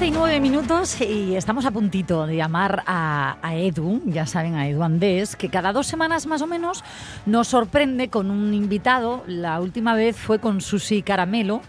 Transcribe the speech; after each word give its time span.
12 0.00 0.06
y 0.06 0.10
9 0.12 0.40
minutos 0.40 1.00
y 1.02 1.36
estamos 1.36 1.66
a 1.66 1.72
puntito 1.72 2.26
de 2.26 2.34
llamar 2.34 2.84
a, 2.86 3.36
Edu, 3.52 4.00
ya 4.06 4.24
saben, 4.24 4.54
a 4.54 4.66
Edu 4.66 4.82
Andés, 4.82 5.36
que 5.36 5.50
cada 5.50 5.74
dos 5.74 5.86
semanas 5.88 6.26
más 6.26 6.40
o 6.40 6.46
menos 6.46 6.82
nos 7.26 7.48
sorprende 7.48 8.08
con 8.08 8.30
un 8.30 8.54
invitado. 8.54 9.22
La 9.26 9.60
última 9.60 9.94
vez 9.94 10.16
fue 10.16 10.38
con 10.38 10.62
Susi 10.62 11.02
Caramelo 11.02 11.60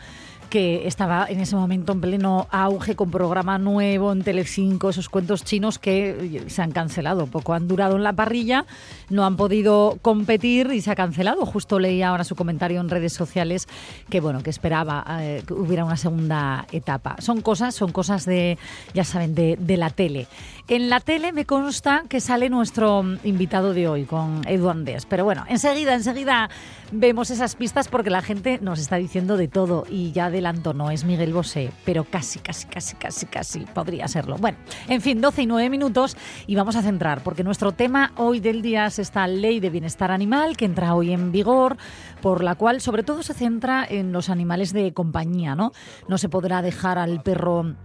que 0.52 0.86
estaba 0.86 1.26
en 1.30 1.40
ese 1.40 1.56
momento 1.56 1.94
en 1.94 2.02
pleno 2.02 2.48
auge 2.52 2.98
con 2.98 3.10
programa 3.10 3.58
nuevo 3.58 4.12
en 4.12 4.22
Telecinco, 4.22 4.90
esos 4.90 5.08
cuentos 5.08 5.46
chinos 5.46 5.80
que 5.80 6.44
se 6.48 6.62
han 6.62 6.72
cancelado, 6.72 7.26
poco 7.26 7.54
han 7.54 7.70
durado 7.70 7.96
en 7.96 8.04
la 8.04 8.12
parrilla, 8.12 8.66
no 9.10 9.26
han 9.26 9.38
podido 9.38 9.98
competir 10.02 10.72
y 10.74 10.82
se 10.82 10.92
ha 10.92 10.96
cancelado. 10.96 11.46
Justo 11.46 11.80
leía 11.80 12.10
ahora 12.10 12.26
su 12.26 12.36
comentario 12.36 12.82
en 12.82 12.90
redes 12.90 13.14
sociales 13.14 13.70
que 14.10 14.20
bueno, 14.20 14.44
que 14.44 14.50
esperaba 14.50 15.06
eh, 15.22 15.42
que 15.48 15.54
hubiera 15.54 15.86
una 15.86 15.96
segunda 15.96 16.68
etapa. 16.74 17.16
Son 17.20 17.40
cosas, 17.40 17.74
son 17.74 17.94
cosas 17.94 18.26
de, 18.26 18.58
ya 18.94 19.06
saben, 19.06 19.34
de, 19.34 19.58
de 19.58 19.78
la 19.78 19.90
tele. 19.90 20.28
En 20.72 20.90
la 20.90 21.02
tele 21.02 21.34
me 21.34 21.46
consta 21.46 22.04
que 22.08 22.22
sale 22.22 22.50
nuestro 22.50 23.04
invitado 23.26 23.74
de 23.74 23.90
hoy 23.90 24.06
con 24.06 24.40
Edu 24.48 24.70
Andés, 24.70 25.06
pero 25.06 25.26
bueno, 25.26 25.44
enseguida, 25.50 25.94
enseguida 25.94 26.50
vemos 26.94 27.30
esas 27.30 27.58
pistas 27.58 27.90
porque 27.90 28.10
la 28.10 28.22
gente 28.22 28.58
nos 28.62 28.80
está 28.80 28.96
diciendo 28.96 29.36
de 29.36 29.50
todo 29.50 29.84
y 29.90 30.14
ya 30.14 30.28
adelanto, 30.28 30.74
no 30.74 30.90
es 30.90 31.04
Miguel 31.04 31.34
Bosé, 31.34 31.74
pero 31.84 32.06
casi, 32.06 32.40
casi, 32.40 32.68
casi, 32.68 32.96
casi, 32.96 33.26
casi 33.26 33.60
podría 33.66 34.08
serlo. 34.08 34.38
Bueno, 34.38 34.60
en 34.88 35.02
fin, 35.02 35.20
12 35.20 35.42
y 35.42 35.46
9 35.46 35.70
minutos 35.70 36.16
y 36.48 36.56
vamos 36.56 36.78
a 36.78 36.82
centrar 36.82 37.22
porque 37.22 37.44
nuestro 37.44 37.74
tema 37.74 38.14
hoy 38.16 38.40
del 38.40 38.62
día 38.62 38.86
es 38.86 38.98
esta 38.98 39.28
ley 39.28 39.60
de 39.60 39.72
bienestar 39.72 40.10
animal 40.10 40.56
que 40.56 40.64
entra 40.64 40.96
hoy 40.96 41.12
en 41.12 41.34
vigor, 41.34 41.76
por 42.22 42.46
la 42.46 42.56
cual 42.56 42.80
sobre 42.80 43.04
todo 43.04 43.24
se 43.24 43.34
centra 43.34 43.86
en 43.90 44.14
los 44.14 44.30
animales 44.30 44.72
de 44.72 44.94
compañía, 44.94 45.54
¿no? 45.54 45.74
No 46.08 46.18
se 46.18 46.30
podrá 46.30 46.62
dejar 46.62 46.98
al 46.98 47.22
perro 47.22 47.76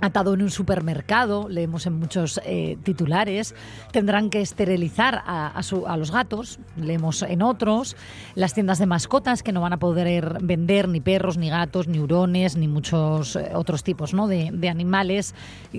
atado 0.00 0.34
en 0.34 0.42
un 0.42 0.50
supermercado, 0.50 1.48
leemos 1.48 1.86
en 1.86 1.94
muchos 1.94 2.40
eh, 2.44 2.76
titulares, 2.82 3.54
tendrán 3.92 4.30
que 4.30 4.40
esterilizar 4.40 5.22
a, 5.26 5.48
a, 5.48 5.62
su, 5.62 5.86
a, 5.86 5.96
los 5.96 6.10
gatos, 6.10 6.58
leemos 6.76 7.22
en 7.22 7.42
otros, 7.42 7.96
las 8.34 8.54
tiendas 8.54 8.78
de 8.78 8.86
mascotas 8.86 9.42
que 9.42 9.52
no 9.52 9.60
van 9.60 9.72
a 9.72 9.78
poder 9.78 10.38
vender 10.42 10.88
ni 10.88 11.00
perros, 11.00 11.36
ni 11.36 11.50
gatos, 11.50 11.88
ni 11.88 11.98
hurones, 11.98 12.56
ni 12.56 12.68
muchos 12.68 13.36
eh, 13.36 13.50
otros 13.54 13.82
tipos 13.82 14.14
¿no? 14.14 14.28
de, 14.28 14.50
de 14.52 14.68
animales, 14.68 15.34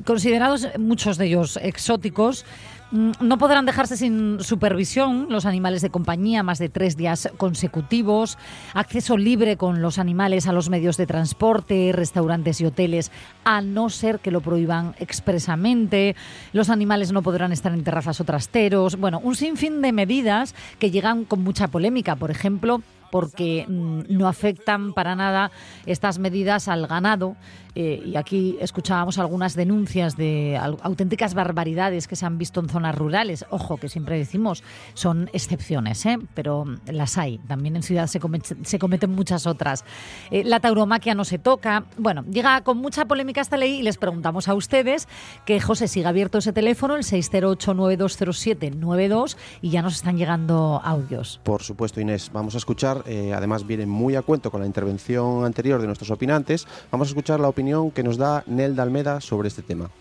considerados 0.05 0.67
muchos 0.77 1.17
de 1.17 1.25
ellos 1.25 1.57
exóticos, 1.61 2.45
no 2.91 3.37
podrán 3.37 3.65
dejarse 3.65 3.95
sin 3.95 4.41
supervisión 4.41 5.27
los 5.29 5.45
animales 5.45 5.81
de 5.81 5.89
compañía 5.89 6.43
más 6.43 6.59
de 6.59 6.69
tres 6.69 6.97
días 6.97 7.29
consecutivos, 7.37 8.37
acceso 8.73 9.17
libre 9.17 9.55
con 9.57 9.81
los 9.81 9.97
animales 9.97 10.47
a 10.47 10.53
los 10.53 10.69
medios 10.69 10.97
de 10.97 11.07
transporte, 11.07 11.91
restaurantes 11.93 12.59
y 12.59 12.65
hoteles, 12.65 13.11
a 13.45 13.61
no 13.61 13.89
ser 13.89 14.19
que 14.19 14.31
lo 14.31 14.41
prohíban 14.41 14.95
expresamente. 14.99 16.15
Los 16.51 16.69
animales 16.69 17.11
no 17.11 17.21
podrán 17.21 17.51
estar 17.51 17.73
en 17.73 17.83
terrazas 17.83 18.19
o 18.19 18.25
trasteros. 18.25 18.97
Bueno, 18.97 19.19
un 19.23 19.35
sinfín 19.35 19.81
de 19.81 19.91
medidas 19.91 20.53
que 20.79 20.91
llegan 20.91 21.23
con 21.23 21.43
mucha 21.43 21.69
polémica. 21.69 22.15
Por 22.15 22.31
ejemplo, 22.31 22.81
porque 23.11 23.65
mm, 23.67 24.03
no 24.09 24.27
afectan 24.27 24.93
para 24.93 25.15
nada 25.15 25.51
estas 25.85 26.17
medidas 26.17 26.67
al 26.67 26.87
ganado. 26.87 27.35
Eh, 27.75 28.01
y 28.05 28.15
aquí 28.17 28.57
escuchábamos 28.59 29.17
algunas 29.17 29.55
denuncias 29.55 30.17
de 30.17 30.57
auténticas 30.57 31.33
barbaridades 31.33 32.07
que 32.07 32.15
se 32.15 32.23
han 32.25 32.37
visto 32.37 32.59
en 32.59 32.67
zonas 32.69 32.95
rurales. 32.95 33.45
Ojo, 33.49 33.77
que 33.77 33.89
siempre 33.89 34.15
decimos, 34.17 34.63
son 34.93 35.29
excepciones, 35.33 36.05
¿eh? 36.05 36.19
pero 36.33 36.65
las 36.85 37.17
hay. 37.17 37.39
También 37.39 37.77
en 37.77 37.83
ciudad 37.83 38.07
se, 38.07 38.19
cometen, 38.19 38.65
se 38.65 38.79
cometen 38.79 39.11
muchas 39.11 39.47
otras. 39.47 39.85
Eh, 40.31 40.43
la 40.43 40.59
tauromaquia 40.59 41.15
no 41.15 41.23
se 41.23 41.39
toca. 41.39 41.85
Bueno, 41.97 42.25
llega 42.29 42.59
con 42.61 42.77
mucha 42.77 43.05
polémica 43.05 43.39
esta 43.41 43.55
ley 43.57 43.79
y 43.79 43.83
les 43.83 43.97
preguntamos 43.97 44.49
a 44.49 44.53
ustedes 44.53 45.07
que 45.45 45.61
José 45.61 45.87
siga 45.87 46.09
abierto 46.09 46.39
ese 46.39 46.51
teléfono, 46.53 46.95
el 46.95 47.03
608-9207-92, 47.03 49.37
y 49.61 49.69
ya 49.69 49.81
nos 49.81 49.95
están 49.95 50.17
llegando 50.17 50.81
audios. 50.83 51.39
Por 51.43 51.63
supuesto, 51.63 52.01
Inés. 52.01 52.29
Vamos 52.33 52.55
a 52.55 52.57
escuchar, 52.57 53.03
eh, 53.05 53.31
además 53.33 53.65
viene 53.65 53.85
muy 53.85 54.15
a 54.15 54.21
cuento 54.21 54.51
con 54.51 54.59
la 54.61 54.67
intervención 54.67 55.45
anterior 55.45 55.79
de 55.79 55.87
nuestros 55.87 56.11
opinantes, 56.11 56.67
vamos 56.91 57.07
a 57.07 57.11
escuchar 57.11 57.39
la 57.39 57.47
opinión 57.47 57.60
que 57.93 58.01
nos 58.01 58.17
da 58.17 58.43
Nel 58.47 58.79
Almeda 58.79 59.21
sobre 59.21 59.47
este 59.47 59.61
tema. 59.61 59.91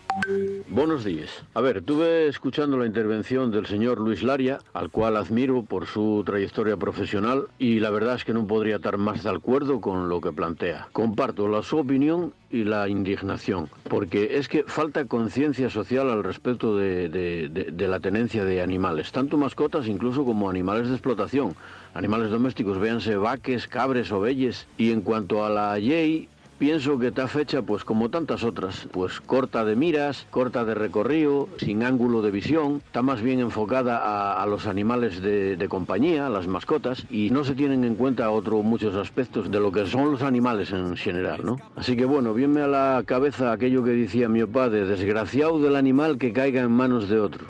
Buenos 0.67 1.03
días. 1.03 1.29
A 1.53 1.61
ver, 1.61 1.83
tuve 1.83 2.27
escuchando 2.27 2.75
la 2.75 2.87
intervención 2.87 3.51
del 3.51 3.67
señor 3.67 3.99
Luis 3.99 4.23
Laria, 4.23 4.59
al 4.73 4.89
cual 4.89 5.15
admiro 5.15 5.61
por 5.61 5.85
su 5.85 6.23
trayectoria 6.25 6.75
profesional, 6.75 7.45
y 7.59 7.79
la 7.79 7.91
verdad 7.91 8.15
es 8.15 8.25
que 8.25 8.33
no 8.33 8.47
podría 8.47 8.77
estar 8.77 8.97
más 8.97 9.23
de 9.23 9.29
acuerdo 9.29 9.79
con 9.79 10.09
lo 10.09 10.21
que 10.21 10.31
plantea. 10.31 10.87
Comparto 10.91 11.47
la 11.47 11.61
su 11.61 11.77
opinión 11.77 12.33
y 12.49 12.63
la 12.63 12.89
indignación, 12.89 13.69
porque 13.87 14.37
es 14.37 14.47
que 14.47 14.63
falta 14.63 15.05
conciencia 15.05 15.69
social 15.69 16.09
al 16.09 16.23
respecto 16.23 16.75
de, 16.75 17.09
de, 17.09 17.49
de, 17.49 17.65
de 17.71 17.87
la 17.87 17.99
tenencia 17.99 18.43
de 18.43 18.61
animales, 18.61 19.11
tanto 19.11 19.37
mascotas 19.37 19.87
incluso 19.87 20.25
como 20.25 20.49
animales 20.49 20.87
de 20.87 20.95
explotación 20.95 21.53
animales 21.93 22.31
domésticos, 22.31 22.79
véanse 22.79 23.15
vaques, 23.15 23.67
cabres, 23.67 24.11
ovelles. 24.11 24.67
Y 24.77 24.91
en 24.91 25.01
cuanto 25.01 25.45
a 25.45 25.49
la 25.49 25.77
ley, 25.77 26.29
pienso 26.61 26.99
que 26.99 27.07
está 27.07 27.27
fecha 27.27 27.63
pues 27.63 27.83
como 27.83 28.11
tantas 28.11 28.43
otras, 28.43 28.87
pues 28.91 29.19
corta 29.19 29.65
de 29.65 29.75
miras, 29.75 30.27
corta 30.29 30.63
de 30.63 30.75
recorrido, 30.75 31.49
sin 31.57 31.81
ángulo 31.81 32.21
de 32.21 32.29
visión, 32.29 32.83
está 32.85 33.01
más 33.01 33.19
bien 33.19 33.39
enfocada 33.39 34.39
a, 34.39 34.45
los 34.45 34.67
animales 34.67 35.23
de, 35.23 35.57
de, 35.57 35.67
compañía, 35.67 36.29
las 36.29 36.45
mascotas, 36.45 37.07
y 37.09 37.31
no 37.31 37.43
se 37.43 37.55
tienen 37.55 37.83
en 37.83 37.95
cuenta 37.95 38.29
otros 38.29 38.63
muchos 38.63 38.93
aspectos 38.93 39.49
de 39.49 39.59
lo 39.59 39.71
que 39.71 39.87
son 39.87 40.11
los 40.11 40.21
animales 40.21 40.69
en 40.71 40.95
general, 40.97 41.43
¿no? 41.43 41.59
Así 41.75 41.97
que 41.97 42.05
bueno, 42.05 42.31
viene 42.31 42.61
a 42.61 42.67
la 42.67 43.01
cabeza 43.07 43.51
aquello 43.51 43.83
que 43.83 43.89
decía 43.89 44.29
mi 44.29 44.45
padre, 44.45 44.85
desgraciado 44.85 45.59
del 45.59 45.75
animal 45.75 46.19
que 46.19 46.31
caiga 46.31 46.61
en 46.61 46.71
manos 46.71 47.09
de 47.09 47.21
otro. 47.21 47.47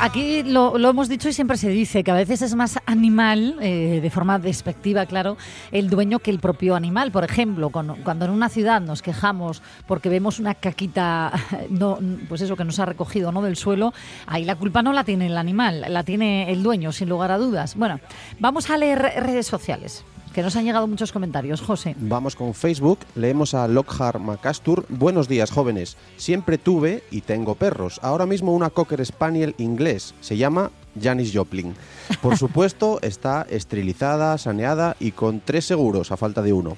Aquí 0.00 0.42
lo, 0.42 0.78
lo, 0.78 0.90
hemos 0.90 1.08
dicho 1.08 1.28
y 1.28 1.32
siempre 1.32 1.56
se 1.56 1.68
dice 1.68 2.04
que 2.04 2.10
a 2.10 2.14
veces 2.14 2.42
es 2.42 2.54
más 2.54 2.78
animal, 2.86 3.56
eh, 3.60 4.00
de 4.02 4.10
forma 4.10 4.38
despectiva, 4.38 5.06
claro, 5.06 5.36
el 5.72 5.88
dueño 5.88 6.18
que 6.18 6.30
el 6.30 6.38
propio 6.38 6.74
animal. 6.74 7.10
Por 7.12 7.24
ejemplo, 7.24 7.70
cuando, 7.70 7.96
cuando, 8.04 8.26
en 8.26 8.30
una 8.30 8.48
ciudad 8.48 8.80
nos 8.80 9.02
quejamos 9.02 9.62
porque 9.86 10.08
vemos 10.08 10.38
una 10.38 10.54
caquita, 10.54 11.32
no, 11.70 11.98
pues 12.28 12.42
eso 12.42 12.56
que 12.56 12.64
nos 12.64 12.78
ha 12.78 12.86
recogido 12.86 13.32
¿no? 13.32 13.42
del 13.42 13.56
suelo, 13.56 13.92
ahí 14.26 14.44
la 14.44 14.56
culpa 14.56 14.82
no 14.82 14.92
la 14.92 15.04
tiene 15.04 15.26
el 15.26 15.36
animal, 15.36 15.84
la 15.88 16.02
tiene 16.02 16.50
el 16.50 16.62
dueño, 16.62 16.92
sin 16.92 17.08
lugar 17.08 17.30
a 17.30 17.38
dudas. 17.38 17.74
Bueno, 17.76 18.00
vamos 18.38 18.70
a 18.70 18.76
leer 18.76 18.98
redes 18.98 19.46
sociales. 19.46 20.04
Que 20.34 20.42
nos 20.42 20.54
han 20.54 20.64
llegado 20.64 20.86
muchos 20.86 21.10
comentarios, 21.10 21.60
José. 21.60 21.96
Vamos 21.98 22.36
con 22.36 22.54
Facebook, 22.54 23.00
leemos 23.16 23.52
a 23.52 23.66
Lockhart 23.66 24.20
Macastur. 24.20 24.86
Buenos 24.88 25.26
días, 25.26 25.50
jóvenes. 25.50 25.96
Siempre 26.18 26.56
tuve 26.56 27.02
y 27.10 27.22
tengo 27.22 27.56
perros. 27.56 27.98
Ahora 28.00 28.26
mismo 28.26 28.54
una 28.54 28.70
Cocker 28.70 29.04
Spaniel 29.04 29.56
inglés. 29.58 30.14
Se 30.20 30.36
llama 30.36 30.70
Janis 31.00 31.32
Joplin. 31.34 31.74
Por 32.22 32.36
supuesto, 32.38 33.00
está 33.02 33.44
esterilizada, 33.50 34.38
saneada 34.38 34.96
y 35.00 35.10
con 35.10 35.40
tres 35.40 35.64
seguros, 35.64 36.12
a 36.12 36.16
falta 36.16 36.42
de 36.42 36.52
uno. 36.52 36.76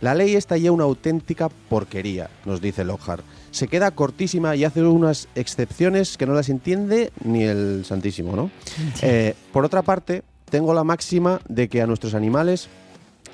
La 0.00 0.14
ley 0.14 0.36
está 0.36 0.56
ya 0.56 0.70
una 0.70 0.84
auténtica 0.84 1.48
porquería, 1.48 2.30
nos 2.44 2.60
dice 2.60 2.84
Lockhart. 2.84 3.24
Se 3.50 3.66
queda 3.66 3.90
cortísima 3.90 4.54
y 4.54 4.62
hace 4.62 4.82
unas 4.82 5.28
excepciones 5.34 6.16
que 6.16 6.26
no 6.26 6.34
las 6.34 6.48
entiende 6.48 7.10
ni 7.24 7.42
el 7.42 7.84
Santísimo, 7.84 8.36
¿no? 8.36 8.50
Sí. 8.94 9.00
Eh, 9.02 9.34
por 9.52 9.64
otra 9.64 9.82
parte, 9.82 10.22
tengo 10.50 10.74
la 10.74 10.84
máxima 10.84 11.40
de 11.48 11.68
que 11.68 11.82
a 11.82 11.86
nuestros 11.86 12.14
animales 12.14 12.68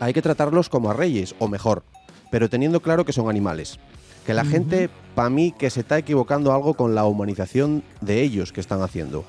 hay 0.01 0.13
que 0.13 0.23
tratarlos 0.23 0.69
como 0.69 0.91
a 0.91 0.95
reyes, 0.95 1.35
o 1.39 1.47
mejor, 1.47 1.85
pero 2.31 2.49
teniendo 2.49 2.81
claro 2.81 3.05
que 3.05 3.13
son 3.13 3.29
animales. 3.29 3.79
Que 4.27 4.35
la 4.35 4.43
uh 4.43 4.47
-huh. 4.47 4.51
gente, 4.51 4.91
para 5.15 5.31
mí, 5.31 5.53
que 5.57 5.71
se 5.71 5.81
está 5.81 5.99
equivocando 5.99 6.53
algo 6.53 6.75
con 6.75 6.95
la 6.95 7.05
humanización 7.05 7.83
de 8.01 8.23
ellos 8.23 8.53
que 8.53 8.61
están 8.61 8.83
haciendo. 8.83 9.25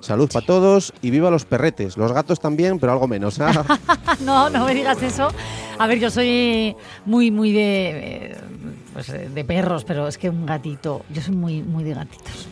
Salud 0.00 0.28
para 0.32 0.44
todos 0.44 0.92
y 1.00 1.10
viva 1.10 1.30
los 1.30 1.44
perretes. 1.44 1.96
Los 1.96 2.12
gatos 2.12 2.40
también, 2.40 2.80
pero 2.80 2.92
algo 2.92 3.06
menos. 3.06 3.38
¿eh? 3.38 3.44
no, 4.24 4.50
no 4.50 4.64
me 4.64 4.74
digas 4.74 5.00
eso. 5.00 5.28
A 5.78 5.86
ver, 5.86 6.00
yo 6.00 6.10
soy 6.10 6.74
muy, 7.06 7.30
muy 7.30 7.52
de, 7.52 8.36
pues, 8.92 9.06
de 9.06 9.44
perros, 9.44 9.84
pero 9.84 10.08
es 10.08 10.18
que 10.18 10.28
un 10.28 10.44
gatito, 10.44 11.04
yo 11.08 11.22
soy 11.22 11.36
muy, 11.36 11.62
muy 11.62 11.84
de 11.84 11.94
gatitos. 11.94 12.48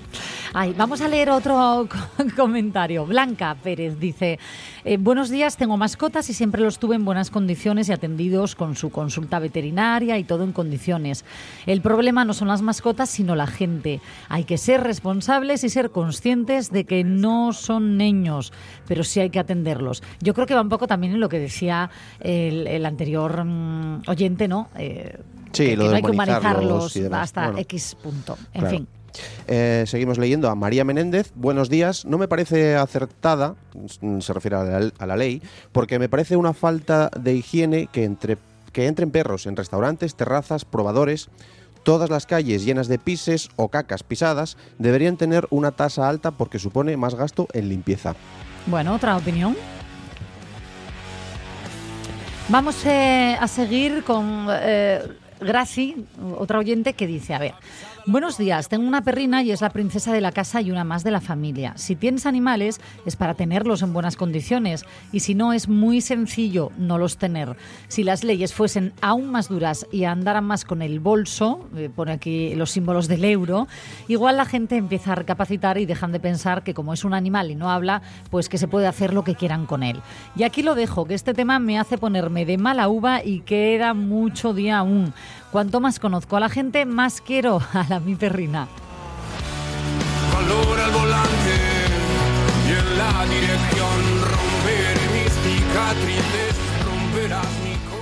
Ay, 0.52 0.74
vamos 0.76 1.00
a 1.00 1.08
leer 1.08 1.30
otro 1.30 1.88
comentario. 2.36 3.06
Blanca 3.06 3.56
Pérez 3.60 3.98
dice, 3.98 4.38
eh, 4.84 4.96
buenos 4.96 5.30
días, 5.30 5.56
tengo 5.56 5.76
mascotas 5.76 6.30
y 6.30 6.34
siempre 6.34 6.62
los 6.62 6.78
tuve 6.78 6.96
en 6.96 7.04
buenas 7.04 7.30
condiciones 7.30 7.88
y 7.88 7.92
atendidos 7.92 8.54
con 8.54 8.76
su 8.76 8.90
consulta 8.90 9.38
veterinaria 9.38 10.18
y 10.18 10.24
todo 10.24 10.44
en 10.44 10.52
condiciones. 10.52 11.24
El 11.66 11.82
problema 11.82 12.24
no 12.24 12.34
son 12.34 12.48
las 12.48 12.62
mascotas, 12.62 13.10
sino 13.10 13.34
la 13.34 13.46
gente. 13.46 14.00
Hay 14.28 14.44
que 14.44 14.58
ser 14.58 14.82
responsables 14.82 15.64
y 15.64 15.68
ser 15.68 15.90
conscientes 15.90 16.70
de 16.70 16.84
que 16.84 17.04
no 17.04 17.52
son 17.52 17.96
niños, 17.96 18.52
pero 18.86 19.04
sí 19.04 19.20
hay 19.20 19.30
que 19.30 19.38
atenderlos. 19.38 20.02
Yo 20.20 20.34
creo 20.34 20.46
que 20.46 20.54
va 20.54 20.62
un 20.62 20.68
poco 20.68 20.86
también 20.86 21.14
en 21.14 21.20
lo 21.20 21.28
que 21.28 21.38
decía 21.38 21.90
el, 22.20 22.84
anterior 22.86 23.44
mm, 23.44 24.02
oyente, 24.06 24.48
¿no? 24.48 24.68
Eh, 24.76 25.18
sí, 25.52 25.76
lo 25.76 25.84
de 25.84 25.90
no 25.90 25.96
hay 25.96 26.02
que 26.02 26.10
humanizarlos 26.10 26.96
hasta 27.12 27.52
X 27.56 27.96
punto. 28.02 28.38
En 28.54 28.66
fin. 28.66 28.88
Eh, 29.46 29.84
seguimos 29.86 30.18
leyendo 30.18 30.48
a 30.48 30.54
María 30.54 30.84
Menéndez. 30.84 31.32
Buenos 31.34 31.68
días. 31.68 32.04
No 32.04 32.18
me 32.18 32.28
parece 32.28 32.76
acertada, 32.76 33.56
se 34.20 34.32
refiere 34.32 34.56
a 34.56 35.06
la, 35.06 35.16
ley, 35.16 35.42
porque 35.72 35.98
me 35.98 36.08
parece 36.08 36.36
una 36.36 36.52
falta 36.52 37.10
de 37.18 37.34
higiene 37.34 37.88
que, 37.90 38.04
entre, 38.04 38.38
que 38.72 38.86
entren 38.86 39.10
perros 39.10 39.46
en 39.46 39.56
restaurantes, 39.56 40.14
terrazas, 40.14 40.64
probadores. 40.64 41.28
Todas 41.82 42.10
las 42.10 42.26
calles 42.26 42.64
llenas 42.64 42.88
de 42.88 42.98
pises 42.98 43.48
o 43.56 43.68
cacas 43.68 44.02
pisadas 44.02 44.56
deberían 44.78 45.16
tener 45.16 45.46
una 45.50 45.72
tasa 45.72 46.08
alta 46.08 46.30
porque 46.30 46.58
supone 46.58 46.96
más 46.96 47.14
gasto 47.14 47.48
en 47.54 47.68
limpieza. 47.68 48.14
Bueno, 48.66 48.94
otra 48.94 49.16
opinión. 49.16 49.56
Vamos 52.50 52.84
eh, 52.84 53.36
a 53.40 53.46
seguir 53.46 54.02
con 54.02 54.48
eh, 54.50 55.00
otra 56.36 56.58
oyente 56.58 56.94
que 56.94 57.06
dice, 57.06 57.32
a 57.32 57.38
ver, 57.38 57.54
Buenos 58.06 58.38
días, 58.38 58.68
tengo 58.68 58.88
una 58.88 59.02
perrina 59.02 59.42
y 59.42 59.50
es 59.50 59.60
la 59.60 59.68
princesa 59.68 60.12
de 60.12 60.22
la 60.22 60.32
casa 60.32 60.62
y 60.62 60.70
una 60.70 60.84
más 60.84 61.04
de 61.04 61.10
la 61.10 61.20
familia. 61.20 61.74
Si 61.76 61.96
tienes 61.96 62.24
animales 62.24 62.80
es 63.04 63.14
para 63.14 63.34
tenerlos 63.34 63.82
en 63.82 63.92
buenas 63.92 64.16
condiciones 64.16 64.86
y 65.12 65.20
si 65.20 65.34
no 65.34 65.52
es 65.52 65.68
muy 65.68 66.00
sencillo 66.00 66.72
no 66.78 66.96
los 66.96 67.18
tener. 67.18 67.56
Si 67.88 68.02
las 68.02 68.24
leyes 68.24 68.54
fuesen 68.54 68.94
aún 69.02 69.30
más 69.30 69.48
duras 69.48 69.86
y 69.92 70.04
andaran 70.04 70.44
más 70.44 70.64
con 70.64 70.80
el 70.80 70.98
bolso, 70.98 71.68
eh, 71.76 71.90
pone 71.94 72.12
aquí 72.12 72.54
los 72.54 72.70
símbolos 72.70 73.06
del 73.06 73.24
euro, 73.24 73.68
igual 74.08 74.38
la 74.38 74.46
gente 74.46 74.76
empieza 74.76 75.12
a 75.12 75.16
recapacitar 75.16 75.76
y 75.76 75.84
dejan 75.84 76.10
de 76.10 76.20
pensar 76.20 76.62
que 76.62 76.72
como 76.72 76.94
es 76.94 77.04
un 77.04 77.12
animal 77.12 77.50
y 77.50 77.54
no 77.54 77.70
habla, 77.70 78.00
pues 78.30 78.48
que 78.48 78.56
se 78.56 78.66
puede 78.66 78.86
hacer 78.86 79.12
lo 79.12 79.24
que 79.24 79.34
quieran 79.34 79.66
con 79.66 79.82
él. 79.82 80.00
Y 80.36 80.44
aquí 80.44 80.62
lo 80.62 80.74
dejo, 80.74 81.04
que 81.04 81.14
este 81.14 81.34
tema 81.34 81.58
me 81.58 81.78
hace 81.78 81.98
ponerme 81.98 82.46
de 82.46 82.56
mala 82.56 82.88
uva 82.88 83.22
y 83.22 83.40
queda 83.40 83.92
mucho 83.92 84.54
día 84.54 84.78
aún. 84.78 85.12
Cuanto 85.52 85.80
más 85.80 85.98
conozco 85.98 86.36
a 86.36 86.40
la 86.40 86.48
gente, 86.48 86.86
más 86.86 87.20
quiero 87.20 87.60
a 87.72 87.84
la 87.88 88.00
mi 88.00 88.14
perrina. 88.14 88.68
volante 90.92 91.56
y 92.66 92.70
en 92.70 92.98
la 92.98 93.24
dirección 93.24 94.30
mis 95.12 95.32
cicatrices, 95.32 96.60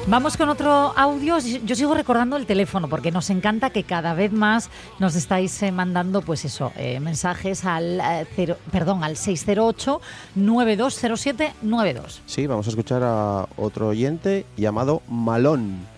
Vamos 0.06 0.38
con 0.38 0.48
otro 0.48 0.94
audio. 0.96 1.38
Yo 1.38 1.76
sigo 1.76 1.92
recordando 1.94 2.36
el 2.36 2.46
teléfono 2.46 2.88
porque 2.88 3.10
nos 3.10 3.28
encanta 3.28 3.68
que 3.68 3.82
cada 3.82 4.14
vez 4.14 4.32
más 4.32 4.70
nos 4.98 5.14
estáis 5.14 5.62
eh, 5.62 5.70
mandando, 5.70 6.22
pues 6.22 6.46
eso, 6.46 6.72
eh, 6.76 6.98
mensajes 6.98 7.66
al 7.66 8.00
eh, 8.00 8.56
perdón, 8.72 9.04
al 9.04 9.18
608 9.18 10.00
9207 10.34 11.52
92. 11.60 12.22
Sí, 12.24 12.46
vamos 12.46 12.66
a 12.66 12.70
escuchar 12.70 13.02
a 13.04 13.46
otro 13.58 13.88
oyente 13.88 14.46
llamado 14.56 15.02
Malón. 15.08 15.97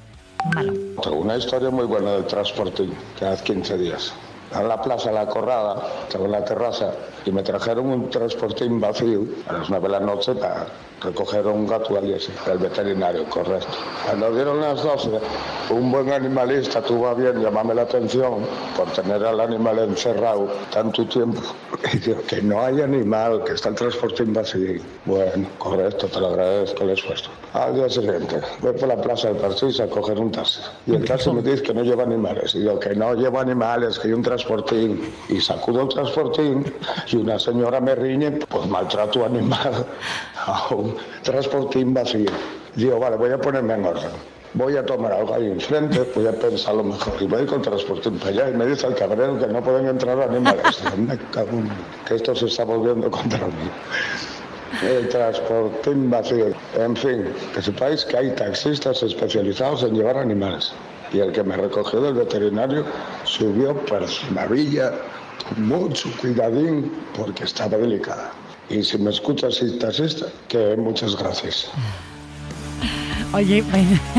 Tengo 1.02 1.16
una 1.16 1.36
historia 1.36 1.70
muy 1.70 1.84
buena 1.84 2.12
de 2.12 2.22
transporte 2.22 2.88
hace 3.20 3.44
15 3.44 3.78
días. 3.78 4.12
A 4.52 4.62
la 4.62 4.80
plaza 4.80 5.12
La 5.12 5.26
Corrada, 5.26 5.80
estaba 6.02 6.24
en 6.24 6.32
la 6.32 6.44
terraza 6.44 6.92
y 7.24 7.30
me 7.30 7.42
trajeron 7.42 7.86
un 7.86 8.10
transportín 8.10 8.80
vacío 8.80 9.24
a 9.48 9.52
las 9.52 9.70
9 9.70 9.86
de 9.86 9.92
la 9.92 10.00
noche 10.00 10.34
para 10.34 10.66
recoger 11.00 11.46
un 11.46 11.66
gato 11.66 11.96
al 11.96 12.10
el 12.10 12.58
veterinario, 12.58 13.24
correcto. 13.28 13.68
Cuando 14.06 14.34
dieron 14.34 14.60
las 14.60 14.82
12, 14.82 15.10
un 15.70 15.90
buen 15.92 16.10
animalista 16.12 16.82
tuvo 16.82 17.08
a 17.08 17.14
bien 17.14 17.42
llamarme 17.42 17.74
la 17.74 17.82
atención 17.82 18.44
por 18.76 18.90
tener 18.90 19.24
al 19.24 19.40
animal 19.40 19.78
encerrado 19.78 20.48
tanto 20.72 21.06
tiempo. 21.06 21.40
Y 21.92 21.98
digo, 21.98 22.20
que 22.28 22.42
no 22.42 22.62
hay 22.62 22.82
animal, 22.82 23.42
que 23.44 23.52
está 23.52 23.70
el 23.70 23.74
transportín 23.74 24.34
vacío. 24.34 24.80
Bueno, 25.06 25.48
correcto, 25.58 26.08
te 26.08 26.20
lo 26.20 26.28
agradezco 26.28 26.84
el 26.84 26.90
esfuerzo. 26.90 27.30
Al 27.54 27.74
día 27.74 27.88
siguiente, 27.88 28.40
voy 28.60 28.72
por 28.74 28.88
la 28.88 29.00
plaza 29.00 29.28
del 29.28 29.38
París 29.38 29.80
a 29.80 29.88
coger 29.88 30.18
un 30.20 30.30
taxi. 30.30 30.60
Y 30.86 30.94
el 30.94 31.04
taxi 31.04 31.30
me 31.32 31.42
dice 31.42 31.62
que 31.62 31.74
no 31.74 31.82
lleva 31.82 32.02
animales. 32.04 32.54
Y 32.54 32.64
yo, 32.64 32.78
que 32.78 32.94
no 32.94 33.14
llevo 33.14 33.40
animales, 33.40 33.98
que 33.98 34.08
hay 34.08 34.14
un 34.14 34.22
transportín. 34.22 35.00
Y 35.28 35.40
sacudo 35.40 35.82
el 35.82 35.88
transportín 35.88 36.72
y 37.10 37.16
una 37.16 37.38
señora 37.38 37.80
me 37.80 37.94
riñe, 37.94 38.32
pues 38.32 38.66
maltrato 38.66 39.24
animal 39.24 39.86
a 40.46 40.68
un 40.74 40.89
transportín 41.22 41.94
vacío. 41.94 42.30
Digo, 42.76 42.98
vale, 42.98 43.16
voy 43.16 43.30
a 43.30 43.38
ponerme 43.38 43.74
en 43.74 43.84
orden. 43.84 44.10
Voy 44.54 44.76
a 44.76 44.84
tomar 44.84 45.12
algo 45.12 45.34
ahí 45.34 45.46
enfrente, 45.46 46.00
voy 46.14 46.26
a 46.26 46.32
pensar 46.32 46.74
lo 46.74 46.82
mejor. 46.82 47.14
Y 47.20 47.26
voy 47.26 47.46
con 47.46 47.58
el 47.58 47.62
transportín 47.62 48.18
para 48.18 48.30
allá 48.30 48.50
y 48.50 48.54
me 48.54 48.66
dice 48.66 48.86
el 48.88 48.94
cabrero 48.96 49.38
que 49.38 49.46
no 49.46 49.62
pueden 49.62 49.86
entrar 49.86 50.20
animales. 50.20 50.82
me 50.96 51.16
cago 51.30 51.62
que 52.06 52.16
esto 52.16 52.34
se 52.34 52.46
está 52.46 52.64
volviendo 52.64 53.10
contra 53.10 53.46
mí. 53.46 53.70
El 54.82 55.08
transportín 55.08 56.10
vacío. 56.10 56.46
En 56.76 56.96
fin, 56.96 57.26
que 57.54 57.62
sepáis 57.62 58.04
que 58.04 58.16
hay 58.16 58.34
taxistas 58.34 59.02
especializados 59.02 59.84
en 59.84 59.94
llevar 59.94 60.16
animales. 60.16 60.72
Y 61.12 61.20
el 61.20 61.32
que 61.32 61.42
me 61.44 61.56
recogió 61.56 62.00
del 62.00 62.14
veterinario 62.14 62.84
subió 63.24 63.74
por 63.86 64.04
maravilla 64.32 64.92
mucho 65.56 66.08
cuidadín 66.20 66.92
porque 67.16 67.44
estaba 67.44 67.76
delicada. 67.76 68.32
Y 68.70 68.84
si 68.84 68.98
me 68.98 69.10
escuchas 69.10 69.60
y 69.62 69.78
taxista, 69.78 70.26
que 70.48 70.76
muchas 70.76 71.16
gracias. 71.16 71.68
Oye, 73.32 73.64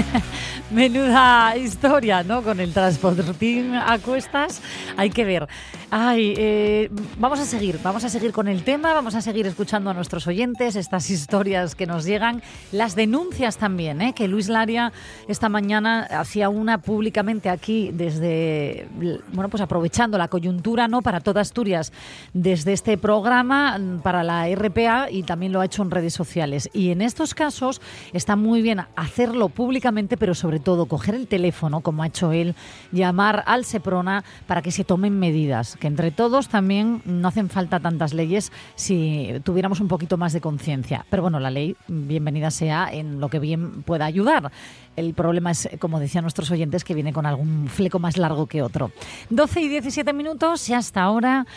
menuda 0.72 1.56
historia, 1.58 2.24
¿no? 2.24 2.44
Con 2.44 2.60
el 2.60 2.74
transportín 2.74 3.76
a 3.76 3.98
cuestas, 4.00 4.62
hay 4.98 5.10
que 5.10 5.26
ver. 5.26 5.48
Ay, 5.94 6.34
eh, 6.38 6.90
vamos 7.20 7.42
a 7.42 7.46
seguir, 7.46 7.78
vamos 7.84 8.06
a 8.06 8.10
seguir 8.10 8.32
con 8.32 8.48
el 8.48 8.64
tema, 8.64 8.94
vamos 8.94 9.14
a 9.16 9.20
seguir 9.20 9.46
escuchando 9.46 9.90
a 9.90 9.94
nuestros 9.94 10.26
oyentes, 10.26 10.78
estas 10.78 11.10
historias 11.10 11.76
que 11.76 11.86
nos 11.86 12.06
llegan, 12.06 12.42
las 12.72 12.96
denuncias 12.96 13.58
también, 13.58 14.00
¿eh? 14.00 14.14
que 14.14 14.30
Luis 14.30 14.48
Laria 14.48 14.94
esta 15.28 15.50
mañana 15.50 16.04
hacía 16.04 16.48
una 16.48 16.78
públicamente 16.78 17.50
aquí 17.50 17.92
desde, 17.92 18.88
bueno, 19.34 19.50
pues 19.50 19.60
aprovechando 19.60 20.18
la 20.18 20.30
coyuntura, 20.30 20.88
¿no? 20.88 21.02
Para 21.02 21.20
toda 21.20 21.42
Asturias, 21.42 21.92
desde 22.34 22.72
este 22.72 22.98
programa, 22.98 23.78
para 24.02 24.24
la 24.24 24.48
RPA 24.48 25.12
y 25.12 25.24
también 25.24 25.52
lo 25.52 25.60
ha 25.60 25.66
hecho 25.66 25.84
en 25.84 25.92
redes 25.92 26.14
sociales. 26.14 26.70
Y 26.72 26.92
en 26.92 27.02
estos 27.02 27.34
casos 27.34 27.82
está 28.14 28.38
muy 28.38 28.62
bien 28.62 28.80
hacerlo 28.96 29.50
públicamente, 29.50 30.16
pero 30.16 30.36
sobre 30.36 30.62
todo 30.62 30.86
coger 30.86 31.16
el 31.16 31.28
teléfono, 31.28 31.82
como 31.82 32.04
ha 32.04 32.08
hecho 32.08 32.32
él, 32.32 32.56
llamar 32.94 33.44
al 33.46 33.66
SEPRONA 33.66 34.24
para 34.48 34.62
que 34.62 34.72
se 34.72 34.86
tomen 34.86 35.20
medidas 35.20 35.76
que 35.82 35.88
entre 35.88 36.12
todos 36.12 36.48
también 36.48 37.02
no 37.06 37.28
hacen 37.28 37.50
falta 37.50 37.80
tantas 37.80 38.14
leyes 38.14 38.52
si 38.76 39.34
tuviéramos 39.44 39.82
un 39.82 39.88
poquito 39.88 40.16
más 40.16 40.32
de 40.32 40.40
conciencia. 40.40 41.06
Pero 41.10 41.24
bueno, 41.24 41.40
la 41.40 41.50
ley, 41.50 41.76
bienvenida 41.88 42.52
sea 42.52 42.88
en 42.92 43.20
lo 43.20 43.30
que 43.30 43.40
bien 43.40 43.82
pueda 43.82 44.06
ayudar. 44.06 44.52
El 44.96 45.16
problema 45.16 45.50
es, 45.52 45.68
como 45.80 46.00
decían 46.00 46.24
nuestros 46.24 46.52
oyentes, 46.52 46.84
que 46.84 46.94
viene 46.94 47.14
con 47.14 47.26
algún 47.26 47.68
fleco 47.68 47.98
más 47.98 48.18
largo 48.18 48.46
que 48.46 48.62
otro. 48.62 48.92
12 49.32 49.62
y 49.62 49.68
17 49.70 50.14
minutos 50.14 50.70
y 50.70 50.74
hasta 50.76 51.02
ahora 51.02 51.48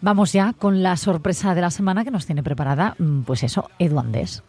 vamos 0.00 0.32
ya 0.32 0.52
con 0.52 0.82
la 0.82 0.96
sorpresa 0.96 1.54
de 1.54 1.60
la 1.60 1.70
semana 1.70 2.02
que 2.02 2.10
nos 2.10 2.26
tiene 2.26 2.42
preparada, 2.42 2.96
mm, 2.98 3.20
pues 3.20 3.44
eso, 3.44 3.70
Edu 3.78 4.00
Andés. 4.00 4.42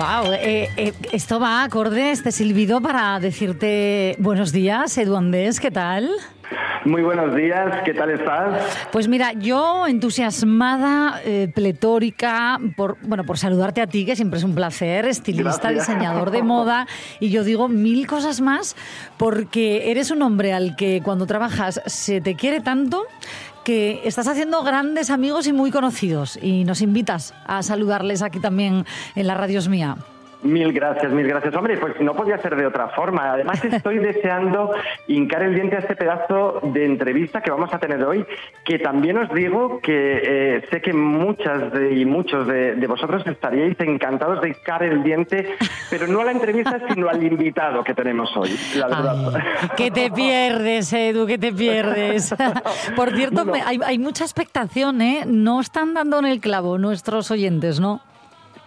Wow, 0.00 0.32
eh, 0.32 0.70
eh, 0.78 0.94
esto 1.12 1.38
va 1.38 1.62
acorde 1.62 2.10
este 2.10 2.32
silbido 2.32 2.80
para 2.80 3.20
decirte 3.20 4.16
buenos 4.18 4.50
días, 4.50 4.96
Edu 4.96 5.14
Andés, 5.14 5.60
¿qué 5.60 5.70
tal? 5.70 6.08
Muy 6.86 7.02
buenos 7.02 7.34
días, 7.34 7.82
¿qué 7.84 7.92
tal 7.92 8.10
estás? 8.10 8.88
Pues 8.90 9.08
mira, 9.08 9.34
yo 9.34 9.86
entusiasmada, 9.86 11.20
eh, 11.26 11.52
pletórica, 11.54 12.58
por, 12.74 12.96
bueno, 13.02 13.24
por 13.24 13.36
saludarte 13.36 13.82
a 13.82 13.86
ti, 13.86 14.06
que 14.06 14.16
siempre 14.16 14.38
es 14.38 14.44
un 14.44 14.54
placer, 14.54 15.04
estilista, 15.04 15.68
diseñador 15.68 16.30
de 16.30 16.42
moda, 16.42 16.86
y 17.20 17.28
yo 17.28 17.44
digo 17.44 17.68
mil 17.68 18.06
cosas 18.06 18.40
más, 18.40 18.76
porque 19.18 19.90
eres 19.90 20.10
un 20.10 20.22
hombre 20.22 20.54
al 20.54 20.76
que 20.76 21.02
cuando 21.04 21.26
trabajas 21.26 21.82
se 21.84 22.22
te 22.22 22.34
quiere 22.34 22.60
tanto 22.60 23.04
que 23.64 24.00
estás 24.04 24.26
haciendo 24.26 24.62
grandes 24.62 25.10
amigos 25.10 25.46
y 25.46 25.52
muy 25.52 25.70
conocidos 25.70 26.38
y 26.40 26.64
nos 26.64 26.80
invitas 26.80 27.34
a 27.46 27.62
saludarles 27.62 28.22
aquí 28.22 28.40
también 28.40 28.86
en 29.14 29.26
la 29.26 29.34
Radios 29.34 29.68
Mía. 29.68 29.96
Mil 30.42 30.72
gracias, 30.72 31.12
mil 31.12 31.26
gracias. 31.26 31.54
Hombre, 31.54 31.76
pues 31.76 32.00
no 32.00 32.14
podía 32.14 32.38
ser 32.38 32.56
de 32.56 32.66
otra 32.66 32.88
forma. 32.88 33.32
Además, 33.32 33.62
estoy 33.64 33.98
deseando 34.00 34.72
hincar 35.06 35.42
el 35.42 35.54
diente 35.54 35.76
a 35.76 35.80
este 35.80 35.94
pedazo 35.96 36.60
de 36.62 36.86
entrevista 36.86 37.42
que 37.42 37.50
vamos 37.50 37.72
a 37.74 37.78
tener 37.78 38.02
hoy, 38.04 38.24
que 38.64 38.78
también 38.78 39.18
os 39.18 39.28
digo 39.34 39.80
que 39.80 40.20
eh, 40.24 40.62
sé 40.70 40.80
que 40.80 40.92
muchas 40.94 41.72
de, 41.72 41.92
y 41.94 42.04
muchos 42.06 42.46
de, 42.46 42.74
de 42.74 42.86
vosotros 42.86 43.22
estaríais 43.26 43.78
encantados 43.80 44.40
de 44.40 44.48
hincar 44.48 44.82
el 44.82 45.02
diente, 45.02 45.56
pero 45.90 46.06
no 46.06 46.20
a 46.20 46.24
la 46.24 46.32
entrevista, 46.32 46.80
sino 46.88 47.08
al 47.10 47.22
invitado 47.22 47.84
que 47.84 47.92
tenemos 47.94 48.34
hoy, 48.36 48.50
la 48.76 48.86
verdad. 48.88 49.32
Ay, 49.34 49.68
que 49.76 49.90
te 49.90 50.10
pierdes, 50.10 50.90
Edu, 50.92 51.26
que 51.26 51.36
te 51.36 51.52
pierdes. 51.52 52.34
Por 52.96 53.10
cierto, 53.14 53.44
No. 53.44 53.52
me- 53.52 53.60
hay, 53.62 53.78
hay 53.84 53.98
mucha 53.98 54.24
expectación, 54.24 55.02
¿eh? 55.02 55.24
No 55.26 55.60
están 55.60 55.92
dando 55.92 56.18
en 56.18 56.24
el 56.24 56.40
clavo 56.40 56.78
nuestros 56.78 57.30
oyentes, 57.30 57.78
¿no? 57.78 58.00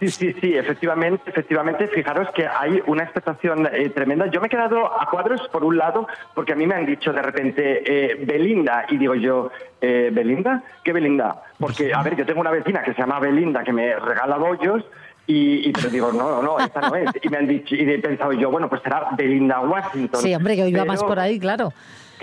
Sí, 0.00 0.08
sí, 0.08 0.32
sí, 0.40 0.56
efectivamente, 0.56 1.30
efectivamente. 1.30 1.88
Fijaros 1.88 2.28
que 2.34 2.46
hay 2.46 2.82
una 2.86 3.04
expectación 3.04 3.68
eh, 3.72 3.90
tremenda. 3.90 4.26
Yo 4.26 4.40
me 4.40 4.48
he 4.48 4.50
quedado 4.50 5.00
a 5.00 5.08
cuadros 5.08 5.48
por 5.48 5.64
un 5.64 5.76
lado, 5.78 6.06
porque 6.34 6.52
a 6.52 6.56
mí 6.56 6.66
me 6.66 6.74
han 6.74 6.84
dicho 6.86 7.12
de 7.12 7.22
repente 7.22 7.82
eh, 7.86 8.24
Belinda, 8.24 8.86
y 8.88 8.98
digo 8.98 9.14
yo, 9.14 9.50
eh, 9.80 10.10
¿Belinda? 10.12 10.62
¿Qué 10.82 10.92
Belinda? 10.92 11.42
Porque, 11.58 11.92
a 11.94 12.02
ver, 12.02 12.16
yo 12.16 12.26
tengo 12.26 12.40
una 12.40 12.50
vecina 12.50 12.82
que 12.82 12.92
se 12.92 13.00
llama 13.00 13.20
Belinda 13.20 13.62
que 13.62 13.72
me 13.72 13.94
regala 13.98 14.36
bollos. 14.36 14.84
Y, 15.26 15.66
y 15.68 15.72
pero 15.72 15.88
digo, 15.88 16.12
no, 16.12 16.42
no, 16.42 16.58
esta 16.58 16.82
no 16.82 16.94
es. 16.96 17.08
Y 17.22 17.28
me 17.30 17.38
han 17.38 17.46
dicho, 17.46 17.74
y 17.74 17.80
he 17.90 17.98
pensado 17.98 18.32
yo, 18.34 18.50
bueno, 18.50 18.68
pues 18.68 18.82
será 18.82 19.08
Belinda 19.16 19.60
Washington. 19.60 20.20
Sí, 20.20 20.34
hombre, 20.34 20.54
que 20.54 20.68
Pero- 20.70 20.84
más 20.84 21.02
por 21.02 21.18
ahí, 21.18 21.38
claro. 21.38 21.72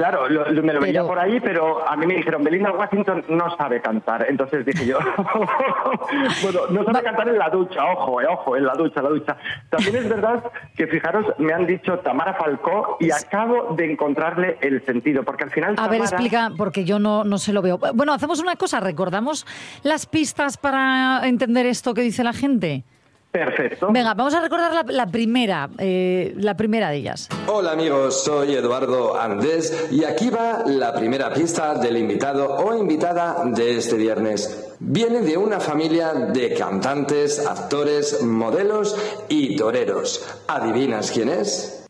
Claro, 0.01 0.27
lo- 0.27 0.49
lo- 0.49 0.63
me 0.63 0.73
lo 0.73 0.79
veía 0.81 1.01
Pero- 1.01 1.07
por 1.07 1.19
ahí, 1.19 1.39
pero 1.39 1.87
a 1.87 1.95
mí 1.95 2.07
me 2.07 2.15
dijeron, 2.15 2.43
Belinda 2.43 2.71
Washington 2.71 3.23
no 3.29 3.55
sabe 3.55 3.79
cantar. 3.81 4.25
Entonces 4.27 4.65
dije 4.65 4.87
yo, 4.87 4.97
bueno, 6.41 6.59
no 6.71 6.83
sabe 6.85 7.03
cantar 7.03 7.27
en 7.29 7.37
la 7.37 7.49
ducha, 7.51 7.85
ojo, 7.85 8.19
eh, 8.19 8.25
ojo, 8.27 8.57
en 8.57 8.65
la 8.65 8.73
ducha, 8.73 8.99
en 8.99 9.03
la 9.03 9.09
ducha. 9.11 9.37
También 9.69 9.97
es 9.97 10.09
verdad 10.09 10.43
que, 10.75 10.87
fijaros, 10.87 11.25
me 11.37 11.53
han 11.53 11.67
dicho 11.67 11.99
Tamara 11.99 12.33
Falcó 12.33 12.97
y 12.99 13.11
acabo 13.11 13.75
de 13.75 13.91
encontrarle 13.91 14.57
el 14.61 14.83
sentido, 14.85 15.21
porque 15.23 15.43
al 15.43 15.51
final 15.51 15.75
A 15.77 15.87
ver, 15.87 16.01
explica, 16.01 16.49
porque 16.57 16.83
yo 16.83 16.97
no, 16.97 17.23
no 17.23 17.37
se 17.37 17.53
lo 17.53 17.61
veo. 17.61 17.77
Bueno, 17.93 18.11
hacemos 18.13 18.39
una 18.41 18.55
cosa, 18.55 18.79
recordamos 18.79 19.45
las 19.83 20.07
pistas 20.07 20.57
para 20.57 21.21
entender 21.27 21.67
esto 21.67 21.93
que 21.93 22.01
dice 22.01 22.23
la 22.23 22.33
gente. 22.33 22.83
Perfecto. 23.31 23.87
Venga, 23.91 24.13
vamos 24.13 24.33
a 24.33 24.41
recordar 24.41 24.73
la, 24.73 24.83
la 24.91 25.07
primera, 25.07 25.69
eh, 25.77 26.33
la 26.37 26.57
primera 26.57 26.89
de 26.89 26.97
ellas. 26.97 27.29
Hola 27.47 27.71
amigos, 27.71 28.23
soy 28.23 28.55
Eduardo 28.55 29.19
Andés 29.19 29.87
y 29.89 30.03
aquí 30.03 30.29
va 30.29 30.63
la 30.65 30.93
primera 30.93 31.33
pista 31.33 31.75
del 31.75 31.97
invitado 31.97 32.57
o 32.57 32.77
invitada 32.77 33.43
de 33.45 33.77
este 33.77 33.95
viernes. 33.95 34.75
Viene 34.79 35.21
de 35.21 35.37
una 35.37 35.59
familia 35.59 36.13
de 36.13 36.53
cantantes, 36.53 37.45
actores, 37.45 38.21
modelos 38.21 38.97
y 39.29 39.55
toreros. 39.55 40.27
¿Adivinas 40.47 41.11
quién 41.11 41.29
es? 41.29 41.85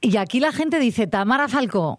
Y 0.00 0.16
aquí 0.16 0.40
la 0.40 0.52
gente 0.52 0.78
dice 0.78 1.06
Tamara 1.06 1.48
Falcó. 1.48 1.98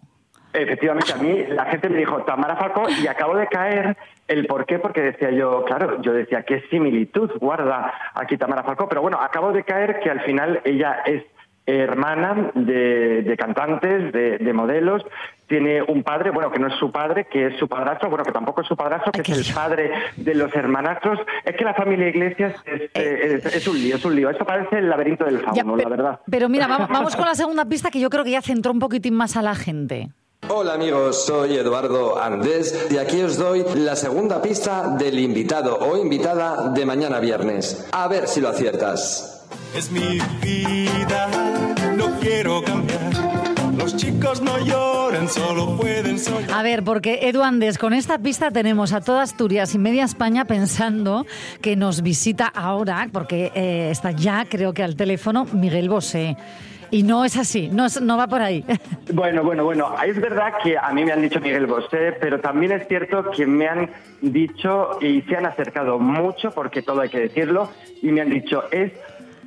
Efectivamente, 0.54 1.12
a 1.12 1.16
mí 1.16 1.44
la 1.48 1.64
gente 1.66 1.88
me 1.88 1.98
dijo 1.98 2.22
Tamara 2.22 2.56
Falcó 2.56 2.84
y 3.02 3.06
acabo 3.08 3.36
de 3.36 3.46
caer 3.48 3.96
el 4.28 4.46
por 4.46 4.64
qué, 4.66 4.78
porque 4.78 5.02
decía 5.02 5.30
yo, 5.30 5.64
claro, 5.64 6.00
yo 6.00 6.12
decía, 6.12 6.44
qué 6.44 6.62
similitud 6.70 7.30
guarda 7.40 7.92
aquí 8.14 8.36
Tamara 8.38 8.62
Falcó, 8.62 8.88
pero 8.88 9.02
bueno, 9.02 9.18
acabo 9.20 9.52
de 9.52 9.64
caer 9.64 9.98
que 10.00 10.10
al 10.10 10.20
final 10.20 10.60
ella 10.64 11.02
es 11.04 11.22
hermana 11.66 12.50
de, 12.54 13.22
de 13.22 13.36
cantantes, 13.38 14.12
de, 14.12 14.36
de 14.38 14.52
modelos, 14.52 15.02
tiene 15.46 15.82
un 15.82 16.02
padre, 16.02 16.30
bueno, 16.30 16.50
que 16.50 16.58
no 16.58 16.68
es 16.68 16.74
su 16.74 16.92
padre, 16.92 17.26
que 17.30 17.46
es 17.46 17.56
su 17.58 17.68
padrastro, 17.68 18.08
bueno, 18.10 18.22
que 18.24 18.32
tampoco 18.32 18.60
es 18.60 18.66
su 18.68 18.76
padrastro, 18.76 19.12
que 19.12 19.22
es 19.22 19.48
el 19.48 19.54
padre 19.54 19.90
de 20.16 20.34
los 20.34 20.54
hermanastros. 20.54 21.18
Es 21.44 21.56
que 21.56 21.64
la 21.64 21.72
familia 21.74 22.08
Iglesias 22.08 22.54
es, 22.66 22.82
eh, 22.94 23.40
es- 23.44 23.56
es 23.56 23.66
un 23.68 23.76
lío, 23.76 23.96
es 23.96 24.04
un 24.04 24.14
lío. 24.14 24.28
Esto 24.30 24.44
parece 24.44 24.78
el 24.78 24.88
laberinto 24.90 25.24
del 25.24 25.40
Ya, 25.40 25.62
fauno, 25.64 25.76
la 25.76 25.88
verdad. 25.88 26.20
Pero 26.30 26.48
mira, 26.50 26.66
vamos, 26.66 26.88
vamos 26.88 27.16
con 27.16 27.24
la 27.26 27.34
segunda 27.34 27.64
pista 27.64 27.90
que 27.90 28.00
yo 28.00 28.10
creo 28.10 28.24
que 28.24 28.30
ya 28.32 28.42
centró 28.42 28.70
un 28.72 28.78
poquitín 28.78 29.14
más 29.14 29.36
a 29.36 29.42
la 29.42 29.54
gente. 29.54 30.08
Hola 30.48 30.74
amigos, 30.74 31.24
soy 31.24 31.56
Eduardo 31.56 32.18
Andés 32.20 32.86
y 32.90 32.98
aquí 32.98 33.22
os 33.22 33.38
doy 33.38 33.64
la 33.76 33.96
segunda 33.96 34.42
pista 34.42 34.94
del 34.98 35.18
invitado 35.18 35.78
o 35.78 35.96
invitada 35.96 36.68
de 36.70 36.84
mañana 36.84 37.18
viernes. 37.18 37.86
A 37.92 38.08
ver 38.08 38.28
si 38.28 38.40
lo 38.40 38.48
aciertas. 38.48 39.46
Es 39.74 39.90
mi 39.90 40.18
vida, 40.42 41.28
no 41.96 42.18
quiero 42.20 42.62
cambiar. 42.62 43.00
Los 43.76 43.96
chicos 43.96 44.42
no 44.42 44.58
lloran, 44.58 45.28
solo 45.28 45.76
pueden 45.76 46.18
soñar. 46.18 46.52
A 46.52 46.62
ver, 46.62 46.84
porque 46.84 47.28
Edu 47.28 47.42
Andes, 47.42 47.78
con 47.78 47.92
esta 47.92 48.18
pista 48.18 48.50
tenemos 48.50 48.92
a 48.92 49.00
toda 49.00 49.22
Asturias 49.22 49.74
y 49.74 49.78
media 49.78 50.04
España 50.04 50.44
pensando 50.44 51.26
que 51.60 51.74
nos 51.74 52.02
visita 52.02 52.46
ahora, 52.46 53.08
porque 53.12 53.50
eh, 53.54 53.88
está 53.90 54.12
ya, 54.12 54.46
creo 54.48 54.72
que 54.74 54.82
al 54.82 54.94
teléfono, 54.94 55.46
Miguel 55.52 55.88
Bosé. 55.88 56.36
Y 56.94 57.02
no 57.02 57.24
es 57.24 57.36
así, 57.36 57.68
no, 57.72 57.86
no 58.02 58.16
va 58.16 58.28
por 58.28 58.40
ahí. 58.40 58.64
Bueno, 59.12 59.42
bueno, 59.44 59.64
bueno, 59.64 59.94
es 60.04 60.18
verdad 60.20 60.54
que 60.62 60.78
a 60.78 60.90
mí 60.92 61.04
me 61.04 61.12
han 61.12 61.20
dicho 61.20 61.38
Miguel 61.40 61.66
Bosé, 61.66 62.16
pero 62.20 62.40
también 62.40 62.72
es 62.72 62.88
cierto 62.88 63.30
que 63.30 63.46
me 63.46 63.68
han 63.68 63.90
dicho 64.22 64.98
y 65.00 65.20
se 65.22 65.36
han 65.36 65.46
acercado 65.46 65.98
mucho, 65.98 66.50
porque 66.52 66.82
todo 66.82 67.02
hay 67.02 67.10
que 67.10 67.20
decirlo, 67.20 67.70
y 68.02 68.10
me 68.10 68.22
han 68.22 68.30
dicho, 68.30 68.64
es 68.72 68.92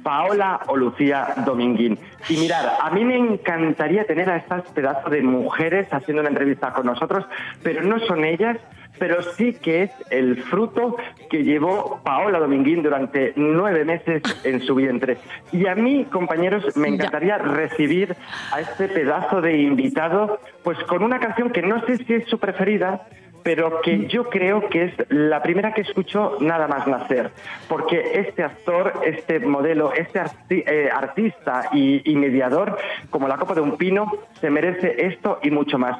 Paola 0.03 0.61
o 0.67 0.77
Lucía 0.77 1.33
Dominguín. 1.45 1.97
Y 2.29 2.37
mirar, 2.37 2.77
a 2.81 2.89
mí 2.91 3.03
me 3.03 3.17
encantaría 3.17 4.05
tener 4.05 4.29
a 4.29 4.37
estas 4.37 4.63
pedazos 4.71 5.11
de 5.11 5.21
mujeres 5.21 5.87
haciendo 5.91 6.21
una 6.21 6.29
entrevista 6.29 6.71
con 6.71 6.85
nosotros, 6.85 7.25
pero 7.63 7.81
no 7.81 7.99
son 7.99 8.23
ellas, 8.23 8.57
pero 8.99 9.21
sí 9.21 9.53
que 9.53 9.83
es 9.83 9.91
el 10.09 10.43
fruto 10.43 10.95
que 11.29 11.43
llevó 11.43 11.99
Paola 12.03 12.39
Dominguín 12.39 12.83
durante 12.83 13.33
nueve 13.35 13.85
meses 13.85 14.21
en 14.43 14.61
su 14.61 14.75
vientre. 14.75 15.17
Y 15.51 15.67
a 15.67 15.75
mí, 15.75 16.05
compañeros, 16.05 16.75
me 16.77 16.87
encantaría 16.89 17.37
recibir 17.37 18.15
a 18.51 18.61
este 18.61 18.87
pedazo 18.87 19.41
de 19.41 19.57
invitado, 19.57 20.39
pues 20.63 20.77
con 20.85 21.03
una 21.03 21.19
canción 21.19 21.49
que 21.51 21.61
no 21.61 21.85
sé 21.85 21.97
si 21.97 22.13
es 22.13 22.27
su 22.27 22.39
preferida, 22.39 23.07
pero 23.43 23.79
que 23.81 24.07
yo 24.07 24.29
creo 24.29 24.67
que 24.67 24.83
es 24.85 24.93
la 25.09 25.41
primera 25.41 25.73
que 25.73 25.79
escucho 25.81 26.37
nada 26.41 26.67
más 26.67 26.85
nacer, 26.85 27.31
porque 27.69 28.19
este 28.19 28.43
actor, 28.43 28.91
este 29.05 29.39
modelo, 29.39 29.93
este 29.93 30.19
arti- 30.19 30.63
eh, 30.67 30.89
artista 30.93 31.69
y, 31.71 32.01
y 32.11 32.15
mediador, 32.15 32.77
como 33.09 33.27
la 33.29 33.37
copa 33.37 33.53
de 33.53 33.61
un 33.61 33.77
pino, 33.77 34.11
se 34.41 34.49
merece 34.49 35.05
esto 35.05 35.39
y 35.43 35.51
mucho 35.51 35.77
más. 35.77 35.97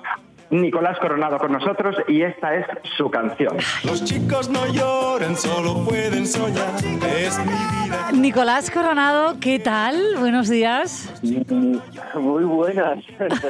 Nicolás 0.50 0.98
Coronado 1.00 1.38
con 1.38 1.52
nosotros 1.52 1.96
y 2.08 2.22
esta 2.22 2.56
es 2.56 2.66
su 2.98 3.10
canción. 3.10 3.58
Los 3.84 4.04
chicos 4.04 4.50
no 4.50 4.66
lloran, 4.68 5.36
solo 5.36 5.84
pueden 5.84 6.26
soñar. 6.26 6.76
Es 7.18 7.38
mi 7.40 7.46
vida. 7.46 8.12
Nicolás 8.14 8.72
Coronado, 8.72 9.38
¿qué 9.40 9.60
tal? 9.60 10.16
Buenos 10.20 10.50
días. 10.50 11.14
Muy 11.22 12.44
buenas. 12.44 13.00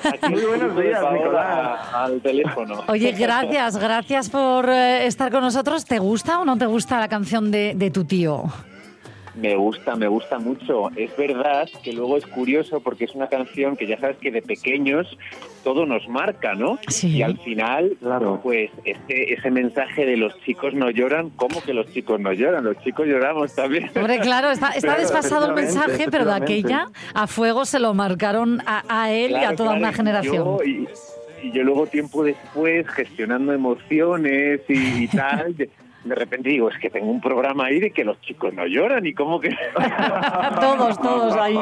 Aquí 0.04 0.34
Muy 0.34 0.42
buenos 0.42 0.76
días, 0.76 1.02
Nicolás. 1.12 1.94
Al 1.94 2.22
teléfono. 2.22 2.84
Oye, 2.88 3.12
gracias, 3.12 3.78
gracias 3.78 4.30
por 4.30 4.70
eh, 4.70 5.06
estar 5.06 5.32
con 5.32 5.42
nosotros. 5.42 5.86
¿Te 5.86 6.00
gusta 6.00 6.40
o 6.40 6.46
no 6.46 6.58
te 6.58 6.66
gusta 6.66 7.00
la 7.00 7.08
canción 7.08 7.52
de, 7.52 7.74
de 7.76 7.92
tu 7.92 8.06
tío? 8.06 8.46
Me 9.40 9.56
gusta, 9.56 9.96
me 9.96 10.08
gusta 10.08 10.40
mucho. 10.40 10.90
Es 10.96 11.16
verdad 11.16 11.68
que 11.84 11.94
luego 11.94 12.18
es 12.18 12.26
curioso 12.26 12.80
porque 12.82 13.06
es 13.06 13.14
una 13.14 13.28
canción 13.28 13.76
que 13.78 13.86
ya 13.86 14.00
sabes 14.00 14.18
que 14.18 14.32
de 14.32 14.42
pequeños 14.42 15.16
todo 15.64 15.86
nos 15.86 16.08
marca, 16.08 16.56
¿no? 16.56 16.80
Sí. 16.88 17.18
Y 17.18 17.22
al 17.22 17.38
final, 17.40 17.96
Claro. 18.00 18.40
pues 18.42 18.72
este, 18.84 19.34
ese 19.34 19.52
mensaje 19.52 20.06
de 20.06 20.18
los 20.18 20.40
chicos 20.42 20.74
no 20.74 20.90
lloran, 20.90 21.30
¿cómo 21.32 21.62
que 21.62 21.74
los 21.74 21.92
chicos 21.94 22.20
no 22.20 22.34
lloran? 22.34 22.64
Los 22.64 22.80
chicos 22.84 23.06
lloramos 23.06 23.54
también. 23.54 23.92
Hombre, 23.96 24.20
claro, 24.20 24.50
está, 24.50 24.70
está 24.70 24.80
Claro, 24.88 25.02
desfasado 25.02 25.48
el 25.48 25.54
mensaje, 25.54 26.08
pero 26.10 26.26
de 26.26 26.34
aquella 26.34 26.88
a 27.14 27.28
fuego 27.28 27.66
se 27.66 27.80
lo 27.80 27.94
marcaron 27.94 28.62
a, 28.66 28.84
a 28.90 29.12
él 29.12 29.32
y 29.32 29.36
a 29.44 29.56
toda 29.56 29.70
claro, 29.72 29.80
una 29.80 29.92
y 29.92 29.94
generación. 29.94 30.36
yo- 30.36 30.60
y, 30.66 30.88
y 31.44 31.52
yo 31.52 31.64
luego 31.64 31.86
tiempo 31.86 32.24
después, 32.24 32.88
gestionando 32.90 33.54
emociones 33.54 34.62
y, 34.68 35.04
y 35.04 35.08
tal, 35.10 35.54
de, 36.08 36.16
repente 36.16 36.50
digo, 36.50 36.70
es 36.70 36.78
que 36.80 36.90
tengo 36.90 37.10
un 37.12 37.22
programa 37.22 37.66
ahí 37.66 37.80
de 37.80 37.92
que 37.92 38.04
los 38.04 38.20
chicos 38.22 38.54
no 38.54 38.66
lloran 38.66 39.06
y 39.06 39.14
cómo 39.14 39.40
que... 39.40 39.50
todos, 40.62 41.00
todos 41.02 41.36
ahí. 41.36 41.58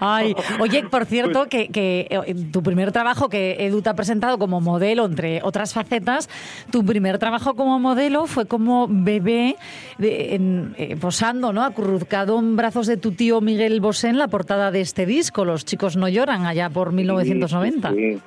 Ay. 0.00 0.34
Oye, 0.60 0.84
por 0.84 1.04
cierto, 1.06 1.46
que, 1.46 1.68
que, 1.68 2.06
eh, 2.10 2.34
tu 2.52 2.62
primer 2.62 2.92
trabajo 2.92 3.28
que 3.28 3.56
Edu 3.66 3.82
te 3.82 3.90
ha 3.90 3.94
presentado 3.94 4.38
como 4.38 4.60
modelo, 4.60 5.04
entre 5.06 5.40
otras 5.42 5.74
facetas, 5.74 6.28
tu 6.70 6.84
primer 6.84 7.18
trabajo 7.18 7.54
como 7.54 7.78
modelo 7.78 8.26
fue 8.26 8.46
como 8.46 8.86
bebé 8.88 9.56
de- 9.98 10.34
en- 10.34 10.74
eh, 10.78 10.96
posando, 11.00 11.52
¿no? 11.52 11.62
Acurrucado 11.64 12.38
en 12.38 12.56
brazos 12.56 12.86
de 12.86 12.96
tu 12.96 13.12
tío 13.12 13.40
Miguel 13.40 13.80
Bosé 13.80 14.08
en 14.08 14.18
la 14.18 14.28
portada 14.28 14.70
de 14.70 14.80
este 14.80 15.06
disco, 15.06 15.44
Los 15.44 15.64
chicos 15.64 15.96
no 15.96 16.08
lloran, 16.08 16.46
allá 16.46 16.68
por 16.70 16.92
1990. 16.92 17.90
Sí, 17.90 18.14
sí, 18.14 18.20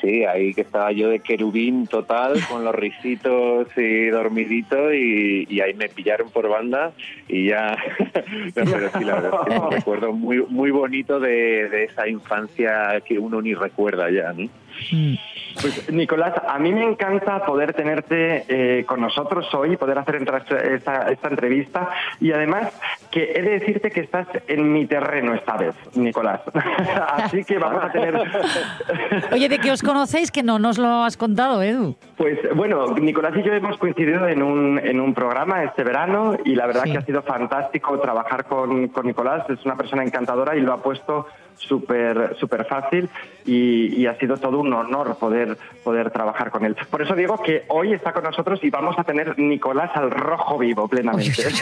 sí, 0.00 0.24
ahí 0.24 0.54
que 0.54 0.62
estaba 0.62 0.92
yo 0.92 1.08
de 1.08 1.20
querubín 1.20 1.86
total, 1.86 2.34
con 2.50 2.64
los 2.64 2.74
risitos 2.74 3.68
y 3.76 4.06
dormidito, 4.06 4.92
y, 4.92 5.46
y 5.48 5.60
ahí 5.60 5.74
me 5.74 5.88
pillaron 5.88 6.30
por 6.30 6.48
banda 6.48 6.92
y 7.28 7.48
ya... 7.48 7.76
No, 8.56 8.64
pero 8.64 8.90
sí, 8.90 9.04
la 9.04 9.14
verdad 9.14 9.40
es 9.40 9.46
que 9.46 9.54
es 9.54 9.60
un 9.60 9.70
recuerdo 9.70 10.12
muy, 10.12 10.44
muy 10.48 10.70
bonito 10.70 11.20
de, 11.20 11.68
de 11.68 11.84
esa 11.84 12.08
infancia 12.08 13.00
que 13.06 13.18
uno 13.18 13.40
ni 13.42 13.54
recuerda 13.54 14.10
ya, 14.10 14.32
¿no? 14.32 14.48
Pues 15.60 15.90
Nicolás, 15.90 16.34
a 16.46 16.58
mí 16.58 16.72
me 16.72 16.82
encanta 16.82 17.44
poder 17.44 17.72
tenerte 17.72 18.44
eh, 18.48 18.84
con 18.84 19.00
nosotros 19.00 19.52
hoy, 19.54 19.76
poder 19.76 19.98
hacer 19.98 20.16
esta, 20.16 21.10
esta 21.10 21.28
entrevista 21.28 21.88
y 22.20 22.32
además 22.32 22.72
que 23.10 23.32
he 23.34 23.42
de 23.42 23.58
decirte 23.58 23.90
que 23.90 24.00
estás 24.00 24.26
en 24.48 24.70
mi 24.70 24.86
terreno 24.86 25.34
esta 25.34 25.56
vez, 25.56 25.74
Nicolás. 25.94 26.42
Así 27.08 27.42
que 27.44 27.58
vamos 27.58 27.84
a 27.84 27.90
tener... 27.90 28.14
Oye, 29.32 29.48
¿de 29.48 29.58
qué 29.58 29.65
os 29.70 29.82
conocéis 29.82 30.30
que 30.30 30.42
no 30.42 30.58
nos 30.58 30.78
lo 30.78 31.04
has 31.04 31.16
contado, 31.16 31.62
Edu? 31.62 31.96
Pues 32.16 32.38
bueno, 32.54 32.86
Nicolás 32.94 33.32
y 33.36 33.42
yo 33.42 33.52
hemos 33.52 33.76
coincidido 33.78 34.26
en 34.28 34.42
un, 34.42 34.78
en 34.78 35.00
un 35.00 35.14
programa 35.14 35.64
este 35.64 35.84
verano 35.84 36.36
y 36.44 36.54
la 36.54 36.66
verdad 36.66 36.82
Sí. 36.84 36.92
que 36.92 36.98
ha 36.98 37.02
sido 37.04 37.22
fantástico 37.22 37.98
trabajar 38.00 38.44
con, 38.46 38.88
con 38.88 39.06
Nicolás. 39.06 39.48
Es 39.50 39.64
una 39.64 39.76
persona 39.76 40.02
encantadora 40.04 40.56
y 40.56 40.60
lo 40.60 40.72
ha 40.72 40.82
puesto 40.82 41.26
súper 41.56 42.36
súper 42.38 42.64
fácil 42.66 43.08
y, 43.44 43.94
y 44.00 44.06
ha 44.06 44.18
sido 44.18 44.36
todo 44.36 44.58
un 44.58 44.72
honor 44.72 45.16
poder, 45.18 45.56
poder 45.84 46.10
trabajar 46.10 46.50
con 46.50 46.64
él. 46.64 46.76
Por 46.90 47.02
eso 47.02 47.14
digo 47.14 47.38
que 47.42 47.64
hoy 47.68 47.92
está 47.92 48.12
con 48.12 48.24
nosotros 48.24 48.60
y 48.62 48.70
vamos 48.70 48.98
a 48.98 49.04
tener 49.04 49.38
Nicolás 49.38 49.90
al 49.94 50.10
rojo 50.10 50.58
vivo 50.58 50.88
plenamente. 50.88 51.42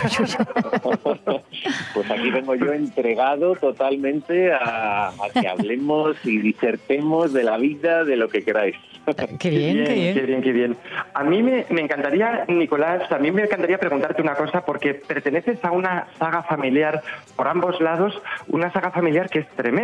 Pues 1.95 2.11
aquí 2.11 2.31
vengo 2.31 2.55
yo 2.55 2.73
entregado 2.73 3.55
totalmente 3.57 4.53
a, 4.53 5.09
a 5.09 5.31
que 5.33 5.47
hablemos 5.47 6.17
y 6.25 6.39
disertemos 6.39 7.33
de 7.33 7.45
la 7.45 7.57
vida, 7.57 8.05
de 8.05 8.17
lo 8.17 8.29
que 8.29 8.43
queráis. 8.43 8.77
Qué 9.39 9.51
bien, 9.51 9.85
qué 9.85 9.93
bien. 9.95 10.15
Qué 10.15 10.23
bien, 10.23 10.43
qué 10.43 10.53
bien. 10.53 10.77
A 11.13 11.25
mí 11.25 11.43
me, 11.43 11.67
me 11.71 11.83
encantaría, 11.83 12.45
Nicolás, 12.49 13.11
a 13.13 13.19
mí 13.19 13.31
me 13.31 13.43
encantaría 13.43 13.79
preguntarte 13.79 14.23
una 14.23 14.35
cosa 14.35 14.65
porque 14.65 14.95
perteneces 14.95 15.63
a 15.65 15.71
una 15.71 16.07
saga 16.19 16.43
familiar 16.43 17.03
por 17.37 17.49
ambos 17.49 17.81
lados, 17.81 18.21
una 18.49 18.73
saga 18.73 18.91
familiar 18.91 19.29
que 19.29 19.41
es 19.41 19.49
tremenda. 19.49 19.84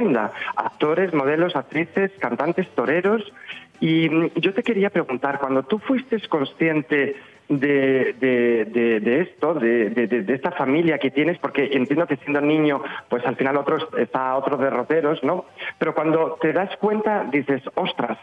Actores, 0.57 1.13
modelos, 1.15 1.57
actrices, 1.57 2.11
cantantes, 2.19 2.69
toreros. 2.75 3.33
Y 3.81 4.09
mm, 4.09 4.31
yo 4.37 4.55
te 4.55 4.63
quería 4.63 4.91
preguntar, 4.91 5.39
cuando 5.39 5.63
tú 5.63 5.79
fuiste 5.79 6.21
consciente 6.29 7.17
de, 7.49 9.21
esto, 9.23 9.55
de, 9.55 10.25
esta 10.29 10.53
familia 10.53 10.99
que 10.99 11.11
tienes, 11.11 11.39
porque 11.39 11.71
entiendo 11.73 12.07
que 12.07 12.17
siendo 12.17 12.41
niño, 12.41 12.83
pues 13.09 13.27
al 13.27 13.37
final 13.37 13.57
otros, 13.57 13.89
está 13.99 14.31
a 14.31 14.37
otros 14.37 14.61
derroteros, 14.61 15.23
¿no? 15.25 15.47
Pero 15.79 15.95
cuando 15.95 16.39
te 16.41 16.53
das 16.53 16.77
cuenta, 16.77 17.25
dices, 17.25 17.63
ostras, 17.75 18.19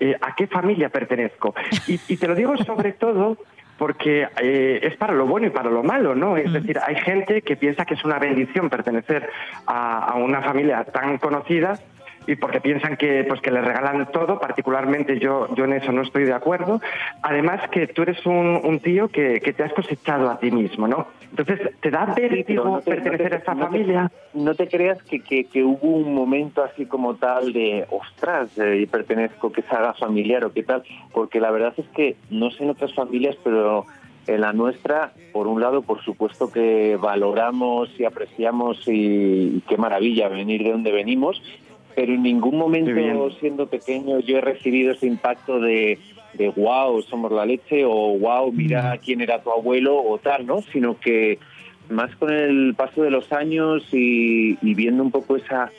eh, 0.00 0.16
¿a 0.20 0.34
qué 0.34 0.48
familia 0.48 0.88
pertenezco? 0.88 1.54
Y 1.86 2.16
te 2.16 2.26
lo 2.26 2.34
digo 2.34 2.56
sobre 2.58 2.92
todo 2.92 3.36
porque 3.82 4.28
eh, 4.40 4.78
es 4.80 4.96
para 4.96 5.12
lo 5.12 5.26
bueno 5.26 5.48
y 5.48 5.50
para 5.50 5.68
lo 5.68 5.82
malo, 5.82 6.14
¿no? 6.14 6.36
Es 6.36 6.52
decir, 6.52 6.78
hay 6.86 6.94
gente 6.94 7.42
que 7.42 7.56
piensa 7.56 7.84
que 7.84 7.94
es 7.94 8.04
una 8.04 8.20
bendición 8.20 8.70
pertenecer 8.70 9.28
a, 9.66 10.04
a 10.04 10.14
una 10.14 10.40
familia 10.40 10.84
tan 10.84 11.18
conocida 11.18 11.74
y 12.26 12.36
porque 12.36 12.60
piensan 12.60 12.96
que 12.96 13.24
pues 13.24 13.40
que 13.40 13.50
le 13.50 13.60
regalan 13.60 14.10
todo, 14.12 14.38
particularmente 14.38 15.18
yo 15.18 15.52
yo 15.54 15.64
en 15.64 15.72
eso 15.74 15.92
no 15.92 16.02
estoy 16.02 16.24
de 16.24 16.32
acuerdo. 16.32 16.80
Además 17.22 17.68
que 17.70 17.86
tú 17.88 18.02
eres 18.02 18.24
un, 18.26 18.60
un 18.64 18.80
tío 18.80 19.08
que, 19.08 19.40
que 19.40 19.52
te 19.52 19.62
has 19.64 19.72
cosechado 19.72 20.30
a 20.30 20.38
ti 20.38 20.50
mismo, 20.50 20.86
¿no? 20.86 21.08
Entonces, 21.30 21.60
¿te 21.80 21.90
da 21.90 22.06
vértigo 22.14 22.64
no 22.64 22.80
te- 22.80 22.90
pertenecer 22.94 23.22
no 23.24 23.28
te- 23.30 23.34
a 23.34 23.38
esta 23.38 23.54
no 23.54 23.60
te- 23.60 23.66
familia? 23.66 24.12
No 24.34 24.54
te 24.54 24.68
creas 24.68 25.02
que, 25.04 25.20
que, 25.22 25.46
que 25.46 25.62
hubo 25.64 25.88
un 25.96 26.14
momento 26.14 26.62
así 26.62 26.86
como 26.86 27.16
tal 27.16 27.52
de, 27.52 27.86
ostras, 27.90 28.48
eh, 28.56 28.86
pertenezco, 28.90 29.50
que 29.52 29.62
saga 29.62 29.92
familiar 29.94 30.44
o 30.44 30.52
qué 30.52 30.62
tal, 30.62 30.82
porque 31.12 31.40
la 31.40 31.50
verdad 31.50 31.74
es 31.76 31.86
que 31.94 32.16
no 32.30 32.50
sé 32.50 32.64
en 32.64 32.70
otras 32.70 32.94
familias, 32.94 33.36
pero 33.42 33.86
en 34.26 34.40
la 34.40 34.52
nuestra, 34.52 35.12
por 35.32 35.46
un 35.48 35.60
lado, 35.60 35.82
por 35.82 36.02
supuesto 36.02 36.50
que 36.50 36.96
valoramos 36.96 37.88
y 37.98 38.04
apreciamos 38.04 38.86
y, 38.86 39.56
y 39.56 39.62
qué 39.68 39.76
maravilla 39.76 40.28
venir 40.28 40.62
de 40.62 40.70
donde 40.72 40.92
venimos, 40.92 41.42
pero 41.94 42.12
en 42.14 42.22
ningún 42.22 42.56
momento, 42.58 43.30
siendo 43.40 43.66
pequeño, 43.66 44.20
yo 44.20 44.38
he 44.38 44.40
recibido 44.40 44.92
ese 44.92 45.06
impacto 45.06 45.60
de, 45.60 45.98
de 46.34 46.48
wow, 46.50 47.02
somos 47.02 47.30
la 47.32 47.44
leche, 47.46 47.84
o 47.84 48.18
wow, 48.18 48.50
mira 48.52 48.96
quién 49.04 49.20
era 49.20 49.42
tu 49.42 49.50
abuelo, 49.50 49.96
o 50.02 50.18
tal, 50.18 50.46
¿no? 50.46 50.62
Sino 50.72 50.98
que 50.98 51.38
más 51.90 52.14
con 52.16 52.32
el 52.32 52.74
paso 52.74 53.02
de 53.02 53.10
los 53.10 53.32
años 53.32 53.82
y, 53.92 54.56
y 54.62 54.74
viendo 54.74 55.02
un 55.02 55.10
poco 55.10 55.36
esa, 55.36 55.70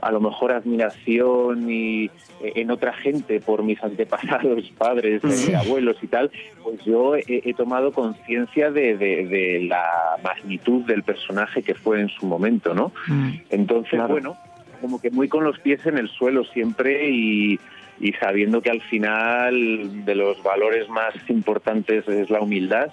a 0.00 0.12
lo 0.12 0.20
mejor, 0.20 0.52
admiración 0.52 1.70
y 1.70 2.04
eh, 2.04 2.10
en 2.56 2.70
otra 2.70 2.92
gente 2.94 3.40
por 3.40 3.62
mis 3.62 3.82
antepasados, 3.82 4.64
padres, 4.78 5.22
eh, 5.24 5.30
Sí. 5.30 5.54
abuelos 5.54 5.96
y 6.02 6.06
tal, 6.06 6.30
pues 6.62 6.82
yo 6.84 7.16
he, 7.16 7.24
he 7.26 7.52
tomado 7.54 7.92
conciencia 7.92 8.70
de, 8.70 8.96
de- 8.96 9.26
de 9.26 9.62
la 9.68 10.16
magnitud 10.22 10.82
del 10.84 11.02
personaje 11.02 11.62
que 11.62 11.74
fue 11.74 12.00
en 12.00 12.08
su 12.08 12.26
momento, 12.26 12.74
¿no? 12.74 12.92
Mm. 13.08 13.30
Entonces, 13.50 13.90
Claro. 13.90 14.08
bueno, 14.08 14.36
como 14.84 15.00
que 15.00 15.10
muy 15.10 15.28
con 15.28 15.44
los 15.44 15.58
pies 15.60 15.86
en 15.86 15.96
el 15.96 16.10
suelo 16.10 16.44
siempre 16.44 17.08
y, 17.08 17.58
y 17.98 18.12
sabiendo 18.20 18.60
que 18.60 18.68
al 18.68 18.82
final 18.82 20.04
de 20.04 20.14
los 20.14 20.42
valores 20.42 20.90
más 20.90 21.14
importantes 21.30 22.06
es 22.06 22.28
la 22.28 22.42
humildad 22.42 22.90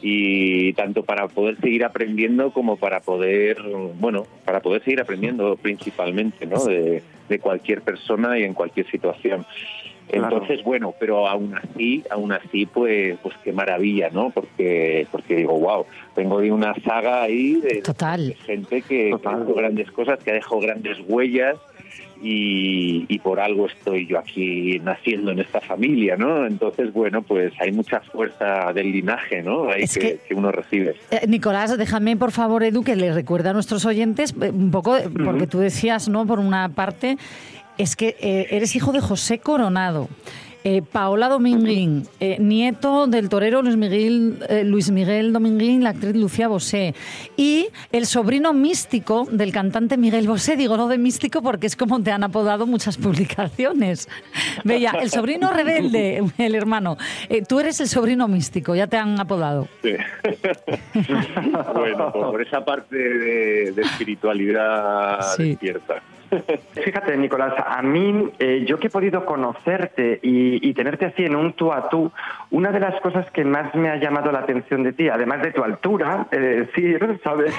y 0.00 0.74
tanto 0.74 1.02
para 1.02 1.26
poder 1.26 1.56
seguir 1.60 1.84
aprendiendo 1.84 2.52
como 2.52 2.76
para 2.76 3.00
poder, 3.00 3.60
bueno, 3.98 4.28
para 4.44 4.60
poder 4.60 4.84
seguir 4.84 5.00
aprendiendo 5.00 5.56
principalmente, 5.56 6.46
¿no? 6.46 6.64
De, 6.64 7.02
de 7.28 7.38
cualquier 7.40 7.82
persona 7.82 8.38
y 8.38 8.44
en 8.44 8.54
cualquier 8.54 8.88
situación. 8.88 9.44
Claro. 10.10 10.36
Entonces, 10.36 10.62
bueno, 10.64 10.94
pero 11.00 11.26
aún 11.26 11.54
así, 11.56 12.04
aún 12.10 12.30
así, 12.32 12.66
pues, 12.66 13.16
pues 13.22 13.34
qué 13.42 13.52
maravilla, 13.52 14.10
¿no? 14.10 14.30
Porque, 14.30 15.06
porque 15.10 15.36
digo, 15.36 15.58
wow, 15.58 15.86
vengo 16.16 16.40
de 16.40 16.52
una 16.52 16.74
saga 16.84 17.22
ahí 17.22 17.54
de, 17.60 17.80
Total. 17.82 18.28
de 18.28 18.34
gente 18.34 18.82
que, 18.82 19.14
que 19.20 19.28
ha 19.28 19.32
hecho 19.42 19.54
grandes 19.54 19.90
cosas, 19.90 20.18
que 20.22 20.30
ha 20.30 20.34
dejado 20.34 20.60
grandes 20.60 20.98
huellas 21.08 21.56
y, 22.22 23.04
y 23.08 23.18
por 23.18 23.40
algo 23.40 23.66
estoy 23.66 24.06
yo 24.06 24.18
aquí 24.18 24.78
naciendo 24.82 25.30
en 25.32 25.40
esta 25.40 25.60
familia, 25.60 26.16
¿no? 26.16 26.46
Entonces, 26.46 26.92
bueno, 26.92 27.22
pues 27.22 27.52
hay 27.60 27.72
mucha 27.72 28.00
fuerza 28.00 28.72
del 28.72 28.92
linaje, 28.92 29.42
¿no? 29.42 29.70
Ahí 29.70 29.82
Es 29.82 29.94
que, 29.98 30.00
que- 30.00 30.20
que 30.28 30.34
uno 30.34 30.50
recibe. 30.52 30.94
Eh, 31.10 31.26
Nicolás, 31.28 31.76
déjame 31.76 32.16
por 32.16 32.30
favor, 32.32 32.62
Edu, 32.62 32.82
que 32.82 32.96
le 32.96 33.12
recuerde 33.12 33.48
a 33.50 33.52
nuestros 33.52 33.84
oyentes 33.84 34.34
eh, 34.40 34.50
un 34.50 34.70
poco, 34.70 34.96
eh, 34.96 35.08
porque 35.24 35.46
tú 35.46 35.58
decías, 35.58 36.08
¿no? 36.08 36.26
Por 36.26 36.38
una 36.38 36.68
parte, 36.70 37.16
es 37.78 37.96
que 37.96 38.16
eh, 38.20 38.46
eres 38.50 38.74
hijo 38.76 38.92
de 38.92 39.00
José 39.00 39.38
Coronado. 39.38 40.08
eh, 40.66 40.80
Paola 40.80 41.28
Dominguín, 41.28 42.08
eh, 42.20 42.38
nieto 42.40 43.06
del 43.06 43.28
torero 43.28 43.60
Luis 43.60 43.76
Miguel, 43.76 44.38
eh, 44.48 44.64
Luis 44.64 44.90
Miguel 44.90 45.30
Dominguín, 45.34 45.82
la 45.84 45.90
actriz 45.90 46.16
Lucía 46.16 46.48
Bosé, 46.48 46.94
y 47.36 47.66
el 47.92 48.06
sobrino 48.06 48.54
místico 48.54 49.28
del 49.30 49.52
cantante 49.52 49.98
Miguel 49.98 50.26
Bosé. 50.26 50.56
Digo 50.56 50.78
no 50.78 50.88
de 50.88 50.96
místico 50.96 51.42
porque 51.42 51.66
es 51.66 51.76
como 51.76 52.02
te 52.02 52.12
han 52.12 52.24
apodado 52.24 52.66
muchas 52.66 52.96
publicaciones. 52.96 54.08
Veía, 54.64 54.92
el 55.02 55.10
sobrino 55.10 55.52
rebelde, 55.52 56.24
el 56.38 56.54
hermano. 56.54 56.96
Tú 57.46 57.60
eres 57.60 57.78
el 57.82 57.88
sobrino 57.88 58.26
místico, 58.26 58.74
ya 58.74 58.86
te 58.86 58.96
han 58.96 59.20
apodado. 59.20 59.68
Sí. 59.82 59.92
bueno, 61.74 62.10
por, 62.10 62.30
por 62.30 62.40
esa 62.42 62.64
parte 62.64 62.96
de, 62.96 63.72
de 63.72 63.82
espiritualidad 63.82 65.20
Sí. 65.36 65.48
despierta. 65.50 66.02
Fíjate, 66.72 67.16
Nicolás, 67.16 67.54
a 67.64 67.82
mí, 67.82 68.30
eh, 68.38 68.64
yo 68.66 68.78
que 68.78 68.88
he 68.88 68.90
podido 68.90 69.24
conocerte 69.24 70.20
y, 70.22 70.68
y 70.68 70.74
tenerte 70.74 71.06
así 71.06 71.24
en 71.24 71.36
un 71.36 71.52
tú 71.52 71.72
a 71.72 71.88
tú, 71.88 72.10
una 72.54 72.70
de 72.70 72.78
las 72.78 73.00
cosas 73.00 73.28
que 73.32 73.44
más 73.44 73.74
me 73.74 73.88
ha 73.90 73.96
llamado 73.96 74.30
la 74.30 74.38
atención 74.40 74.84
de 74.84 74.92
ti, 74.92 75.08
además 75.08 75.42
de 75.42 75.50
tu 75.50 75.64
altura, 75.64 76.28
eh, 76.30 76.68
sí, 76.74 76.94
¿sabes? 77.24 77.52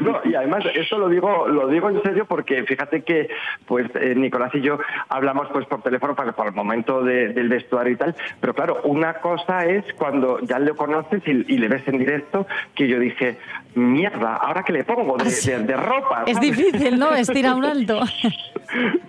no, 0.00 0.20
y 0.24 0.34
además, 0.34 0.64
eso 0.74 0.98
lo 0.98 1.08
digo, 1.08 1.48
lo 1.48 1.68
digo 1.68 1.88
en 1.88 2.02
serio 2.02 2.26
porque 2.26 2.62
fíjate 2.64 3.02
que, 3.02 3.28
pues, 3.66 3.86
eh, 3.94 4.14
Nicolás 4.14 4.54
y 4.54 4.60
yo 4.60 4.78
hablamos 5.08 5.48
pues 5.52 5.66
por 5.66 5.82
teléfono 5.82 6.14
para, 6.14 6.32
por 6.32 6.46
el 6.48 6.52
momento 6.52 7.02
de- 7.02 7.28
del 7.32 7.48
vestuario 7.48 7.94
y 7.94 7.96
tal, 7.96 8.14
pero 8.40 8.54
claro, 8.54 8.80
una 8.84 9.14
cosa 9.14 9.64
es 9.64 9.84
cuando 9.94 10.38
ya 10.40 10.58
lo 10.58 10.76
conoces 10.76 11.22
y, 11.26 11.30
y 11.54 11.58
le 11.58 11.68
ves 11.68 11.86
en 11.88 11.98
directo, 11.98 12.46
que 12.74 12.86
yo 12.86 12.98
dije, 12.98 13.38
mierda, 13.74 14.36
¿ahora 14.36 14.62
qué 14.62 14.72
le 14.72 14.84
pongo 14.84 15.16
de, 15.16 15.24
Ah, 15.24 15.30
sí. 15.30 15.50
de- 15.50 15.58
de 15.64 15.76
ropa? 15.76 16.24
Es 16.26 16.38
difícil, 16.38 16.98
¿no? 16.98 17.14
Estira 17.14 17.54
un 17.54 17.64
alto. 17.64 18.00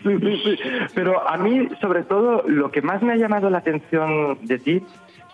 Sí, 0.03 0.17
sí, 0.19 0.41
sí. 0.43 0.59
Pero 0.93 1.25
a 1.25 1.37
mí, 1.37 1.69
sobre 1.79 2.03
todo, 2.03 2.43
lo 2.45 2.69
que 2.69 2.81
más 2.81 3.01
me 3.01 3.13
ha 3.13 3.15
llamado 3.15 3.49
la 3.49 3.59
atención 3.59 4.11
de 4.41 4.59
ti 4.59 4.81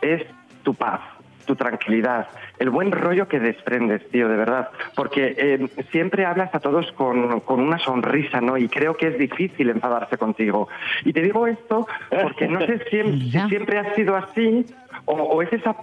es 0.02 0.24
tu 0.64 0.74
paz, 0.74 1.02
tu 1.46 1.56
tranquilidad, 1.56 2.28
el 2.60 2.70
buen 2.70 2.92
rollo 2.92 3.28
que 3.28 3.40
desprendes, 3.40 4.08
tío, 4.12 4.28
de 4.30 4.38
verdad. 4.38 4.70
Porque 4.96 5.34
eh, 5.38 5.68
siempre 5.92 6.26
hablas 6.26 6.54
a 6.54 6.60
todos 6.60 6.92
con, 6.92 7.40
con 7.42 7.60
una 7.62 7.80
sonrisa, 7.80 8.40
¿no? 8.42 8.58
Y 8.58 8.68
creo 8.68 8.96
que 8.96 9.08
es 9.08 9.18
difícil 9.18 9.70
enfadarse 9.70 10.18
contigo. 10.18 10.68
Y 11.06 11.14
te 11.14 11.22
digo 11.22 11.48
esto 11.48 11.88
porque 12.22 12.48
no 12.48 12.60
sé 12.66 12.80
si, 12.90 13.02
si 13.02 13.10
Mira. 13.32 13.48
siempre 13.48 13.80
has 13.80 13.96
sido 13.96 14.16
así 14.16 14.66
o, 15.06 15.14
o 15.14 15.42
es 15.42 15.52
esa, 15.54 15.76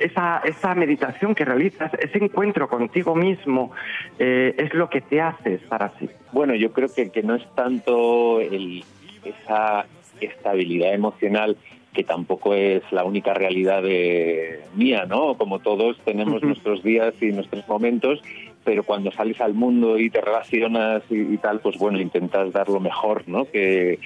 esa, 0.00 0.40
esa 0.44 0.74
meditación 0.74 1.34
que 1.34 1.44
realizas, 1.44 1.92
ese 1.94 2.18
encuentro 2.22 2.68
contigo 2.68 3.14
mismo, 3.14 3.70
eh, 4.18 4.54
es 4.58 4.74
lo 4.74 4.90
que 4.90 5.00
te 5.00 5.20
hace 5.22 5.54
estar 5.54 5.82
así. 5.84 6.10
Bueno, 6.32 6.54
yo 6.54 6.72
creo 6.72 6.92
que, 6.92 7.10
que 7.10 7.22
no 7.22 7.34
es 7.36 7.46
tanto 7.54 8.40
el- 8.40 8.84
esa 9.24 9.86
estabilidad 10.20 10.92
emocional 10.92 11.56
que 11.94 12.04
tampoco 12.04 12.54
es 12.54 12.82
la 12.90 13.04
única 13.04 13.32
realidad 13.32 13.82
de, 13.82 14.60
mía, 14.74 15.06
¿no? 15.08 15.36
Como 15.36 15.60
todos 15.60 15.96
tenemos 16.04 16.42
nuestros 16.42 16.82
días 16.82 17.14
y 17.20 17.26
nuestros 17.26 17.66
momentos, 17.68 18.20
pero 18.64 18.82
cuando 18.82 19.12
sales 19.12 19.40
al 19.40 19.54
mundo 19.54 19.98
y 19.98 20.10
te 20.10 20.20
relacionas 20.20 21.02
y, 21.08 21.20
y 21.20 21.38
tal, 21.38 21.60
pues 21.60 21.78
bueno, 21.78 22.00
intentas 22.00 22.52
dar 22.52 22.68
lo 22.68 22.80
mejor, 22.80 23.28
¿no? 23.28 23.44
Que, 23.44 23.98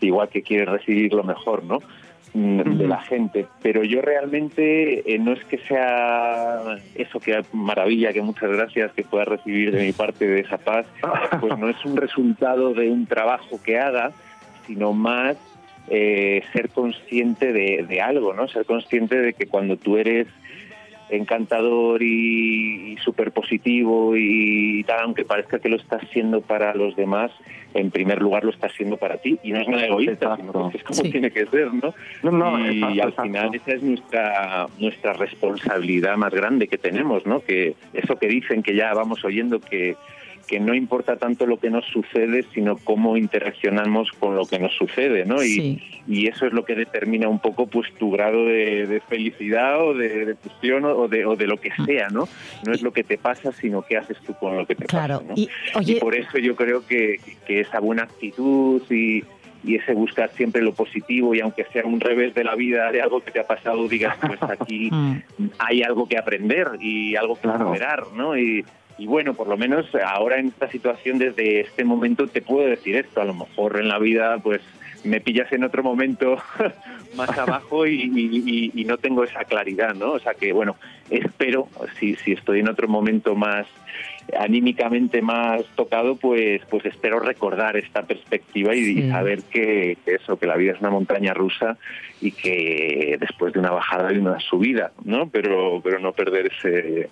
igual 0.00 0.28
que 0.28 0.42
quieres 0.42 0.68
recibir 0.68 1.12
lo 1.12 1.24
mejor, 1.24 1.64
¿no? 1.64 1.78
Mm, 2.34 2.78
de 2.78 2.88
la 2.88 3.02
gente, 3.02 3.46
pero 3.60 3.84
yo 3.84 4.00
realmente 4.00 5.12
eh, 5.12 5.18
no 5.18 5.32
es 5.32 5.44
que 5.44 5.58
sea 5.58 6.78
eso 6.94 7.20
que 7.20 7.42
maravilla, 7.52 8.14
que 8.14 8.22
muchas 8.22 8.50
gracias 8.50 8.90
que 8.92 9.02
pueda 9.02 9.26
recibir 9.26 9.70
de 9.70 9.84
mi 9.84 9.92
parte 9.92 10.26
de 10.26 10.40
esa 10.40 10.56
paz, 10.56 10.86
pues 11.40 11.58
no 11.58 11.68
es 11.68 11.84
un 11.84 11.94
resultado 11.94 12.72
de 12.72 12.88
un 12.88 13.04
trabajo 13.04 13.60
que 13.62 13.78
haga, 13.78 14.12
sino 14.66 14.94
más 14.94 15.36
eh, 15.88 16.42
ser 16.52 16.68
consciente 16.70 17.52
de, 17.52 17.84
de 17.88 18.00
algo, 18.00 18.32
¿no? 18.32 18.48
Ser 18.48 18.64
consciente 18.64 19.16
de 19.16 19.34
que 19.34 19.46
cuando 19.46 19.76
tú 19.76 19.96
eres 19.96 20.28
encantador 21.12 22.02
y, 22.02 22.96
súper 23.04 23.32
positivo 23.32 24.14
y 24.16 24.82
tal, 24.84 25.00
aunque 25.00 25.24
parezca 25.24 25.58
que 25.58 25.68
lo 25.68 25.76
estás 25.76 26.02
siendo 26.12 26.40
para 26.40 26.74
los 26.74 26.96
demás, 26.96 27.30
en 27.74 27.90
primer 27.90 28.20
lugar 28.22 28.44
lo 28.44 28.50
estás 28.50 28.72
siendo 28.72 28.96
para 28.96 29.18
ti. 29.18 29.38
Y 29.42 29.52
no 29.52 29.60
es 29.60 29.68
nada 29.68 29.86
egoísta, 29.86 30.36
sino 30.36 30.70
que 30.70 30.78
es 30.78 30.84
como 30.84 31.02
tiene 31.02 31.30
que 31.30 31.46
ser, 31.46 31.68
¿no? 32.22 32.72
y 32.72 33.00
al 33.00 33.12
final 33.12 33.54
esa 33.54 33.72
es 33.72 33.82
nuestra, 33.82 34.66
nuestra 34.78 35.12
responsabilidad 35.12 36.16
más 36.16 36.32
grande 36.32 36.68
que 36.68 36.78
tenemos, 36.78 37.26
¿no? 37.26 37.40
Que 37.40 37.74
eso 37.92 38.16
que 38.16 38.28
dicen 38.28 38.62
que 38.62 38.74
ya 38.74 38.94
vamos 38.94 39.24
oyendo 39.24 39.60
que 39.60 39.96
que 40.46 40.60
no 40.60 40.74
importa 40.74 41.16
tanto 41.16 41.46
lo 41.46 41.58
que 41.58 41.70
nos 41.70 41.84
sucede, 41.86 42.44
sino 42.54 42.76
cómo 42.76 43.16
interaccionamos 43.16 44.10
con 44.12 44.36
lo 44.36 44.46
que 44.46 44.58
nos 44.58 44.72
sucede, 44.74 45.24
¿no? 45.24 45.42
Y, 45.42 45.82
y 46.06 46.26
eso 46.26 46.46
es 46.46 46.52
lo 46.52 46.64
que 46.64 46.74
determina 46.74 47.28
un 47.28 47.38
poco 47.38 47.66
pues 47.66 47.92
tu 47.94 48.10
grado 48.10 48.46
de, 48.46 49.00
felicidad 49.08 49.82
o 49.86 49.94
de 49.94 50.26
depresión 50.26 50.84
o 50.84 51.08
de, 51.08 51.24
o 51.24 51.36
de 51.36 51.46
lo 51.46 51.58
que 51.58 51.70
mm. 51.76 51.84
sea, 51.84 52.08
¿no? 52.08 52.28
No 52.66 52.72
es 52.72 52.82
lo 52.82 52.92
que 52.92 53.04
te 53.04 53.18
pasa, 53.18 53.52
sino 53.52 53.82
qué 53.82 53.96
haces 53.96 54.18
tú 54.26 54.34
con 54.34 54.56
lo 54.56 54.66
que 54.66 54.74
te 54.74 54.86
pasa. 54.86 55.22
¿no? 55.26 55.34
Y, 55.34 55.48
y 55.80 55.94
por 55.96 56.14
eso 56.14 56.38
yo 56.38 56.56
creo 56.56 56.86
que, 56.86 57.20
que 57.46 57.60
esa 57.60 57.80
buena 57.80 58.04
actitud 58.04 58.82
y, 58.90 59.24
y 59.64 59.76
ese 59.76 59.94
buscar 59.94 60.30
siempre 60.30 60.62
lo 60.62 60.74
positivo 60.74 61.34
y 61.34 61.40
aunque 61.40 61.64
sea 61.72 61.84
un 61.84 62.00
revés 62.00 62.34
de 62.34 62.44
la 62.44 62.54
vida 62.54 62.90
de 62.90 63.00
algo 63.00 63.20
que 63.20 63.30
te 63.30 63.40
ha 63.40 63.46
pasado 63.46 63.86
digas 63.88 64.16
pues 64.20 64.42
aquí 64.60 64.90
mm. 64.90 65.50
hay 65.58 65.82
algo 65.82 66.08
que 66.08 66.18
aprender 66.18 66.68
y 66.80 67.16
algo 67.16 67.36
que 67.36 67.48
superar 67.48 68.04
no 68.14 68.36
y, 68.36 68.64
y 69.02 69.06
bueno, 69.08 69.34
por 69.34 69.48
lo 69.48 69.56
menos 69.56 69.84
ahora 70.06 70.38
en 70.38 70.46
esta 70.46 70.70
situación, 70.70 71.18
desde 71.18 71.62
este 71.62 71.82
momento, 71.82 72.28
te 72.28 72.40
puedo 72.40 72.68
decir 72.68 72.94
esto. 72.94 73.20
A 73.20 73.24
lo 73.24 73.34
mejor 73.34 73.80
en 73.80 73.88
la 73.88 73.98
vida, 73.98 74.38
pues 74.38 74.60
me 75.02 75.20
pillas 75.20 75.52
en 75.52 75.64
otro 75.64 75.82
momento 75.82 76.36
más 77.16 77.36
abajo 77.36 77.84
y, 77.84 78.70
no 78.86 78.98
tengo 78.98 79.24
esa 79.24 79.42
claridad, 79.42 79.96
¿no? 79.96 80.12
O 80.12 80.20
sea 80.20 80.34
que, 80.34 80.52
bueno, 80.52 80.76
espero, 81.10 81.66
si, 81.98 82.14
si 82.14 82.30
estoy 82.34 82.60
en 82.60 82.68
otro 82.68 82.86
momento 82.86 83.34
más 83.34 83.66
anímicamente 84.38 85.20
más 85.20 85.64
tocado, 85.74 86.14
pues, 86.14 86.62
pues 86.70 86.86
espero 86.86 87.18
recordar 87.18 87.76
esta 87.76 88.02
perspectiva 88.02 88.72
y, 88.72 89.10
saber 89.10 89.42
que, 89.50 89.98
eso, 90.06 90.38
que 90.38 90.46
la 90.46 90.56
vida 90.56 90.74
es 90.74 90.80
una 90.80 90.90
montaña 90.90 91.34
rusa 91.34 91.76
y 92.20 92.30
que 92.30 93.16
después 93.18 93.52
de 93.52 93.58
una 93.58 93.72
bajada 93.72 94.10
hay 94.10 94.18
una 94.18 94.38
subida, 94.38 94.92
¿no? 95.04 95.28
Pero, 95.28 95.80
pero 95.82 95.98
no 95.98 96.12
perder 96.12 96.52
ese, 96.52 97.10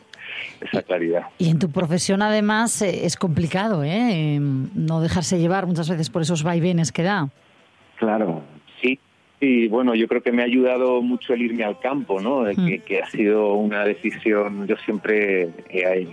esa 0.61 0.83
claridad. 0.83 1.22
Y 1.38 1.50
en 1.50 1.59
tu 1.59 1.70
profesión 1.70 2.22
además 2.22 2.83
eh, 2.83 3.07
es 3.07 3.16
complicado, 3.16 3.83
¿eh? 3.85 4.38
No 4.40 5.00
dejarse 5.00 5.38
llevar 5.38 5.66
muchas 5.66 5.88
veces 5.88 6.11
por 6.11 6.22
esos 6.22 6.42
vaivenes 6.42 6.92
que 6.92 7.03
da. 7.03 7.29
Claro, 7.96 8.42
sí. 8.81 8.98
Y 9.40 9.68
bueno, 9.68 9.94
yo 9.94 10.07
creo 10.07 10.22
que 10.22 10.33
me 10.33 10.42
ha 10.42 10.46
ayudado 10.46 11.00
mucho 11.03 11.33
el 11.33 11.42
irme 11.42 11.64
al 11.64 11.79
campo, 11.79 12.20
¿no? 12.20 12.42
Mm. 12.42 12.81
Que, 12.87 13.00
ha 13.03 13.11
sido 13.11 13.55
una 13.55 13.85
decisión, 13.85 14.66
yo 14.66 14.76
siempre, 14.85 15.50
he, 15.70 16.09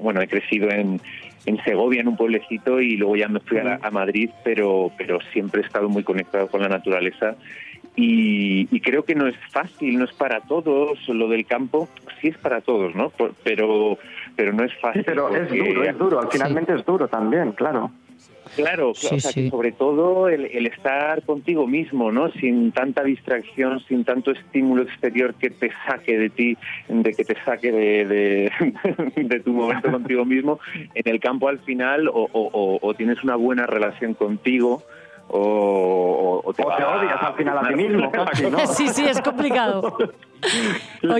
bueno, 0.00 0.20
he 0.20 0.28
crecido 0.28 0.70
en, 0.70 1.00
en 1.46 1.62
Segovia, 1.64 2.02
en 2.02 2.08
un 2.08 2.16
pueblecito, 2.16 2.80
y 2.80 2.96
luego 2.96 3.16
ya 3.16 3.28
me 3.28 3.40
fui 3.40 3.58
a, 3.58 3.78
a, 3.82 3.90
Madrid, 3.90 4.30
pero, 4.44 4.92
pero 4.98 5.18
siempre 5.32 5.62
he 5.62 5.64
estado 5.64 5.88
muy 5.88 6.02
conectado 6.02 6.48
con 6.48 6.60
la 6.60 6.68
naturaleza 6.68 7.36
y, 7.96 8.80
creo 8.80 9.04
que 9.04 9.14
no 9.14 9.26
es 9.26 9.34
fácil, 9.50 9.98
no 9.98 10.04
es 10.04 10.12
para 10.12 10.40
todos 10.42 11.08
lo 11.08 11.28
del 11.28 11.46
campo, 11.46 11.88
sí 12.20 12.28
es 12.28 12.38
para 12.38 12.60
todos, 12.60 12.94
¿no? 12.94 13.10
pero 13.42 13.98
pero 14.36 14.52
no 14.52 14.64
es 14.64 14.72
fácil. 14.78 15.02
pero 15.04 15.34
es 15.34 15.48
duro, 15.48 15.82
es 15.82 15.98
duro, 15.98 16.20
al 16.20 16.28
finalmente 16.30 16.74
es 16.74 16.84
duro 16.84 17.08
también, 17.08 17.52
claro. 17.52 17.90
Claro, 18.54 18.90
o 18.90 18.94
sea, 18.94 19.32
que 19.32 19.50
sobre 19.50 19.72
todo 19.72 20.28
el, 20.28 20.66
estar 20.66 21.22
contigo 21.24 21.66
mismo, 21.66 22.12
¿no? 22.12 22.30
Sin 22.30 22.70
tanta 22.70 23.02
distracción, 23.02 23.80
sin 23.80 24.04
tanto 24.04 24.30
estímulo 24.30 24.82
exterior 24.82 25.34
que 25.34 25.50
te 25.50 25.72
saque 25.86 26.16
de 26.16 26.30
ti, 26.30 26.56
de 26.88 27.12
que 27.12 27.24
te 27.24 27.34
saque 27.44 27.72
de, 27.72 28.50
de, 29.16 29.40
tu 29.44 29.52
momento 29.52 29.90
contigo 29.90 30.24
mismo. 30.24 30.60
En 30.94 31.12
el 31.12 31.18
campo 31.18 31.48
al 31.48 31.58
final 31.58 32.08
o, 32.08 32.28
o 32.32 32.94
tienes 32.94 33.22
una 33.24 33.34
buena 33.34 33.66
relación 33.66 34.14
contigo, 34.14 34.84
o, 35.28 36.52
te, 36.56 36.62
odias 36.62 37.22
al 37.22 37.34
final 37.34 37.58
a 37.58 37.68
ti 37.68 37.74
mismo. 37.74 38.10
Sí, 38.74 38.88
sí, 38.88 39.04
es 39.06 39.20
complicado. 39.20 39.96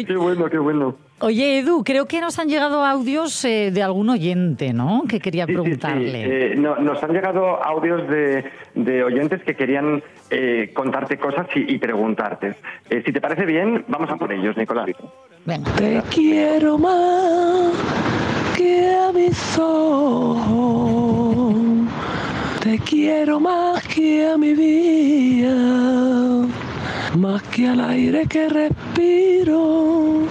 qué 0.06 0.16
bueno, 0.16 0.48
qué 0.48 0.58
bueno. 0.58 0.94
Oye, 1.20 1.60
Edu, 1.60 1.82
creo 1.82 2.04
que 2.06 2.20
nos 2.20 2.38
han 2.38 2.48
llegado 2.48 2.84
audios 2.84 3.42
eh, 3.44 3.70
de 3.72 3.82
algún 3.82 4.10
oyente, 4.10 4.74
¿no? 4.74 5.04
Que 5.08 5.18
quería 5.18 5.46
preguntarle. 5.46 6.52
Eh, 6.52 6.56
nos 6.56 7.02
han 7.02 7.12
llegado 7.12 7.64
audios 7.64 8.02
de, 8.08 9.02
oyentes 9.02 9.42
que 9.42 9.56
querían 9.56 10.02
eh, 10.30 10.72
contarte 10.74 11.16
cosas 11.16 11.46
y, 11.54 11.78
preguntarte. 11.78 12.56
si 12.90 13.12
te 13.12 13.20
parece 13.20 13.46
bien, 13.46 13.84
vamos 13.88 14.10
a 14.10 14.16
por 14.16 14.30
ellos, 14.30 14.56
Nicolás. 14.56 14.90
Venga. 15.46 15.72
Te 15.72 16.02
quiero 16.10 16.76
más 16.76 17.72
que 18.56 18.94
a 18.94 19.10
mis 19.12 19.58
ojos 19.58 21.16
te 22.66 22.78
quiero 22.80 23.38
más 23.38 23.80
que 23.86 24.28
a 24.28 24.36
mi 24.36 24.52
vida, 24.52 25.54
más 27.16 27.40
que 27.44 27.68
al 27.68 27.80
aire 27.80 28.26
que 28.26 28.48
respiro 28.48 30.22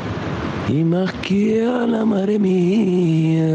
y 0.68 0.84
más 0.84 1.14
que 1.14 1.66
a 1.66 1.88
la 1.88 2.04
madre 2.04 2.38
mía. 2.38 3.48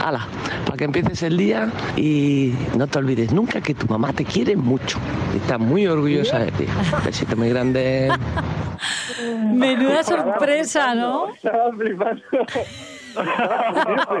Hala, 0.00 0.28
para 0.64 0.76
que 0.76 0.84
empieces 0.84 1.24
el 1.24 1.38
día 1.38 1.72
y 1.96 2.54
no 2.76 2.86
te 2.86 3.00
olvides 3.00 3.32
nunca 3.32 3.60
que 3.60 3.74
tu 3.74 3.88
mamá 3.88 4.12
te 4.12 4.24
quiere 4.24 4.54
mucho. 4.54 5.00
Está 5.34 5.58
muy 5.58 5.88
orgullosa 5.88 6.38
de 6.38 6.52
ti. 6.52 6.66
Besito 7.04 7.36
muy 7.36 7.48
grande. 7.48 8.12
Menuda 9.52 10.04
sorpresa, 10.04 10.94
¿no? 10.94 11.26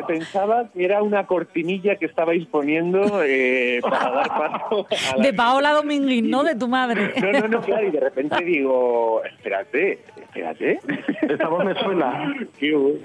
Pensaba 0.06 0.68
que 0.72 0.84
era 0.84 1.02
una 1.02 1.26
cortinilla 1.26 1.96
que 1.96 2.06
estabais 2.06 2.46
poniendo 2.46 3.22
eh, 3.22 3.80
para 3.82 4.10
dar 4.10 4.28
paso 4.28 4.86
a 4.90 5.16
la... 5.16 5.22
De 5.22 5.32
Paola 5.32 5.72
Dominguín, 5.72 6.30
¿no? 6.30 6.44
De 6.44 6.54
tu 6.54 6.68
madre. 6.68 7.12
No, 7.20 7.32
no, 7.32 7.48
no, 7.48 7.60
claro, 7.60 7.86
y 7.86 7.90
de 7.90 8.00
repente 8.00 8.44
digo, 8.44 9.22
espérate, 9.24 10.00
espérate. 10.16 10.80
Esta 11.22 11.48
voz 11.48 11.64
me 11.64 11.74
suena. 11.74 12.34
Qué 12.58 12.74
bueno. 12.74 12.98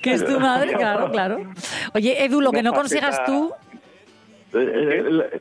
Que 0.00 0.12
es 0.12 0.24
tu 0.24 0.38
madre, 0.40 0.72
claro, 0.74 1.10
claro. 1.10 1.40
Oye, 1.94 2.24
Edu, 2.24 2.40
lo 2.40 2.52
que 2.52 2.62
no 2.62 2.72
consigas 2.72 3.24
tú... 3.24 3.52
Eh, 4.54 5.02
eh, 5.10 5.40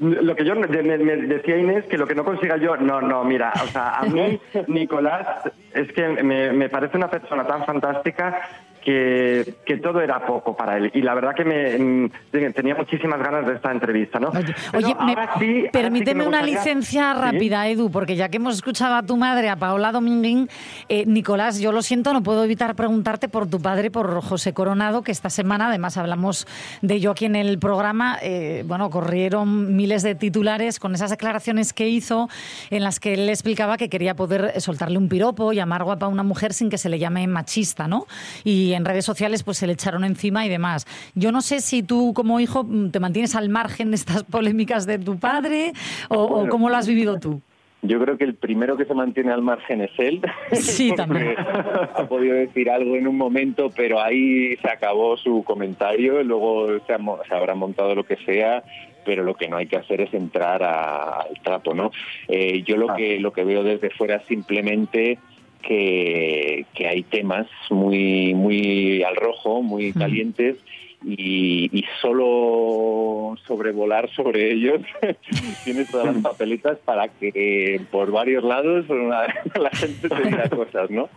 lo 0.00 0.34
que 0.34 0.44
yo 0.44 0.54
me, 0.54 0.66
decía 0.66 1.58
Inés 1.58 1.84
que 1.84 1.98
lo 1.98 2.06
que 2.06 2.14
no 2.14 2.24
consiga 2.24 2.56
yo 2.56 2.76
no 2.76 3.02
no 3.02 3.24
mira 3.24 3.52
o 3.62 3.66
sea 3.66 3.96
a 3.96 4.04
mí 4.04 4.40
Nicolás 4.68 5.50
es 5.74 5.92
que 5.92 6.08
me, 6.08 6.50
me 6.52 6.70
parece 6.70 6.96
una 6.96 7.10
persona 7.10 7.46
tan 7.46 7.66
fantástica 7.66 8.48
que, 8.84 9.54
que, 9.64 9.76
todo 9.78 10.00
era 10.00 10.24
poco 10.26 10.56
para 10.56 10.76
él. 10.76 10.90
Y 10.94 11.02
la 11.02 11.14
verdad 11.14 11.34
que 11.34 11.44
me, 11.44 11.78
mm, 11.78 12.52
tenía 12.52 12.74
muchísimas 12.74 13.20
ganas 13.20 13.46
de 13.46 13.54
esta 13.54 13.70
entrevista, 13.70 14.18
¿no? 14.18 14.30
Oye, 14.74 15.70
permíteme 15.72 16.26
una 16.26 16.42
licencia 16.42 17.14
rápida, 17.14 17.68
Edu, 17.68 17.90
porque 17.90 18.16
ya 18.16 18.28
que 18.28 18.36
hemos 18.36 18.56
escuchado 18.56 18.94
a 18.94 19.02
tu 19.02 19.16
madre, 19.16 19.48
a 19.48 19.56
Paola 19.56 19.92
Dominguín, 19.92 20.48
eh, 20.88 21.04
Nicolás, 21.06 21.60
yo 21.60 21.72
lo 21.72 21.82
siento, 21.82 22.12
no 22.12 22.22
puedo 22.22 22.44
evitar 22.44 22.74
preguntarte 22.74 23.28
por 23.28 23.48
tu 23.48 23.60
padre, 23.60 23.90
por 23.90 24.20
José 24.20 24.52
Coronado, 24.52 25.02
que 25.02 25.12
esta 25.12 25.30
semana, 25.30 25.68
además 25.68 25.96
hablamos 25.96 26.46
de 26.80 26.94
ello 26.94 27.12
aquí 27.12 27.24
en 27.24 27.36
el 27.36 27.58
programa, 27.58 28.18
eh, 28.22 28.64
bueno, 28.66 28.90
corrieron 28.90 29.76
miles 29.76 30.02
de 30.02 30.14
titulares 30.14 30.78
con 30.78 30.94
esas 30.94 31.10
declaraciones 31.10 31.72
que 31.72 31.88
hizo 31.88 32.28
en 32.70 32.82
las 32.82 33.00
que 33.00 33.14
él 33.14 33.28
explicaba 33.28 33.76
que 33.76 33.88
quería 33.88 34.14
poder 34.14 34.60
soltarle 34.60 34.98
un 34.98 35.08
piropo, 35.08 35.52
llamar 35.52 35.84
guapa 35.84 36.06
a 36.06 36.08
una 36.08 36.22
mujer 36.22 36.52
sin 36.52 36.70
que 36.70 36.78
se 36.78 36.88
le 36.88 36.98
llame 36.98 37.26
machista, 37.26 37.88
¿no? 37.88 38.06
Y 38.44 38.71
en 38.74 38.84
redes 38.84 39.04
sociales 39.04 39.42
pues 39.42 39.58
se 39.58 39.66
le 39.66 39.74
echaron 39.74 40.04
encima 40.04 40.46
y 40.46 40.48
demás. 40.48 40.86
Yo 41.14 41.32
no 41.32 41.40
sé 41.40 41.60
si 41.60 41.82
tú 41.82 42.12
como 42.14 42.40
hijo 42.40 42.64
mm, 42.64 42.90
te 42.90 43.00
mantienes 43.00 43.34
al 43.34 43.48
margen 43.48 43.90
de 43.90 43.96
estas 43.96 44.24
polémicas 44.24 44.86
de 44.86 44.98
tu 44.98 45.18
padre 45.18 45.72
o, 46.08 46.48
cómo 46.48 46.68
lo 46.68 46.76
has 46.76 46.86
vivido 46.86 47.18
tú. 47.18 47.40
Yo 47.84 47.98
creo 48.00 48.16
que 48.16 48.22
el 48.22 48.36
primero 48.36 48.76
que 48.76 48.84
se 48.84 48.94
mantiene 48.94 49.32
al 49.32 49.42
margen 49.42 49.80
es 49.80 49.90
él. 49.98 50.22
Sí, 50.52 50.92
también. 50.94 51.34
Ha 51.94 52.06
podido 52.06 52.34
decir 52.34 52.70
algo 52.70 52.96
en 52.96 53.08
un 53.08 53.16
momento, 53.16 53.70
pero 53.74 54.00
ahí 54.00 54.56
se 54.56 54.68
acabó 54.70 55.16
su 55.16 55.42
comentario. 55.42 56.22
Luego 56.22 56.78
se, 56.86 57.34
habrá 57.34 57.54
montado 57.54 57.94
lo 57.94 58.04
que 58.04 58.16
sea, 58.24 58.62
pero 59.04 59.24
lo 59.24 59.34
que 59.34 59.48
no 59.48 59.56
hay 59.56 59.66
que 59.66 59.76
hacer 59.76 60.00
es 60.00 60.14
entrar 60.14 60.62
al 60.62 61.40
trapo, 61.42 61.74
¿no? 61.74 61.90
Eh, 62.28 62.62
yo 62.62 62.76
lo 62.76 62.90
ah. 62.90 62.96
que 62.96 63.18
lo 63.18 63.32
que 63.32 63.44
veo 63.44 63.64
desde 63.64 63.90
fuera 63.90 64.20
simplemente 64.26 65.18
que, 65.62 66.66
hay 66.86 67.02
temas 67.04 67.46
muy, 67.70 68.34
muy 68.34 69.02
al 69.02 69.16
rojo, 69.16 69.62
muy 69.62 69.92
calientes 69.92 70.56
y, 71.04 71.68
y 71.76 71.84
solo 72.00 73.34
sobrevolar 73.46 74.08
sobre 74.10 74.52
ellos 74.52 74.80
tienes 75.64 75.90
todas 75.90 76.14
las 76.14 76.22
papeletas 76.22 76.78
para 76.84 77.08
que 77.08 77.80
por 77.90 78.10
varios 78.12 78.44
lados 78.44 78.88
una- 78.88 79.26
la 79.60 79.70
gente 79.70 80.08
te 80.08 80.22
diga 80.22 80.48
cosas, 80.48 80.90
¿no? 80.90 81.08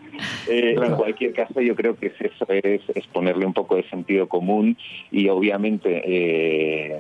Eh, 0.47 0.75
en 0.81 0.95
cualquier 0.95 1.33
caso, 1.33 1.61
yo 1.61 1.75
creo 1.75 1.95
que 1.97 2.07
es 2.07 2.21
eso, 2.21 2.45
es, 2.49 2.81
es 2.95 3.07
ponerle 3.07 3.45
un 3.45 3.53
poco 3.53 3.75
de 3.75 3.83
sentido 3.89 4.27
común 4.27 4.77
y 5.11 5.27
obviamente 5.29 6.01
eh, 6.05 6.99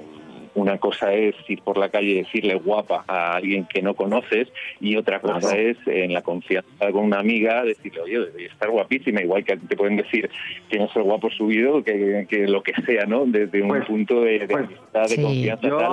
una 0.55 0.77
cosa 0.77 1.13
es 1.13 1.35
ir 1.47 1.61
por 1.61 1.77
la 1.77 1.89
calle 1.89 2.07
y 2.07 2.13
decirle 2.23 2.55
guapa 2.55 3.03
a 3.07 3.33
alguien 3.35 3.65
que 3.65 3.81
no 3.81 3.93
conoces 3.93 4.47
y 4.79 4.95
otra 4.95 5.19
cosa 5.19 5.55
es 5.57 5.77
en 5.85 6.13
la 6.13 6.21
confianza 6.21 6.91
con 6.91 7.03
una 7.05 7.19
amiga 7.19 7.63
decirle, 7.63 8.01
oye, 8.01 8.19
debe 8.19 8.45
estar 8.45 8.69
guapísima, 8.69 9.21
igual 9.21 9.43
que 9.43 9.53
a 9.53 9.57
ti 9.57 9.67
te 9.67 9.75
pueden 9.75 9.97
decir 9.97 10.29
tienes 10.69 10.89
el 10.95 11.03
guapo 11.03 11.29
subido, 11.29 11.83
que, 11.83 12.25
que 12.29 12.47
lo 12.47 12.63
que 12.63 12.73
sea, 12.85 13.05
¿no? 13.05 13.25
Desde 13.25 13.61
un 13.61 13.67
Pues- 13.69 13.85
punto 13.85 14.21
de, 14.21 14.39
de 14.39 14.47
pues, 14.47 14.65
amistad, 14.65 15.01
de 15.03 15.07
sí. 15.09 15.21
confianza, 15.21 15.67
Yo- 15.67 15.77
tal. 15.77 15.91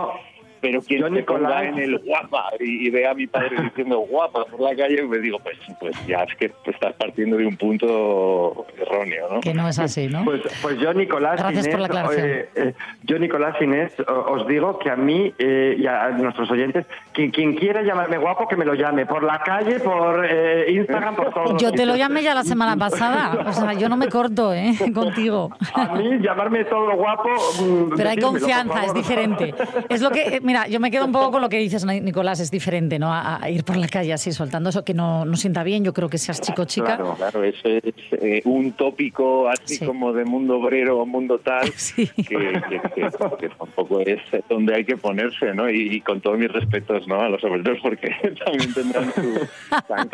Pero 0.63 0.81
quien 0.81 1.03
se 1.15 1.23
ponga 1.25 1.65
en 1.65 1.77
el 1.79 1.99
guapa 1.99 2.45
y, 2.61 2.87
y 2.87 2.91
ve 2.91 3.07
a 3.07 3.13
mi 3.15 3.27
padre 3.27 3.57
diciendo 3.65 3.99
guapa 3.99 4.45
por 4.47 4.61
la 4.61 4.75
calle, 4.75 5.03
me 5.03 5.19
digo, 5.19 5.39
pues, 5.41 5.59
pues 5.81 5.95
ya 6.07 6.23
es 6.23 6.35
que 6.37 6.49
te 6.65 6.71
estás 6.71 6.95
partiendo 6.95 7.37
de 7.37 7.47
un 7.47 7.57
punto 7.57 8.65
erróneo, 8.79 9.29
¿no? 9.31 9.41
Que 9.41 9.53
no 9.53 9.69
es 9.69 9.79
así, 9.79 10.07
¿no? 10.09 10.25
Pues, 10.25 10.41
pues 10.63 10.79
yo, 10.79 10.95
Nicolás 10.95 11.41
Gracias 11.41 11.67
Inés, 11.67 11.69
por 11.69 11.81
la 11.81 11.87
aclaración. 11.87 12.27
eh, 12.29 12.49
eh, 12.55 12.75
yo, 13.03 13.19
Nicolás 13.19 13.57
Inés, 13.61 13.93
os 14.07 14.47
digo 14.47 14.79
que 14.79 14.91
a 14.91 14.97
mí 14.97 15.33
eh, 15.39 15.77
y 15.79 15.87
a 15.87 16.11
nuestros 16.11 16.51
oyentes, 16.51 16.87
quien, 17.13 17.31
quien 17.31 17.55
quiera 17.57 17.83
llamarme 17.83 18.19
guapo, 18.19 18.47
que 18.49 18.57
me 18.57 18.65
lo 18.65 18.75
llame. 18.75 19.05
Por 19.07 19.25
la 19.25 19.41
calle, 19.43 19.81
por 19.81 20.25
eh, 20.29 20.71
Instagram, 20.71 21.17
por 21.17 21.35
todo. 21.35 21.57
Yo 21.59 21.73
te 21.73 21.85
lo 21.87 21.97
llamé 21.97 22.23
ya 22.23 22.35
la 22.35 22.45
semana 22.45 22.77
pasada. 22.77 23.45
O 23.47 23.53
sea, 23.53 23.73
yo 23.73 23.89
no 23.89 23.97
me 23.97 24.09
corto, 24.09 24.55
¿eh? 24.55 24.75
Contigo. 24.95 25.51
A 25.75 25.95
mí, 25.95 26.19
llamarme 26.21 26.65
todo 26.65 26.95
guapo. 26.95 27.31
mm, 27.61 27.95
Pero 27.97 28.11
hay 28.11 28.17
confianza, 28.19 28.85
es 28.85 28.95
diferente. 28.95 29.55
Es 29.89 30.01
lo 30.01 30.11
que, 30.11 30.41
mira, 30.53 30.69
yo 30.69 30.81
me 30.81 30.91
quedo 30.91 31.07
un 31.07 31.13
poco 31.13 31.31
con 31.31 31.41
lo 31.41 31.49
que 31.49 31.59
dices, 31.59 31.85
Ni- 31.87 32.01
Nicolás, 32.01 32.39
es 32.41 32.51
diferente, 32.51 32.99
¿no? 32.99 33.13
A, 33.13 33.43
a 33.43 33.49
ir 33.51 33.65
por 33.65 33.77
la 33.77 33.89
calle 33.89 34.13
así 34.13 34.33
soltando 34.33 34.69
eso 34.69 34.85
que 34.85 34.93
no, 34.93 35.25
no 35.25 35.37
sienta 35.37 35.63
bien. 35.63 35.83
Yo 35.85 35.95
creo 35.95 36.09
que 36.11 36.19
seas 36.19 36.41
chico 36.41 36.65
chica. 36.67 36.97
Claro, 36.97 37.15
claro, 37.17 37.43
eso 37.45 37.69
es 37.69 37.95
eh, 38.13 38.43
un 38.45 38.73
tópico 38.73 39.49
así 39.49 39.77
Sí. 39.77 39.87
como 39.87 40.13
de 40.13 40.25
mundo 40.25 40.59
obrero 40.59 40.99
o 41.01 41.07
mundo 41.07 41.39
tal, 41.39 41.73
Sí. 41.77 42.07
que, 42.09 42.23
que- 42.25 42.81
que- 42.95 43.11
que 43.39 43.49
tampoco 43.49 44.01
es 44.01 44.21
donde 44.49 44.75
hay 44.75 44.85
que 44.85 44.97
ponerse, 44.97 45.55
¿no? 45.55 45.71
Y, 45.71 45.95
y 45.97 46.01
con 46.03 46.21
todos 46.21 46.39
mis 46.39 46.53
respetos, 46.53 47.09
¿no? 47.09 47.21
A 47.21 47.29
los 47.31 47.43
obreros, 47.45 47.79
porque 47.83 48.09
también 48.45 48.75
tendrán 48.75 49.13
su 49.15 49.49
tan 49.89 50.09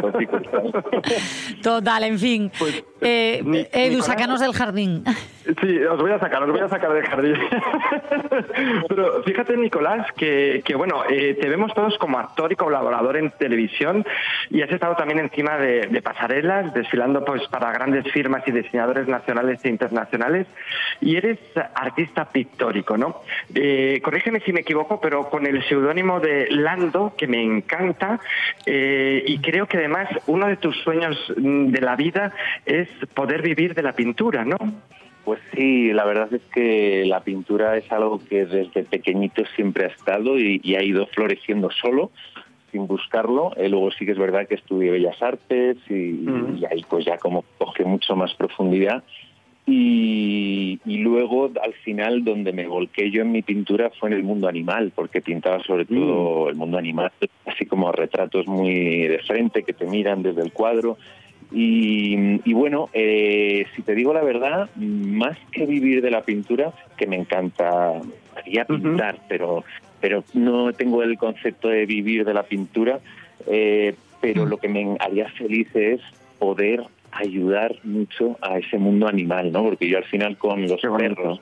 tópico. 0.00 0.40
Total, 1.62 2.04
en 2.04 2.18
fin. 2.18 2.50
Pues, 2.58 2.82
Eh, 3.02 3.68
Edu, 3.72 4.02
sácanos 4.02 4.40
del 4.40 4.52
jardín. 4.52 5.04
Sí, 5.44 5.78
os 5.84 5.98
voy 6.00 6.10
a 6.12 6.18
sacar, 6.18 6.42
os 6.42 6.50
voy 6.50 6.60
a 6.60 6.68
sacar 6.68 6.92
del 6.92 7.06
jardín. 7.06 7.34
Pero 8.88 9.22
fíjate, 9.22 9.56
Nicolás, 9.56 10.06
que, 10.16 10.62
que 10.64 10.74
bueno, 10.74 11.02
eh, 11.08 11.36
te 11.40 11.48
vemos 11.48 11.72
todos 11.74 11.96
como 11.98 12.18
actor 12.18 12.52
y 12.52 12.56
colaborador 12.56 13.16
en 13.16 13.30
televisión 13.30 14.04
y 14.50 14.60
has 14.62 14.70
estado 14.70 14.96
también 14.96 15.18
encima 15.18 15.56
de, 15.56 15.86
de 15.86 16.02
pasarelas, 16.02 16.74
desfilando 16.74 17.24
pues 17.24 17.46
para 17.48 17.72
grandes 17.72 18.10
firmas 18.12 18.46
y 18.46 18.52
diseñadores 18.52 19.08
nacionales 19.08 19.64
e 19.64 19.68
internacionales 19.68 20.46
y 21.00 21.16
eres 21.16 21.38
artista 21.74 22.26
pictórico, 22.26 22.96
¿no? 22.96 23.22
Eh, 23.54 24.00
corrígeme 24.02 24.40
si 24.40 24.52
me 24.52 24.60
equivoco, 24.60 25.00
pero 25.00 25.30
con 25.30 25.46
el 25.46 25.62
seudónimo 25.68 26.20
de 26.20 26.48
Lando, 26.50 27.14
que 27.16 27.26
me 27.26 27.42
encanta, 27.42 28.20
eh, 28.66 29.22
y 29.26 29.38
creo 29.38 29.66
que 29.66 29.78
además 29.78 30.08
uno 30.26 30.46
de 30.46 30.56
tus 30.56 30.76
sueños 30.82 31.16
mm, 31.36 31.68
de 31.68 31.80
la 31.80 31.96
vida 31.96 32.32
es 32.66 32.88
poder 33.14 33.42
vivir 33.42 33.74
de 33.74 33.82
la 33.82 33.92
pintura, 33.92 34.44
¿no? 34.44 34.56
Pues 35.24 35.38
sí, 35.54 35.92
la 35.92 36.04
verdad 36.04 36.32
es 36.32 36.42
que 36.52 37.04
la 37.06 37.20
pintura 37.20 37.76
es 37.76 37.90
algo 37.92 38.20
que 38.26 38.46
desde 38.46 38.84
pequeñito 38.84 39.42
siempre 39.54 39.84
ha 39.84 39.88
estado 39.88 40.38
y, 40.38 40.60
y 40.64 40.76
ha 40.76 40.82
ido 40.82 41.06
floreciendo 41.06 41.70
solo, 41.70 42.10
sin 42.72 42.86
buscarlo. 42.86 43.52
Eh, 43.56 43.68
luego 43.68 43.90
sí 43.92 44.06
que 44.06 44.12
es 44.12 44.18
verdad 44.18 44.46
que 44.46 44.54
estudié 44.54 44.90
Bellas 44.90 45.20
Artes 45.22 45.76
y, 45.88 46.26
ahí 46.70 46.84
pues 46.88 47.04
ya 47.04 47.18
como 47.18 47.44
coge 47.58 47.84
mucho 47.84 48.16
más 48.16 48.34
profundidad. 48.34 49.02
Y, 49.66 50.80
y 50.84 50.98
luego 50.98 51.50
al 51.62 51.74
final 51.74 52.24
donde 52.24 52.52
me 52.52 52.66
volqué 52.66 53.10
yo 53.10 53.22
en 53.22 53.30
mi 53.30 53.42
pintura 53.42 53.90
fue 54.00 54.08
en 54.08 54.16
el 54.16 54.22
mundo 54.22 54.48
animal, 54.48 54.90
porque 54.94 55.20
pintaba 55.20 55.62
sobre 55.62 55.84
todo 55.84 56.48
el 56.48 56.56
mundo 56.56 56.78
animal, 56.78 57.12
así 57.46 57.66
como 57.66 57.92
retratos 57.92 58.46
muy 58.46 59.06
de 59.06 59.18
frente 59.20 59.62
que 59.62 59.72
te 59.72 59.86
miran 59.86 60.22
desde 60.22 60.42
el 60.42 60.52
cuadro. 60.52 60.96
Y, 61.52 62.40
y 62.48 62.52
bueno, 62.52 62.88
eh, 62.92 63.66
si 63.74 63.82
te 63.82 63.94
digo 63.94 64.14
la 64.14 64.22
verdad, 64.22 64.70
más 64.76 65.36
que 65.50 65.66
vivir 65.66 66.00
de 66.00 66.10
la 66.10 66.22
pintura, 66.22 66.72
que 66.96 67.06
me 67.06 67.16
encanta, 67.16 67.92
haría 68.36 68.64
pintar, 68.64 69.18
pero, 69.28 69.64
pero 70.00 70.22
no 70.34 70.72
tengo 70.72 71.02
el 71.02 71.18
concepto 71.18 71.68
de 71.68 71.86
vivir 71.86 72.24
de 72.24 72.34
la 72.34 72.44
pintura, 72.44 73.00
eh, 73.46 73.94
pero 74.20 74.46
lo 74.46 74.58
que 74.58 74.68
me 74.68 74.96
haría 75.00 75.28
feliz 75.30 75.68
es 75.74 76.00
poder 76.38 76.84
ayudar 77.12 77.74
mucho 77.84 78.36
a 78.40 78.58
ese 78.58 78.78
mundo 78.78 79.08
animal, 79.08 79.50
¿no? 79.50 79.64
Porque 79.64 79.88
yo 79.88 79.98
al 79.98 80.04
final 80.04 80.36
con 80.36 80.66
los 80.68 80.80
perros 80.80 81.40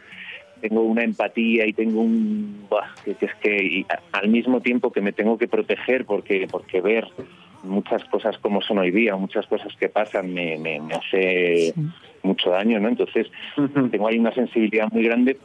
tengo 0.60 0.82
una 0.82 1.04
empatía 1.04 1.66
y 1.66 1.72
tengo 1.72 2.00
un 2.00 2.66
que, 3.04 3.12
es 3.20 3.34
que 3.40 3.62
y 3.62 3.86
al 4.12 4.28
mismo 4.28 4.60
tiempo 4.60 4.90
que 4.90 5.00
me 5.00 5.12
tengo 5.12 5.38
que 5.38 5.46
proteger 5.48 6.04
porque 6.04 6.48
porque 6.50 6.80
ver 6.80 7.06
muchas 7.62 8.04
cosas 8.04 8.38
como 8.38 8.60
son 8.62 8.78
hoy 8.78 8.90
día 8.90 9.16
muchas 9.16 9.46
cosas 9.46 9.74
que 9.76 9.88
pasan 9.88 10.32
me, 10.32 10.56
me, 10.58 10.80
me 10.80 10.94
hace 10.94 11.74
mucho 12.22 12.50
daño 12.50 12.78
no 12.80 12.88
entonces 12.88 13.26
tengo 13.90 14.06
ahí 14.08 14.18
una 14.18 14.32
sensibilidad 14.32 14.88
muy 14.92 15.02
grande 15.04 15.38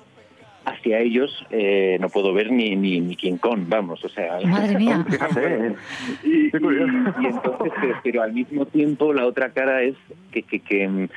hacia 0.66 1.00
ellos 1.00 1.46
eh, 1.50 1.98
no 2.00 2.08
puedo 2.10 2.34
ver 2.34 2.50
ni, 2.52 2.76
ni 2.76 3.02
ni 3.02 3.16
King 3.18 3.38
Kong 3.38 3.66
vamos 3.68 4.04
o 4.06 4.10
sea 4.10 4.40
Madre 4.46 4.78
mía. 4.80 5.06
Y, 6.24 6.52
Qué 6.52 6.60
curioso. 6.60 6.94
y- 7.20 7.24
y 7.24 7.28
entonces, 7.28 7.74
pero, 7.82 8.00
pero 8.04 8.22
al 8.22 8.34
mismo 8.34 8.66
tiempo 8.68 9.12
la 9.14 9.26
otra 9.26 9.52
cara 9.52 9.82
es 9.84 9.96
que, 10.32 10.44
que, 10.44 10.60
que, 10.62 10.88
mm, 10.88 11.08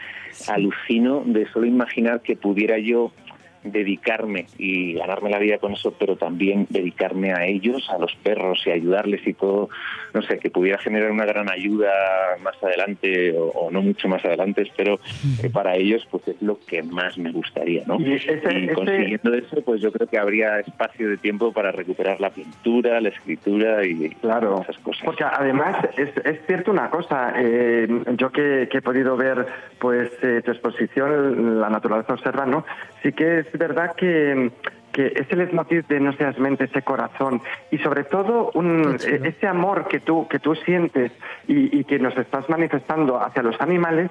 alucino 0.48 1.22
de 1.26 1.46
solo 1.52 1.66
imaginar 1.66 2.20
que 2.22 2.36
pudiera 2.36 2.78
yo 2.78 3.12
dedicarme 3.72 4.46
y 4.58 4.94
ganarme 4.94 5.30
la 5.30 5.38
vida 5.38 5.58
con 5.58 5.72
eso, 5.72 5.94
pero 5.98 6.16
también 6.16 6.66
dedicarme 6.70 7.32
a 7.32 7.44
ellos, 7.46 7.88
a 7.90 7.98
los 7.98 8.14
perros 8.22 8.62
y 8.66 8.70
ayudarles 8.70 9.26
y 9.26 9.34
todo, 9.34 9.68
no 10.14 10.22
sé, 10.22 10.38
que 10.38 10.50
pudiera 10.50 10.78
generar 10.78 11.10
una 11.10 11.24
gran 11.24 11.50
ayuda 11.50 11.90
más 12.42 12.54
adelante 12.62 13.32
o, 13.36 13.46
o 13.48 13.70
no 13.70 13.82
mucho 13.82 14.08
más 14.08 14.24
adelante, 14.24 14.70
pero 14.76 14.98
que 15.40 15.50
para 15.50 15.76
ellos 15.76 16.06
pues 16.10 16.26
es 16.28 16.40
lo 16.42 16.58
que 16.66 16.82
más 16.82 17.16
me 17.18 17.30
gustaría, 17.32 17.82
¿no? 17.86 18.00
Y 18.00 18.14
ese- 18.14 18.32
y 18.32 18.64
ese- 18.64 18.72
consiguiendo 18.74 19.34
eso, 19.34 19.62
pues 19.62 19.80
yo 19.80 19.92
creo 19.92 20.06
que 20.08 20.18
habría 20.18 20.60
espacio 20.60 21.08
de 21.08 21.16
tiempo 21.16 21.52
para 21.52 21.72
recuperar 21.72 22.20
la 22.20 22.30
pintura, 22.30 23.00
la 23.00 23.08
escritura 23.10 23.84
y 23.84 24.10
Claro, 24.20 24.60
esas 24.62 24.78
cosas. 24.78 25.02
porque 25.04 25.24
además 25.24 25.76
es, 25.96 26.10
es 26.24 26.40
cierto 26.46 26.70
una 26.70 26.90
cosa, 26.90 27.32
eh, 27.36 27.86
yo 28.16 28.30
que, 28.30 28.68
que 28.70 28.78
he 28.78 28.82
podido 28.82 29.16
ver 29.16 29.46
pues 29.78 30.10
eh, 30.22 30.40
tu 30.44 30.50
exposición, 30.52 31.60
La 31.60 31.68
naturaleza 31.68 32.14
observa, 32.14 32.46
¿no? 32.46 32.64
Sí 33.02 33.12
que 33.12 33.40
es 33.40 33.55
verdad 33.56 33.94
que, 33.96 34.50
que 34.96 35.12
es 35.14 35.26
el 35.30 35.38
leitmotiv 35.38 35.86
de 35.88 36.00
No 36.00 36.12
seas 36.14 36.38
mente, 36.38 36.64
ese 36.64 36.80
corazón 36.80 37.42
y 37.70 37.76
sobre 37.78 38.04
todo 38.04 38.50
un, 38.54 38.96
eh, 39.06 39.20
ese 39.24 39.46
amor 39.46 39.86
que 39.88 40.00
tú, 40.00 40.26
que 40.26 40.38
tú 40.38 40.54
sientes 40.54 41.12
y, 41.46 41.78
y 41.78 41.84
que 41.84 41.98
nos 41.98 42.16
estás 42.16 42.48
manifestando 42.48 43.20
hacia 43.20 43.42
los 43.42 43.60
animales. 43.60 44.10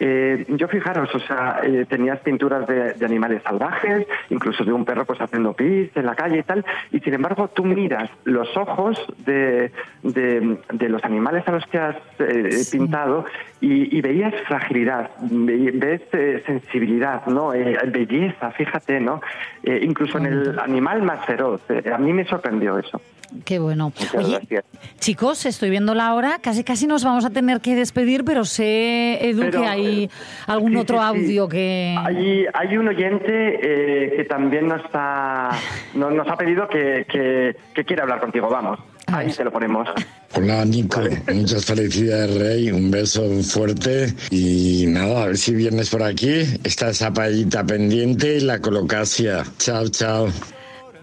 eh, 0.00 0.44
yo 0.48 0.66
fijaros, 0.66 1.14
o 1.14 1.20
sea, 1.20 1.60
eh, 1.62 1.86
tenías 1.88 2.18
pinturas 2.20 2.66
de, 2.66 2.94
de 2.94 3.06
animales 3.06 3.42
salvajes, 3.44 4.06
incluso 4.28 4.64
de 4.64 4.72
un 4.72 4.84
perro 4.84 5.04
pues 5.04 5.20
haciendo 5.20 5.52
pis 5.52 5.88
en 5.94 6.06
la 6.06 6.16
calle 6.16 6.38
y 6.38 6.42
tal, 6.42 6.64
y 6.90 6.98
sin 6.98 7.14
embargo 7.14 7.46
tú 7.54 7.64
miras 7.64 8.10
los 8.24 8.56
ojos 8.56 8.98
de, 9.24 9.70
de, 10.02 10.58
de 10.72 10.88
los 10.88 11.04
animales 11.04 11.46
a 11.46 11.52
los 11.52 11.64
que 11.66 11.78
has 11.78 11.96
eh, 12.18 12.50
pintado 12.72 13.24
y, 13.60 13.96
y 13.96 14.00
veías 14.00 14.34
fragilidad, 14.48 15.10
ve- 15.20 15.70
ves 15.74 16.02
eh, 16.12 16.42
sensibilidad, 16.44 17.24
¿no? 17.26 17.54
Eh, 17.54 17.78
belleza, 17.86 18.50
fíjate, 18.50 18.98
¿no? 18.98 19.20
Incluso 19.62 20.18
el 20.26 20.58
animal 20.58 21.02
más 21.02 21.24
feroz. 21.26 21.60
eh, 21.68 21.82
a 21.92 21.98
mí 21.98 22.12
me 22.12 22.24
sorprendió 22.26 22.78
eso. 22.78 23.00
Qué 23.44 23.58
bueno. 23.58 23.86
Muchas 23.86 24.14
Oye, 24.14 24.30
gracias. 24.38 24.64
chicos, 25.00 25.44
estoy 25.46 25.68
viendo 25.70 25.92
la 25.94 26.14
hora, 26.14 26.38
casi 26.40 26.62
casi 26.62 26.86
nos 26.86 27.02
vamos 27.04 27.24
a 27.24 27.30
tener 27.30 27.60
que 27.60 27.74
despedir, 27.74 28.24
pero 28.24 28.44
sé, 28.44 29.28
Edu, 29.28 29.40
Pero, 29.40 29.60
que 29.62 29.66
hay 29.66 30.10
algún 30.46 30.72
sí, 30.72 30.78
otro 30.78 30.98
sí, 30.98 31.02
sí. 31.02 31.08
audio 31.24 31.48
que... 31.48 31.96
Hay, 31.98 32.46
hay 32.52 32.76
un 32.76 32.86
oyente 32.88 33.58
eh, 33.62 34.12
que 34.16 34.24
también 34.24 34.68
nos 34.68 34.82
ha, 34.92 35.50
no- 35.94 36.10
nos 36.10 36.28
ha 36.28 36.36
pedido 36.36 36.68
que, 36.68 37.06
que, 37.10 37.56
que 37.74 37.84
quiere 37.84 38.02
hablar 38.02 38.20
contigo. 38.20 38.48
Vamos, 38.48 38.78
ahí 39.18 39.30
te 39.32 39.44
lo 39.44 39.50
ponemos. 39.52 39.88
Hola 40.34 40.64
Nico, 40.64 41.00
muchas 41.32 41.64
felicidades 41.64 42.38
Rey, 42.38 42.70
un 42.70 42.90
beso 42.90 43.22
fuerte 43.42 44.12
y 44.30 44.86
nada, 44.88 45.22
a 45.22 45.26
ver 45.26 45.36
si 45.36 45.54
vienes 45.54 45.90
por 45.90 46.02
aquí, 46.02 46.40
está 46.64 46.88
esa 46.90 47.12
paellita 47.12 47.64
pendiente 47.64 48.36
y 48.36 48.40
la 48.40 48.58
colocasia. 48.60 49.44
Chao, 49.58 49.88
chao. 49.88 50.26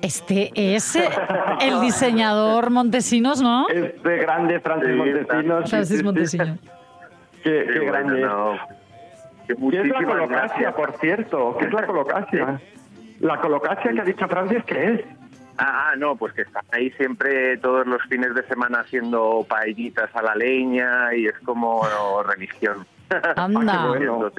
Este 0.01 0.51
es 0.55 0.95
eh, 0.95 1.07
el 1.61 1.79
diseñador 1.81 2.71
Montesinos, 2.71 3.39
¿no? 3.41 3.69
Este 3.69 4.17
grande 4.17 4.59
Francis 4.59 4.89
Sí, 4.89 4.95
Montesinos. 4.95 5.69
Francis. 5.69 6.03
Montesinos. 6.03 6.59
Qué, 7.43 7.65
qué 7.67 7.73
Qué 7.73 7.79
bueno, 7.79 7.91
grande. 7.91 8.21
no. 8.21 8.53
¿Qué 9.47 9.81
es 9.81 9.87
la 9.87 10.25
gracias. 10.27 10.73
por 10.73 10.93
cierto? 10.99 11.55
¿Qué 11.59 11.65
es 11.65 11.73
la 11.73 11.85
colocacia? 11.85 12.61
La 13.19 13.39
colocacia 13.39 13.91
que 13.91 14.01
ha 14.01 14.03
dicho 14.03 14.27
Francis, 14.27 14.63
¿qué 14.65 14.85
es? 14.93 15.01
Ah, 15.57 15.91
ah, 15.91 15.95
no, 15.95 16.15
pues 16.15 16.33
que 16.33 16.43
están 16.43 16.63
ahí 16.71 16.91
siempre 16.91 17.57
todos 17.57 17.85
los 17.85 18.01
fines 18.03 18.33
de 18.33 18.43
semana 18.47 18.79
haciendo 18.79 19.45
paellitas 19.47 20.09
a 20.15 20.21
la 20.21 20.35
leña 20.35 21.13
y 21.13 21.27
es 21.27 21.37
como 21.43 21.83
religión. 22.23 22.85
Anda. 23.35 23.87
bueno. 23.87 24.31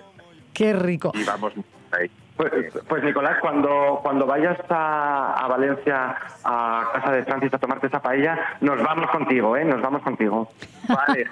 Qué 0.53 0.73
rico. 0.73 1.13
Y 1.15 1.25
vamos 1.25 1.53
ahí. 1.93 2.11
Pues, 2.37 2.51
pues, 2.89 3.05
Nicolás, 3.05 3.37
cuando, 3.41 4.01
cuando 4.03 4.27
vayas 4.27 4.59
a, 4.71 5.35
a 5.35 5.49
Valencia, 5.49 6.17
a 6.45 6.91
casa 6.95 7.13
de 7.13 7.25
Francis, 7.25 7.53
a 7.53 7.59
tomarte 7.59 7.87
esa 7.87 8.01
paella, 8.01 8.57
nos 8.61 8.83
vamos 8.83 9.11
contigo, 9.11 9.55
¿eh? 9.57 9.65
Nos 9.65 9.83
vamos 9.83 10.03
contigo. 10.03 10.49
Vale. 10.89 11.29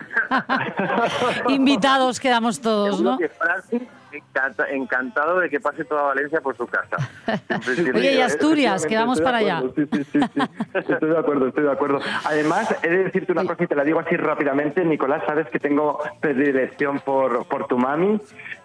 Invitados 1.48 2.20
quedamos 2.20 2.60
todos, 2.60 2.96
Seguro 2.96 3.12
¿no? 3.12 3.18
que 3.18 3.28
Francis 3.30 3.82
encanta- 4.12 4.68
encantado 4.70 5.40
de 5.40 5.48
que 5.50 5.60
pase 5.60 5.84
toda 5.84 6.02
Valencia 6.02 6.40
por 6.40 6.56
su 6.56 6.66
casa. 6.66 6.96
Oye, 7.94 8.14
y 8.14 8.20
Asturias, 8.20 8.86
que 8.86 8.96
vamos 8.96 9.20
para 9.20 9.38
allá. 9.38 9.58
acuerdo, 9.58 9.74
Sí, 9.76 9.86
sí, 9.92 10.04
sí, 10.12 10.20
sí. 10.34 10.40
Estoy 10.74 11.10
de 11.10 11.18
acuerdo, 11.18 11.46
estoy 11.48 11.64
de 11.64 11.72
acuerdo. 11.72 12.00
Además, 12.24 12.74
he 12.82 12.88
de 12.88 13.04
decirte 13.04 13.32
una 13.32 13.44
cosa 13.44 13.64
y 13.64 13.66
te 13.66 13.74
la 13.74 13.84
digo 13.84 14.00
así 14.00 14.16
rápidamente. 14.16 14.84
Nicolás, 14.84 15.22
sabes 15.26 15.46
que 15.48 15.58
tengo 15.58 15.98
predilección 16.20 17.00
por, 17.00 17.46
por 17.46 17.66
tu 17.66 17.78
mami 17.78 18.20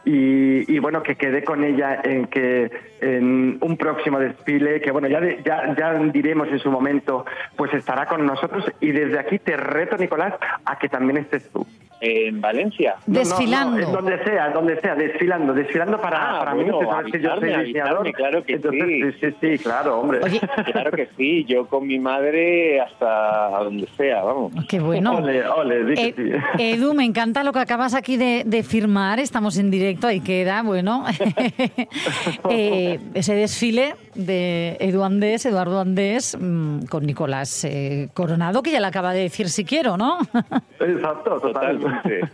y, 0.06 0.74
y 0.74 0.80
bueno, 0.80 1.02
que 1.04 1.16
quedé 1.16 1.44
con 1.44 1.64
ella 1.64 2.00
en 2.04 2.28
que 2.28 2.72
en 3.02 3.58
un 3.62 3.78
próximo 3.78 4.20
desfile, 4.20 4.82
que 4.82 4.92
bueno, 4.92 5.08
ya, 5.08 5.20
de- 5.20 5.42
ya, 5.46 5.76
ya 5.76 5.94
diremos 5.94 6.48
en 6.50 6.60
su 6.60 6.72
momento, 6.72 7.26
pues 7.56 7.74
estará 7.74 8.06
con 8.06 8.26
nosotros 8.26 8.66
y 8.80 8.92
desde 8.92 9.20
aquí 9.20 9.40
te 9.40 9.58
reto, 9.58 9.98
Nicolás, 9.98 10.34
a 10.66 10.78
que 10.78 10.90
también 10.90 11.18
estés 11.18 11.50
tú. 11.50 11.66
En 12.02 12.42
Valencia. 12.42 12.96
No, 13.08 13.14
no, 13.14 13.20
Desfilando. 13.20 13.80
No, 13.80 13.92
donde 13.94 14.24
sea, 14.24 14.50
donde 14.50 14.80
sea, 14.82 14.96
desfilando, 14.96 15.54
desfilando 15.54 16.00
para, 16.00 16.18
Ah, 16.36 16.40
para 16.40 16.54
bueno, 16.54 16.74
mí, 16.74 16.80
que 16.80 16.86
sabes 16.92 17.12
que 17.12 17.20
yo 17.22 17.30
soy 17.30 17.38
avisarme, 17.54 17.64
diseñador. 17.66 17.98
avisarme, 18.02 18.14
claro 18.14 18.44
que 18.44 18.54
Entonces, 18.54 18.84
sí. 18.86 19.12
sí, 19.22 19.36
sí, 19.42 19.58
sí, 19.58 19.64
claro, 19.64 20.00
hombre. 20.02 20.20
Claro 20.72 20.92
que 20.92 21.10
sí, 21.18 21.46
yo 21.46 21.66
con 21.68 21.88
mi 21.88 21.98
madre 21.98 22.82
hasta 22.82 23.50
donde 23.64 23.88
sea, 23.98 24.24
vamos. 24.24 24.52
Qué 24.68 24.80
bueno. 24.80 25.16
Ole, 25.18 25.48
ole, 25.48 25.84
di 25.86 25.94
que 25.96 26.08
Ed- 26.10 26.16
sí. 26.58 26.64
Edu, 26.64 26.94
me 26.94 27.06
encanta 27.06 27.44
lo 27.44 27.54
que 27.54 27.60
acabas 27.60 27.94
aquí 27.94 28.18
de, 28.18 28.44
de 28.46 28.64
firmar. 28.64 29.20
Estamos 29.20 29.58
en 29.58 29.72
directo, 29.72 30.08
ahí 30.08 30.20
queda, 30.20 30.62
bueno. 30.64 31.06
Eh, 32.50 33.00
ese 33.14 33.34
desfile 33.36 33.96
de 34.14 34.78
Edu 34.80 35.04
Andés, 35.04 35.46
Eduardo 35.46 35.80
Andés, 35.80 36.38
mm, 36.40 36.86
con 36.86 37.06
Nicolás 37.06 37.64
eh, 37.66 38.10
Coronado, 38.14 38.62
que 38.62 38.72
ya 38.72 38.80
le 38.80 38.88
acaba 38.88 39.14
de 39.14 39.22
decir 39.22 39.50
si 39.50 39.66
quiero, 39.66 39.98
¿no? 39.98 40.18
Exacto, 40.80 41.40
total. 41.40 41.80
Totalmente. 41.86 42.32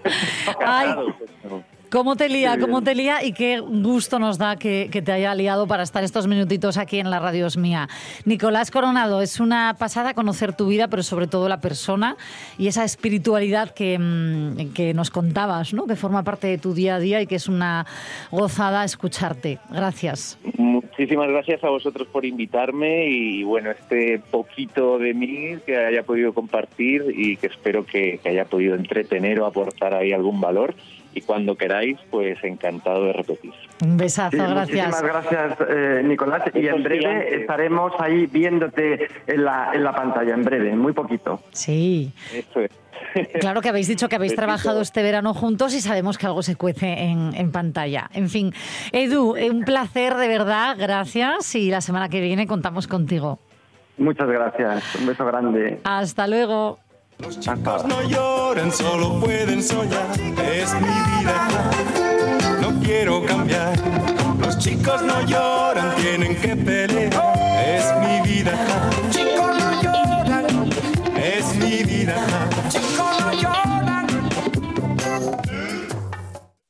Ay, 0.65 0.87
Casado. 0.87 1.63
¿Cómo 1.91 2.15
te 2.15 2.29
lía, 2.29 2.57
cómo 2.57 2.81
te 2.81 2.95
lía 2.95 3.21
y 3.21 3.33
qué 3.33 3.59
gusto 3.59 4.17
nos 4.17 4.37
da 4.37 4.55
que, 4.55 4.87
que 4.89 5.01
te 5.01 5.11
haya 5.11 5.35
liado 5.35 5.67
para 5.67 5.83
estar 5.83 6.05
estos 6.05 6.25
minutitos 6.25 6.77
aquí 6.77 6.99
en 6.99 7.09
la 7.09 7.19
radio 7.19 7.47
es 7.47 7.57
mía. 7.57 7.89
Nicolás 8.23 8.71
Coronado, 8.71 9.21
es 9.21 9.41
una 9.41 9.75
pasada 9.77 10.13
conocer 10.13 10.55
tu 10.55 10.67
vida, 10.67 10.87
pero 10.87 11.03
sobre 11.03 11.27
todo 11.27 11.49
la 11.49 11.59
persona 11.59 12.15
y 12.57 12.67
esa 12.67 12.85
espiritualidad 12.85 13.71
que, 13.71 13.99
mm, 13.99 14.73
que 14.73 14.93
nos 14.93 15.09
contabas, 15.09 15.73
¿no? 15.73 15.85
que 15.85 15.97
forma 15.97 16.23
parte 16.23 16.47
de 16.47 16.57
tu 16.57 16.73
día 16.73 16.95
a 16.95 16.99
día 16.99 17.21
y 17.21 17.27
que 17.27 17.35
es 17.35 17.49
una 17.49 17.85
gozada 18.31 18.85
escucharte. 18.85 19.59
Gracias. 19.69 20.39
Muchísimas 20.55 21.27
gracias 21.27 21.61
a 21.61 21.69
vosotros 21.69 22.07
por 22.07 22.25
invitarme 22.25 23.09
y 23.09 23.43
bueno, 23.43 23.69
este 23.69 24.19
poquito 24.31 24.97
de 24.97 25.13
mí 25.13 25.57
que 25.65 25.75
haya 25.75 26.03
podido 26.03 26.33
compartir 26.33 27.03
y 27.13 27.35
que 27.35 27.47
espero 27.47 27.85
que, 27.85 28.21
que 28.23 28.29
haya 28.29 28.45
podido 28.45 28.75
entretener 28.75 29.41
o 29.41 29.45
aportar 29.45 29.93
ahí 29.93 30.13
algún 30.13 30.39
valor. 30.39 30.73
Y 31.13 31.21
cuando 31.21 31.55
queráis, 31.55 31.97
pues 32.09 32.41
encantado 32.43 33.05
de 33.05 33.13
repetir. 33.13 33.53
Un 33.83 33.97
besazo, 33.97 34.31
Sí, 34.31 34.37
gracias. 34.37 34.87
Muchísimas 34.87 35.03
gracias, 35.03 35.57
eh, 35.69 36.01
Nicolás. 36.05 36.43
Y 36.53 36.67
en 36.67 36.83
breve 36.83 37.41
estaremos 37.41 37.91
ahí 37.99 38.27
viéndote 38.27 39.07
en 39.27 39.43
la, 39.43 39.71
en 39.73 39.83
la 39.83 39.93
pantalla, 39.93 40.33
en 40.33 40.43
breve, 40.43 40.75
muy 40.75 40.93
poquito. 40.93 41.41
Sí. 41.51 42.13
Eso 42.33 42.61
es. 42.61 42.71
Claro 43.41 43.61
que 43.61 43.67
habéis 43.69 43.87
dicho 43.87 44.07
que 44.07 44.15
habéis 44.15 44.35
trabajado 44.35 44.79
este 44.79 45.03
verano 45.03 45.33
juntos 45.33 45.73
y 45.73 45.81
sabemos 45.81 46.17
que 46.17 46.27
algo 46.27 46.43
se 46.43 46.55
cuece 46.55 46.87
en, 46.87 47.33
en 47.35 47.51
pantalla. 47.51 48.09
En 48.13 48.29
fin, 48.29 48.53
Edu, 48.93 49.35
eh, 49.35 49.49
un 49.49 49.63
placer 49.65 50.15
de 50.15 50.27
verdad, 50.27 50.77
gracias 50.79 51.55
y 51.55 51.71
la 51.71 51.81
semana 51.81 52.07
que 52.09 52.21
viene 52.21 52.47
contamos 52.47 52.87
contigo. 52.87 53.39
Muchas 53.97 54.27
gracias. 54.29 54.95
Un 54.95 55.07
beso 55.07 55.25
grande. 55.25 55.79
Hasta 55.83 56.27
luego. 56.27 56.79
Los 57.21 57.39
chicos 57.39 57.85
no 57.85 58.01
lloran, 58.03 58.71
solo 58.71 59.19
pueden 59.19 59.61
soñar. 59.63 60.11
Es 60.43 60.73
mi 60.73 60.87
vida, 60.87 61.49
no 62.61 62.79
quiero 62.83 63.25
cambiar. 63.25 63.77
Los 64.39 64.57
chicos 64.57 65.01
no 65.03 65.21
lloran, 65.21 65.95
tienen 65.97 66.35
que 66.35 66.55
pelear. 66.55 67.13
Es 67.65 67.85
mi 68.01 68.29
vida, 68.29 68.53
chicos 69.11 69.57
no 69.59 69.81
lloran. 69.81 70.69
Es 71.15 71.55
mi 71.55 71.83
vida, 71.83 72.15
chicos 72.69 73.19
no 73.19 73.33
lloran. 73.33 73.70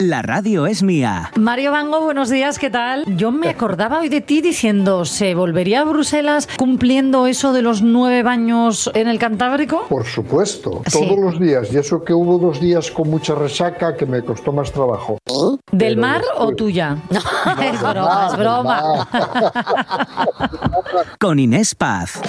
La 0.01 0.23
radio 0.23 0.65
es 0.65 0.81
mía. 0.81 1.29
Mario 1.35 1.71
Vango, 1.73 2.01
buenos 2.01 2.31
días, 2.31 2.57
¿qué 2.57 2.71
tal? 2.71 3.03
Yo 3.17 3.31
me 3.31 3.49
acordaba 3.49 3.99
hoy 3.99 4.09
de 4.09 4.19
ti 4.19 4.41
diciendo, 4.41 5.05
¿se 5.05 5.35
volvería 5.35 5.81
a 5.81 5.83
Bruselas 5.83 6.49
cumpliendo 6.57 7.27
eso 7.27 7.53
de 7.53 7.61
los 7.61 7.83
nueve 7.83 8.23
baños 8.23 8.89
en 8.95 9.07
el 9.07 9.19
Cantábrico? 9.19 9.85
Por 9.89 10.07
supuesto, 10.07 10.81
Sí. 10.87 11.05
todos 11.07 11.19
los 11.19 11.39
días. 11.39 11.71
Y 11.71 11.77
eso 11.77 12.03
que 12.03 12.15
hubo 12.15 12.39
dos 12.39 12.59
días 12.59 12.89
con 12.89 13.11
mucha 13.11 13.35
resaca 13.35 13.95
que 13.95 14.07
me 14.07 14.23
costó 14.23 14.51
más 14.51 14.71
trabajo. 14.71 15.19
¿Del 15.71 15.93
Pero 15.93 16.01
mar 16.01 16.21
o 16.35 16.51
tuya? 16.55 16.97
es 17.11 17.19
del 17.59 17.77
broma, 17.77 18.03
mar, 18.03 18.31
es 18.31 18.37
broma. 18.39 19.07
Con 21.19 21.37
Inés 21.37 21.75
Paz. 21.75 22.19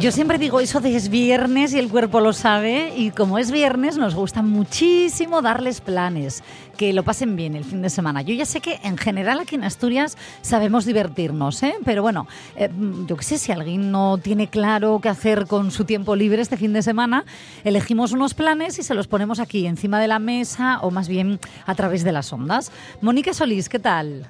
Yo 0.00 0.12
siempre 0.12 0.36
digo 0.36 0.60
eso 0.60 0.80
de 0.80 0.94
es 0.94 1.08
viernes 1.08 1.72
y 1.72 1.78
el 1.78 1.88
cuerpo 1.88 2.20
lo 2.20 2.34
sabe 2.34 2.92
y 2.94 3.12
como 3.12 3.38
es 3.38 3.50
viernes 3.50 3.96
nos 3.96 4.14
gusta 4.14 4.42
muchísimo 4.42 5.40
darles 5.40 5.80
planes, 5.80 6.42
que 6.76 6.92
lo 6.92 7.02
pasen 7.02 7.34
bien 7.34 7.56
el 7.56 7.64
fin 7.64 7.80
de 7.80 7.88
semana. 7.88 8.20
Yo 8.20 8.34
ya 8.34 8.44
sé 8.44 8.60
que 8.60 8.78
en 8.82 8.98
general 8.98 9.40
aquí 9.40 9.54
en 9.54 9.64
Asturias 9.64 10.18
sabemos 10.42 10.84
divertirnos, 10.84 11.62
¿eh? 11.62 11.76
pero 11.84 12.02
bueno, 12.02 12.26
eh, 12.56 12.68
yo 13.06 13.16
qué 13.16 13.24
sé, 13.24 13.38
si 13.38 13.52
alguien 13.52 13.90
no 13.90 14.18
tiene 14.18 14.48
claro 14.48 15.00
qué 15.00 15.08
hacer 15.08 15.46
con 15.46 15.70
su 15.70 15.86
tiempo 15.86 16.14
libre 16.14 16.42
este 16.42 16.58
fin 16.58 16.74
de 16.74 16.82
semana, 16.82 17.24
elegimos 17.64 18.12
unos 18.12 18.34
planes 18.34 18.78
y 18.78 18.82
se 18.82 18.94
los 18.94 19.08
ponemos 19.08 19.40
aquí 19.40 19.66
encima 19.66 19.98
de 19.98 20.08
la 20.08 20.18
mesa 20.18 20.78
o 20.82 20.90
más 20.90 21.08
bien 21.08 21.40
a 21.64 21.74
través 21.74 22.04
de 22.04 22.12
las 22.12 22.30
ondas. 22.32 22.70
Mónica 23.00 23.32
Solís, 23.32 23.70
¿qué 23.70 23.78
tal? 23.78 24.28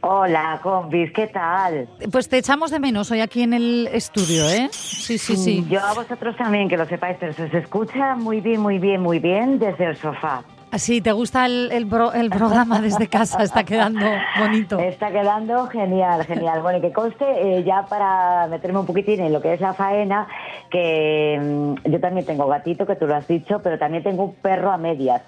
Hola, 0.00 0.60
compis, 0.62 1.12
¿qué 1.12 1.26
tal? 1.26 1.88
Pues 2.12 2.28
te 2.28 2.38
echamos 2.38 2.70
de 2.70 2.78
menos 2.78 3.10
hoy 3.10 3.20
aquí 3.20 3.42
en 3.42 3.52
el 3.52 3.88
estudio, 3.92 4.48
¿eh? 4.48 4.68
Sí, 4.70 5.18
sí, 5.18 5.36
sí. 5.36 5.66
Yo 5.68 5.80
a 5.80 5.92
vosotros 5.92 6.36
también, 6.36 6.68
que 6.68 6.76
lo 6.76 6.86
sepáis, 6.86 7.16
pero 7.18 7.32
se 7.32 7.44
os 7.44 7.54
escucha 7.54 8.14
muy 8.14 8.40
bien, 8.40 8.60
muy 8.60 8.78
bien, 8.78 9.00
muy 9.00 9.18
bien 9.18 9.58
desde 9.58 9.86
el 9.86 9.96
sofá. 9.96 10.44
Así, 10.70 11.00
¿te 11.00 11.12
gusta 11.12 11.46
el, 11.46 11.70
el, 11.72 11.86
pro- 11.86 12.12
el 12.12 12.28
programa 12.28 12.80
desde 12.80 13.08
casa? 13.08 13.42
Está 13.42 13.64
quedando 13.64 14.04
bonito. 14.38 14.78
Está 14.78 15.10
quedando 15.10 15.66
genial, 15.68 16.24
genial. 16.26 16.60
Bueno, 16.60 16.78
y 16.78 16.80
que 16.82 16.92
conste, 16.92 17.24
eh, 17.58 17.64
ya 17.64 17.86
para 17.86 18.46
meterme 18.48 18.80
un 18.80 18.86
poquitín 18.86 19.20
en 19.20 19.32
lo 19.32 19.40
que 19.40 19.54
es 19.54 19.60
la 19.62 19.72
faena, 19.72 20.26
que 20.70 21.40
mm, 21.40 21.90
yo 21.90 22.00
también 22.00 22.26
tengo 22.26 22.46
gatito, 22.46 22.86
que 22.86 22.96
tú 22.96 23.06
lo 23.06 23.14
has 23.16 23.26
dicho, 23.26 23.60
pero 23.62 23.78
también 23.78 24.02
tengo 24.02 24.24
un 24.24 24.34
perro 24.34 24.70
a 24.70 24.76
medias 24.76 25.22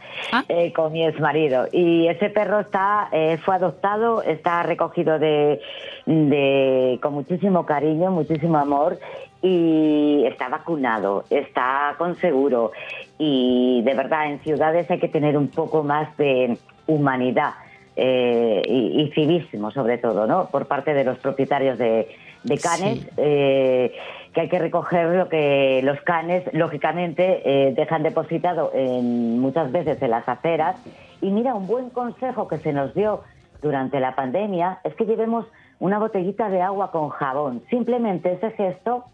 eh, 0.48 0.72
con 0.74 0.92
mi 0.92 1.05
exmarido. 1.07 1.66
Y 1.72 2.07
ese 2.09 2.29
perro 2.29 2.61
está 2.61 3.09
eh, 3.11 3.38
fue 3.42 3.55
adoptado, 3.55 4.22
está 4.22 4.62
recogido 4.62 5.18
de, 5.18 5.61
de 6.05 6.98
con 7.03 7.14
muchísimo 7.14 7.64
cariño, 7.64 8.11
muchísimo 8.11 8.59
amor 8.59 8.98
y 9.42 10.24
está 10.26 10.48
vacunado, 10.48 11.24
está 11.31 11.94
con 11.98 12.16
seguro 12.16 12.72
y 13.18 13.83
de 13.85 13.94
verdad 13.94 14.26
en 14.26 14.40
ciudades 14.40 14.90
hay 14.90 14.98
que 14.98 15.09
tener 15.09 15.37
un 15.37 15.48
poco 15.48 15.83
más 15.83 16.14
de 16.16 16.59
humanidad 16.87 17.55
eh, 17.96 18.62
y, 18.66 19.03
y 19.03 19.12
civismo 19.12 19.70
sobre 19.70 19.98
todo, 19.98 20.26
¿no? 20.26 20.46
Por 20.50 20.66
parte 20.66 20.92
de 20.94 21.05
los 21.05 21.18
propietarios 21.18 21.79
de, 21.79 22.09
de 22.44 22.59
canes. 22.59 23.00
Sí. 23.00 23.09
eh, 23.16 23.92
que 24.33 24.42
hay 24.42 24.48
que 24.48 24.59
recoger 24.59 25.07
lo 25.09 25.29
que 25.29 25.81
los 25.83 26.00
canes, 26.03 26.44
lógicamente, 26.53 27.42
eh, 27.44 27.74
dejan 27.74 28.03
depositado 28.03 28.70
en, 28.74 29.40
muchas 29.40 29.72
veces 29.72 30.00
en 30.00 30.11
las 30.11 30.29
aceras. 30.29 30.76
Y 31.20 31.31
mira, 31.31 31.55
un 31.55 31.66
buen 31.66 31.90
consejo 31.90 32.46
que 32.46 32.59
se 32.59 32.72
nos 32.72 32.94
dio 32.94 33.22
durante 33.61 33.98
la 33.98 34.14
pandemia 34.14 34.79
es 34.85 34.94
que 34.94 35.05
llevemos 35.05 35.46
una 35.81 35.98
botellita 35.98 36.48
de 36.48 36.62
agua 36.62 36.92
con 36.92 37.09
jabón. 37.09 37.62
Simplemente 37.70 38.33
ese 38.33 38.53
gesto 38.53 39.05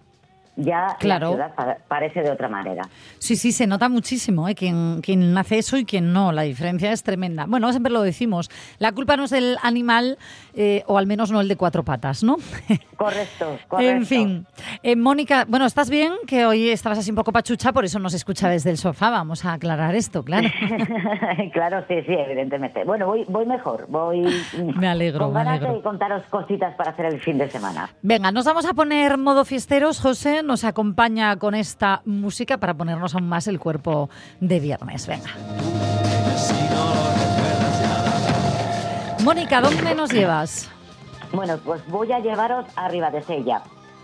ya 0.57 0.97
Claro. 0.99 1.31
la 1.31 1.51
ciudad 1.51 1.55
pa- 1.55 1.77
parece 1.89 2.23
de 2.23 2.31
otra 2.31 2.49
manera. 2.49 2.83
Sí, 3.19 3.37
sí, 3.37 3.53
se 3.53 3.67
nota 3.67 3.89
muchísimo, 3.89 4.49
¿eh? 4.49 4.55
Quien, 4.55 5.01
quien 5.03 5.37
hace 5.39 5.59
eso 5.59 5.77
y 5.77 5.85
quien 5.85 6.13
no. 6.13 6.33
La 6.33 6.43
diferencia 6.43 6.91
es 6.93 7.03
tremenda. 7.03 7.45
Bueno, 7.47 7.71
siempre 7.71 7.93
lo 7.93 8.03
decimos. 8.03 8.51
La 8.79 8.93
culpa 8.93 9.17
no 9.17 9.25
es 9.25 9.31
del 9.31 9.57
animal, 9.63 10.19
eh, 10.55 10.83
o 10.87 10.99
al 10.99 11.07
menos 11.07 11.31
no 11.31 11.41
el 11.41 11.49
de 11.49 11.57
cuatro 11.57 11.85
patas, 11.85 12.23
¿no? 12.25 12.37
Correcto, 12.97 13.59
correcto. 13.69 13.79
En 13.97 14.07
fin. 14.07 14.47
Eh, 14.83 14.97
Mónica, 14.97 15.45
bueno, 15.49 15.67
¿estás 15.67 15.91
bien? 15.91 16.13
Que 16.27 16.47
hoy 16.47 16.69
estabas 16.71 16.99
así 16.99 17.11
un 17.11 17.17
poco 17.17 17.33
pachucha, 17.33 17.73
por 17.73 17.85
eso 17.85 17.99
nos 17.99 18.15
escucha 18.15 18.49
desde 18.49 18.71
el 18.71 18.79
sofá. 18.79 19.11
Vamos 19.11 19.45
a 19.45 19.53
aclarar 19.55 19.95
esto, 19.95 20.23
claro. 20.25 20.49
claro, 21.53 21.85
sí, 21.89 21.95
sí, 22.07 22.13
evidentemente. 22.13 22.85
Bueno, 22.85 23.07
voy, 23.07 23.25
voy 23.29 23.47
mejor, 23.47 23.87
voy 23.89 24.27
Me 24.77 24.89
alegro, 24.89 25.27
con 25.27 25.35
me 25.35 25.41
ganas 25.41 25.59
alegro. 25.59 25.77
de 25.77 25.83
contaros 25.83 26.23
cositas 26.31 26.75
para 26.77 26.91
hacer 26.91 27.07
el 27.07 27.21
fin 27.21 27.39
de 27.39 27.51
semana. 27.51 27.91
Venga, 28.03 28.31
nos 28.33 28.45
vamos 28.45 28.65
a 28.67 28.75
poner 28.75 29.19
modo 29.19 29.45
fiesteros. 29.45 30.01
José 30.01 30.43
nos 30.47 30.65
acompaña 30.65 31.37
con 31.37 31.55
esta 31.55 32.03
música 32.05 32.59
para 32.59 32.75
ponernos 32.75 33.15
aún 33.15 33.29
más 33.29 33.47
el 33.49 33.59
cuerpo 33.59 34.09
de 34.41 34.61
viernes. 34.61 35.07
Venga. 35.07 35.31
Mónica, 39.25 39.61
¿dónde 39.61 39.95
nos 39.95 40.13
llevas? 40.13 40.71
Bueno, 41.33 41.59
pues 41.65 41.87
voy 41.89 42.13
a 42.13 42.21
llevaros 42.21 42.65
arriba 42.77 43.11
de 43.11 43.23
Sella. 43.23 43.63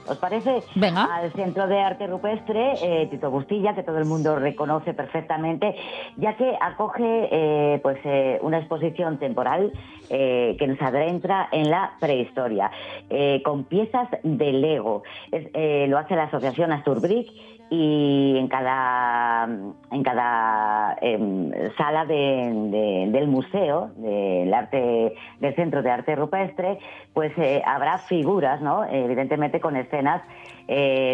¿Os 0.08 0.18
parece? 0.18 0.62
Venga. 0.74 1.04
Al 1.04 1.32
Centro 1.32 1.68
de 1.68 1.80
Arte 1.80 2.06
Rupestre, 2.08 2.74
eh, 2.82 3.06
Tito 3.08 3.30
Bustilla, 3.30 3.74
que 3.74 3.84
todo 3.84 3.98
el 3.98 4.04
mundo 4.04 4.36
reconoce 4.36 4.94
perfectamente, 4.94 5.76
ya 6.16 6.36
que 6.36 6.56
acoge 6.60 7.28
eh, 7.30 7.80
pues 7.82 7.98
eh, 8.04 8.38
una 8.42 8.58
exposición 8.58 9.18
temporal 9.18 9.72
eh, 10.14 10.54
que 10.58 10.66
nos 10.66 10.80
adentra 10.82 11.48
en 11.52 11.70
la 11.70 11.92
prehistoria, 11.98 12.70
eh, 13.10 13.40
con 13.44 13.64
piezas 13.64 14.08
de 14.22 14.52
Lego. 14.52 15.02
Eh, 15.32 15.86
lo 15.88 15.96
hace 15.96 16.14
la 16.14 16.24
Asociación 16.24 16.70
Asturbrick 16.70 17.30
y 17.70 18.36
en 18.36 18.48
cada 18.48 19.44
en 19.90 20.02
cada 20.02 20.98
em, 21.00 21.50
sala 21.78 22.04
de- 22.04 22.52
de- 22.70 23.06
del 23.10 23.28
museo 23.28 23.90
del 23.96 24.52
arte 24.52 25.14
del 25.40 25.54
centro 25.54 25.82
de 25.82 25.90
arte 25.90 26.14
rupestre 26.14 26.78
pues 27.14 27.32
habrá 27.64 27.96
figuras 27.96 28.60
no 28.60 28.84
evidentemente 28.84 29.58
con 29.60 29.76
escenas 29.76 30.20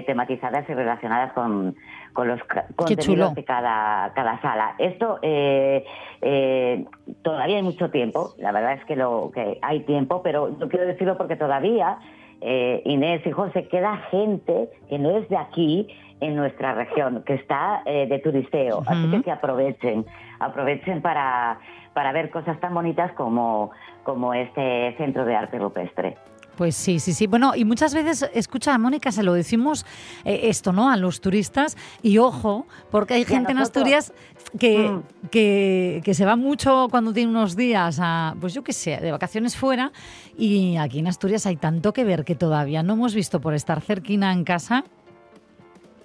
tematizadas 0.06 0.68
y 0.68 0.74
relacionadas 0.74 1.32
con, 1.32 1.74
con 2.12 2.28
los 2.28 2.40
contenidos 2.76 3.34
de 3.34 3.44
cada, 3.44 4.12
cada 4.14 4.40
sala 4.40 4.74
esto 4.78 5.18
eh, 5.22 5.84
eh, 6.20 6.84
todavía 7.22 7.56
hay 7.56 7.62
mucho 7.62 7.90
tiempo 7.90 8.34
la 8.38 8.52
verdad 8.52 8.74
es 8.74 8.84
que 8.84 8.96
lo 8.96 9.30
que 9.34 9.58
hay 9.62 9.80
tiempo 9.80 10.22
pero 10.22 10.58
yo 10.58 10.68
quiero 10.68 10.86
decirlo 10.86 11.16
porque 11.16 11.36
todavía 11.36 11.98
eh, 12.40 12.82
Inés 12.84 13.26
y 13.26 13.32
José, 13.32 13.66
queda 13.66 13.96
gente 14.10 14.68
que 14.88 14.98
no 14.98 15.18
es 15.18 15.28
de 15.28 15.36
aquí, 15.36 15.88
en 16.20 16.36
nuestra 16.36 16.74
región, 16.74 17.22
que 17.24 17.34
está 17.34 17.82
eh, 17.84 18.06
de 18.08 18.18
turisteo. 18.18 18.82
Así 18.86 19.10
que 19.10 19.22
que 19.22 19.30
aprovechen, 19.30 20.04
aprovechen 20.40 21.00
para, 21.00 21.58
para 21.94 22.12
ver 22.12 22.30
cosas 22.30 22.58
tan 22.60 22.74
bonitas 22.74 23.12
como, 23.12 23.70
como 24.02 24.34
este 24.34 24.94
centro 24.96 25.24
de 25.24 25.36
arte 25.36 25.58
rupestre. 25.58 26.16
Pues 26.58 26.74
sí, 26.74 26.98
sí, 26.98 27.12
sí. 27.14 27.28
Bueno, 27.28 27.54
y 27.54 27.64
muchas 27.64 27.94
veces, 27.94 28.28
escucha, 28.34 28.76
Mónica, 28.78 29.12
se 29.12 29.22
lo 29.22 29.32
decimos 29.32 29.86
eh, 30.24 30.40
esto, 30.44 30.72
¿no? 30.72 30.90
A 30.90 30.96
los 30.96 31.20
turistas. 31.20 31.76
Y 32.02 32.18
ojo, 32.18 32.66
porque 32.90 33.14
hay 33.14 33.24
gente 33.24 33.52
en. 33.52 33.58
Asturias 33.58 34.12
que, 34.58 34.88
Mm. 34.90 35.02
que, 35.30 36.00
que 36.04 36.14
se 36.14 36.24
va 36.24 36.34
mucho 36.34 36.88
cuando 36.90 37.12
tiene 37.12 37.30
unos 37.30 37.54
días 37.54 38.00
a, 38.02 38.34
pues 38.40 38.54
yo 38.54 38.64
qué 38.64 38.72
sé, 38.72 38.96
de 38.96 39.12
vacaciones 39.12 39.54
fuera. 39.56 39.92
Y 40.36 40.76
aquí 40.78 40.98
en 40.98 41.06
Asturias 41.06 41.46
hay 41.46 41.54
tanto 41.54 41.92
que 41.92 42.02
ver 42.02 42.24
que 42.24 42.34
todavía 42.34 42.82
no 42.82 42.94
hemos 42.94 43.14
visto 43.14 43.40
por 43.40 43.54
estar 43.54 43.80
cerquina 43.80 44.32
en 44.32 44.42
casa. 44.42 44.82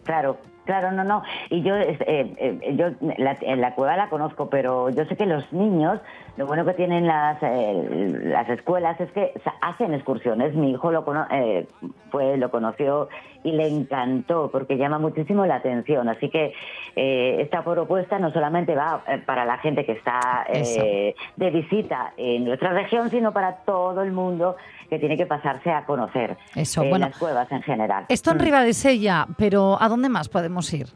Claro, 0.03 0.37
claro, 0.65 0.91
no, 0.91 1.03
no. 1.03 1.23
Y 1.49 1.61
yo, 1.61 1.75
eh, 1.75 1.97
eh, 2.07 2.75
yo 2.75 2.87
la, 3.17 3.37
en 3.41 3.61
la 3.61 3.75
cueva 3.75 3.97
la 3.97 4.09
conozco, 4.09 4.49
pero 4.49 4.89
yo 4.89 5.05
sé 5.05 5.15
que 5.15 5.25
los 5.25 5.51
niños, 5.53 5.99
lo 6.37 6.47
bueno 6.47 6.65
que 6.65 6.73
tienen 6.73 7.05
las, 7.07 7.37
eh, 7.41 8.19
las 8.23 8.49
escuelas 8.49 8.99
es 8.99 9.11
que 9.11 9.33
hacen 9.61 9.93
excursiones. 9.93 10.53
Mi 10.55 10.71
hijo 10.71 10.91
lo, 10.91 11.05
cono- 11.05 11.27
eh, 11.31 11.67
fue, 12.11 12.37
lo 12.37 12.49
conoció 12.51 13.09
y 13.43 13.51
le 13.51 13.67
encantó 13.67 14.49
porque 14.51 14.77
llama 14.77 14.99
muchísimo 14.99 15.45
la 15.45 15.55
atención. 15.55 16.07
Así 16.07 16.29
que 16.29 16.53
esta 16.95 17.63
propuesta 17.63 18.17
no 18.19 18.31
solamente 18.31 18.73
va 18.75 19.03
para 19.25 19.43
la 19.45 19.57
gente 19.57 19.85
que 19.85 19.93
está 19.93 20.45
eh, 20.47 21.13
de 21.35 21.49
visita 21.51 22.13
en 22.17 22.45
nuestra 22.45 22.71
región, 22.71 23.09
sino 23.09 23.33
para 23.33 23.57
todo 23.65 24.01
el 24.01 24.11
mundo 24.11 24.55
que 24.93 24.99
tiene 24.99 25.17
que 25.17 25.25
pasarse 25.25 25.71
a 25.71 25.85
conocer 25.85 26.37
Eso, 26.55 26.83
eh, 26.83 26.89
bueno. 26.89 27.07
las 27.07 27.17
cuevas 27.17 27.51
en 27.51 27.61
general. 27.63 28.05
Esto 28.09 28.31
en 28.31 28.37
Mm. 28.37 28.41
Ribadesella, 28.41 29.27
pero 29.37 29.77
¿a 29.81 29.89
dónde 29.89 30.09
más 30.09 30.29
podemos 30.29 30.71
ir? 30.73 30.87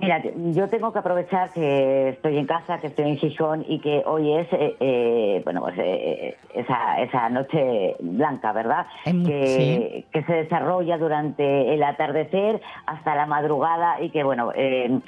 Mira, 0.00 0.22
yo 0.54 0.68
tengo 0.68 0.90
que 0.92 0.98
aprovechar 1.00 1.52
que 1.52 2.08
estoy 2.08 2.38
en 2.38 2.46
casa, 2.46 2.80
que 2.80 2.86
estoy 2.88 3.08
en 3.10 3.18
Gijón 3.18 3.64
y 3.68 3.78
que 3.78 4.02
hoy 4.06 4.32
es, 4.32 4.48
eh, 4.52 4.74
eh, 4.80 5.40
bueno, 5.44 5.60
pues 5.60 5.74
eh, 5.78 6.34
esa, 6.54 7.00
esa 7.02 7.28
noche 7.28 7.94
blanca, 8.00 8.52
¿verdad? 8.52 8.86
Que, 9.04 10.06
que 10.10 10.22
se 10.24 10.32
desarrolla 10.32 10.96
durante 10.96 11.74
el 11.74 11.82
atardecer 11.82 12.60
hasta 12.86 13.14
la 13.14 13.26
madrugada 13.26 14.00
y 14.00 14.08
que, 14.10 14.24
bueno, 14.24 14.50
eh, 14.56 14.98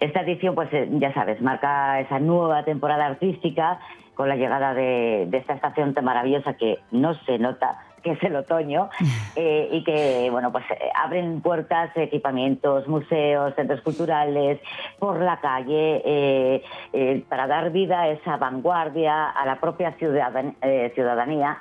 esta 0.00 0.20
edición, 0.20 0.54
pues 0.54 0.68
eh, 0.72 0.88
ya 0.92 1.12
sabes, 1.14 1.42
marca 1.42 1.98
esa 2.00 2.20
nueva 2.20 2.64
temporada 2.64 3.06
artística 3.06 3.80
con 4.18 4.28
la 4.28 4.34
llegada 4.34 4.74
de, 4.74 5.26
de 5.28 5.38
esta 5.38 5.54
estación 5.54 5.94
tan 5.94 6.04
maravillosa 6.04 6.54
que 6.54 6.80
no 6.90 7.14
se 7.24 7.38
nota 7.38 7.78
que 8.02 8.10
es 8.12 8.22
el 8.24 8.34
otoño 8.34 8.90
eh, 9.36 9.68
y 9.70 9.84
que 9.84 10.26
bueno 10.32 10.50
pues 10.50 10.64
eh, 10.72 10.90
abren 11.00 11.40
puertas 11.40 11.90
equipamientos 11.96 12.88
museos 12.88 13.54
centros 13.54 13.80
culturales 13.82 14.58
por 14.98 15.20
la 15.20 15.38
calle 15.38 16.02
eh, 16.04 16.62
eh, 16.92 17.24
para 17.28 17.46
dar 17.46 17.70
vida 17.70 18.00
a 18.00 18.08
esa 18.08 18.36
vanguardia 18.38 19.30
a 19.30 19.46
la 19.46 19.60
propia 19.60 19.96
ciudadan- 19.98 20.56
ciudadanía 20.96 21.56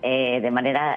eh, 0.00 0.38
de 0.40 0.50
manera 0.52 0.96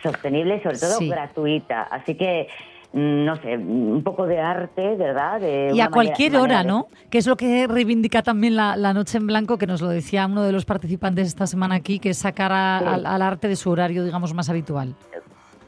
sostenible 0.00 0.56
y 0.56 0.60
sobre 0.60 0.78
todo 0.78 0.98
Sí. 0.98 1.08
gratuita 1.08 1.82
así 1.90 2.14
que 2.16 2.46
no 2.94 3.36
sé 3.36 3.56
un 3.58 4.02
poco 4.04 4.26
de 4.26 4.38
arte 4.40 4.94
verdad 4.96 5.40
De 5.40 5.72
Y 5.74 5.80
a 5.80 5.88
cualquier 5.88 6.32
manera- 6.32 6.42
hora, 6.42 6.62
de- 6.62 6.68
¿no? 6.68 6.86
Que 7.10 7.18
es 7.18 7.26
lo 7.26 7.36
que 7.36 7.66
reivindica 7.66 8.22
también 8.22 8.54
la, 8.56 8.76
la 8.76 8.92
Noche 8.94 9.18
en 9.18 9.26
Blanco, 9.26 9.58
que 9.58 9.66
nos 9.66 9.82
lo 9.82 9.88
decía 9.88 10.26
uno 10.26 10.42
de 10.42 10.52
los 10.52 10.64
participantes 10.64 11.26
esta 11.26 11.46
semana 11.48 11.74
aquí, 11.74 11.98
que 11.98 12.10
es 12.10 12.18
sacar 12.18 12.52
a- 12.52 12.78
Sí. 12.80 12.86
al, 12.86 13.06
al 13.06 13.22
arte 13.22 13.48
de 13.48 13.56
su 13.56 13.70
horario, 13.70 14.04
digamos, 14.04 14.32
más 14.32 14.48
habitual. 14.48 14.94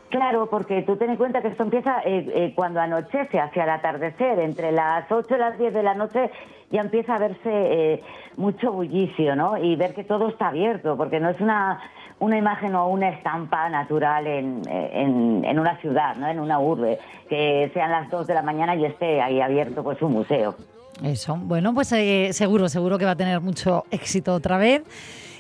Claro, 0.09 0.49
porque 0.49 0.83
tú 0.83 0.97
ten 0.97 1.11
en 1.11 1.16
cuenta 1.16 1.43
que 1.43 1.49
esto 1.49 1.64
empieza 1.64 2.01
eh, 2.05 2.31
eh, 2.33 2.53
cuando 2.55 2.81
anochece, 2.81 3.41
hacia 3.41 3.64
el 3.64 3.70
atardecer, 3.70 4.39
entre 4.39 4.70
las 4.70 5.11
8 5.11 5.35
y 5.35 5.39
las 5.39 5.59
10 5.59 5.74
de 5.74 5.83
la 5.83 5.95
noche 5.95 6.31
ya 6.70 6.81
empieza 6.81 7.16
a 7.16 7.18
verse 7.18 7.41
eh, 7.45 8.03
mucho 8.37 8.72
bullicio, 8.72 9.35
¿no? 9.35 9.59
Y 9.59 9.74
ver 9.74 9.95
que 9.95 10.05
todo 10.05 10.29
está 10.29 10.49
abierto, 10.49 10.97
porque 10.97 11.18
no 11.18 11.29
es 11.31 11.41
una, 11.41 11.81
una 12.19 12.39
imagen 12.39 12.75
o 12.75 12.89
una 12.89 13.11
estampa 13.11 13.69
natural 13.69 14.27
en, 14.27 14.62
en, 14.69 15.45
en 15.45 15.59
una 15.59 15.77
ciudad, 15.81 16.17
¿no? 16.17 16.27
En 16.29 16.41
una 16.41 16.59
urbe, 16.59 16.99
que 17.29 17.71
sean 17.75 17.91
las 17.91 18.11
2 18.11 18.27
de 18.27 18.35
la 18.35 18.43
mañana 18.43 18.75
y 18.75 18.85
esté 18.87 19.21
ahí 19.21 19.41
abierto 19.41 19.83
pues 19.85 20.01
un 20.03 20.12
museo. 20.12 20.55
Eso. 21.03 21.37
Bueno, 21.39 21.75
pues 21.75 21.93
eh, 21.93 22.31
seguro, 22.33 22.69
seguro 22.71 22.97
que 22.99 23.05
va 23.05 23.11
a 23.11 23.17
tener 23.17 23.41
mucho 23.41 23.85
éxito 23.91 24.33
otra 24.35 24.57
vez. 24.57 24.83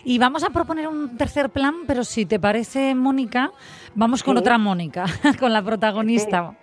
Y 0.04 0.18
vamos 0.18 0.44
a 0.44 0.50
proponer 0.50 0.86
un 0.86 1.16
tercer 1.16 1.48
plan, 1.50 1.74
pero 1.86 2.04
si 2.04 2.26
te 2.26 2.38
parece, 2.38 2.94
Mónica, 2.94 3.50
vamos 3.94 4.22
con 4.22 4.34
Sí. 4.36 4.40
otra 4.40 4.58
Mónica, 4.58 5.06
con 5.40 5.52
la 5.52 5.62
protagonista. 5.62 6.50
Sí, 6.50 6.56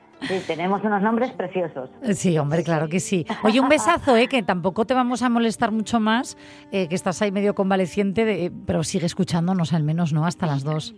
tenemos 0.47 0.84
unos 0.84 1.01
nombres 1.01 1.32
preciosos. 1.32 1.89
Sí, 2.13 2.38
hombre, 2.38 2.63
claro 2.63 2.88
que 2.89 2.99
sí. 2.99 3.26
Oye, 3.43 3.59
un 3.59 3.69
besazo, 3.69 4.15
¿eh? 4.15 4.28
que 4.28 4.43
tampoco 4.43 4.86
te 4.86 4.93
vamos 4.93 5.21
a 5.21 5.30
molestar 5.30 5.71
mucho 5.71 5.99
más, 5.99 6.38
eh, 6.71 6.88
que 6.88 6.95
estás 6.95 7.21
ahí 7.21 7.32
medio 7.32 7.55
convaleciente, 7.55 8.26
de- 8.26 8.51
pero 8.65 8.84
sigue 8.84 9.05
escuchándonos 9.05 9.74
al 9.74 9.84
menos, 9.84 10.13
¿no? 10.13 10.26
Hasta 10.26 10.45
las 10.45 10.63
dos. 10.63 10.95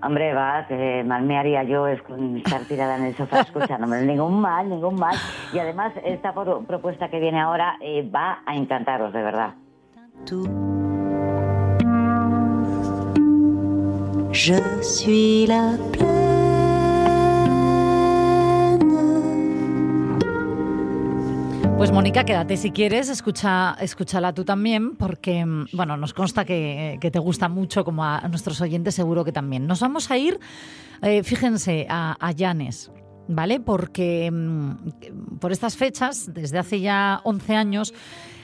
Hombre, 0.00 0.32
va, 0.32 0.64
que 0.68 1.02
mal 1.04 1.24
me 1.24 1.36
haría 1.36 1.64
yo 1.64 1.88
estar 1.88 2.60
tirada 2.68 2.96
en 2.98 3.06
el 3.06 3.16
sofá 3.16 3.40
escuchándome. 3.40 4.02
Ningún 4.02 4.40
mal, 4.40 4.68
ningún 4.68 4.94
mal. 4.94 5.16
Y 5.52 5.58
además, 5.58 5.92
esta 6.04 6.32
pro- 6.32 6.62
propuesta 6.62 7.08
que 7.10 7.18
viene 7.18 7.40
ahora 7.40 7.74
eh, 7.80 8.08
va 8.08 8.38
a 8.46 8.54
encantaros, 8.54 9.12
de 9.12 9.22
verdad. 9.22 9.54
Je 14.32 14.60
suis 14.82 15.48
la 15.48 15.76
Pues 21.78 21.92
Mónica, 21.92 22.24
quédate 22.24 22.56
si 22.56 22.72
quieres, 22.72 23.08
escucha, 23.08 23.76
escúchala 23.80 24.34
tú 24.34 24.44
también, 24.44 24.96
porque 24.96 25.46
mm, 25.46 25.66
bueno, 25.74 25.96
nos 25.96 26.12
consta 26.12 26.44
que, 26.44 26.98
te 27.00 27.18
gusta 27.20 27.48
mucho, 27.48 27.84
como 27.84 28.04
a, 28.04 28.26
nuestros 28.26 28.60
oyentes 28.60 28.96
seguro 28.96 29.24
que 29.24 29.30
también. 29.30 29.68
Nos 29.68 29.78
vamos 29.78 30.10
a 30.10 30.18
ir, 30.18 30.40
eh, 31.02 31.22
fíjense, 31.22 31.86
a, 31.88 32.16
a 32.18 32.34
¿vale? 33.28 33.60
Porque 33.60 34.28
mm, 34.28 35.38
por 35.38 35.52
estas 35.52 35.76
fechas, 35.76 36.28
desde 36.34 36.58
hace 36.58 36.80
ya 36.80 37.20
11 37.22 37.54
años, 37.54 37.94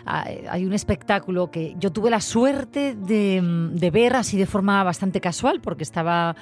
hay 0.07 0.64
un 0.64 0.72
espectáculo 0.72 1.51
que 1.51 1.74
yo 1.76 1.91
tuve 1.91 2.11
la 2.11 2.20
suerte 2.20 2.95
de, 2.95 3.43
mm, 3.43 3.74
de 3.74 3.91
ver 3.91 4.14
así 4.14 4.39
de 4.39 4.47
forma 4.47 4.85
bastante 4.85 5.20
casual, 5.20 5.61
porque 5.61 5.82
estaba 5.82 6.37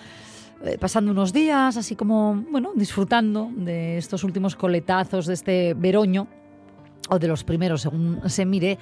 eh, 0.62 0.76
pasando 0.78 1.11
unos 1.11 1.32
días, 1.32 1.78
así 1.78 1.97
como, 1.97 2.45
bueno, 2.51 2.72
disfrutando 2.74 3.49
de 3.51 3.97
estos 3.97 4.24
últimos 4.24 4.57
coletazos 4.57 5.24
de 5.24 5.32
este 5.32 5.72
veroño 5.72 6.28
o 7.13 7.19
de 7.19 7.29
los 7.29 7.45
primeros, 7.45 7.83
según 7.83 8.21
se 8.29 8.47
mire, 8.47 8.79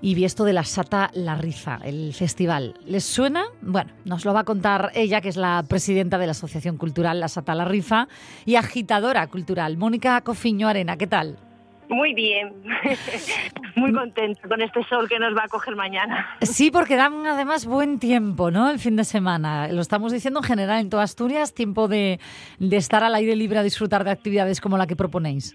y 0.00 0.14
vi 0.14 0.24
esto 0.24 0.44
de 0.44 0.54
la 0.54 0.64
Sata 0.64 1.10
La 1.12 1.34
Rifa, 1.34 1.78
el 1.84 2.14
festival. 2.14 2.74
¿Les 2.86 3.04
suena? 3.04 3.44
Bueno, 3.60 3.92
nos 4.04 4.24
lo 4.24 4.32
va 4.32 4.40
a 4.40 4.44
contar 4.44 4.92
ella, 4.94 5.20
que 5.20 5.28
es 5.28 5.36
la 5.36 5.62
presidenta 5.68 6.16
de 6.16 6.26
la 6.26 6.32
Asociación 6.32 6.78
Cultural 6.78 7.20
La 7.20 7.28
Sata 7.28 7.54
La 7.54 7.66
Rifa 7.66 8.08
y 8.46 8.56
agitadora 8.56 9.26
cultural. 9.26 9.76
Mónica 9.76 10.22
Cofiño 10.22 10.68
Arena, 10.68 10.96
¿qué 10.96 11.06
tal? 11.06 11.36
Muy 11.88 12.14
bien, 12.14 12.52
muy 13.76 13.92
contenta 13.92 14.48
con 14.48 14.60
este 14.60 14.82
sol 14.84 15.08
que 15.08 15.20
nos 15.20 15.36
va 15.36 15.44
a 15.44 15.48
coger 15.48 15.76
mañana. 15.76 16.26
Sí, 16.40 16.70
porque 16.72 16.96
dan 16.96 17.24
además 17.26 17.66
buen 17.66 18.00
tiempo, 18.00 18.50
¿no? 18.50 18.70
El 18.70 18.80
fin 18.80 18.96
de 18.96 19.04
semana. 19.04 19.68
Lo 19.68 19.82
estamos 19.82 20.12
diciendo 20.12 20.40
en 20.40 20.44
general 20.44 20.80
en 20.80 20.90
toda 20.90 21.04
Asturias, 21.04 21.54
tiempo 21.54 21.86
de, 21.86 22.18
de 22.58 22.76
estar 22.76 23.04
al 23.04 23.14
aire 23.14 23.36
libre 23.36 23.58
a 23.58 23.62
disfrutar 23.62 24.02
de 24.02 24.10
actividades 24.10 24.60
como 24.60 24.78
la 24.78 24.86
que 24.86 24.96
proponéis. 24.96 25.54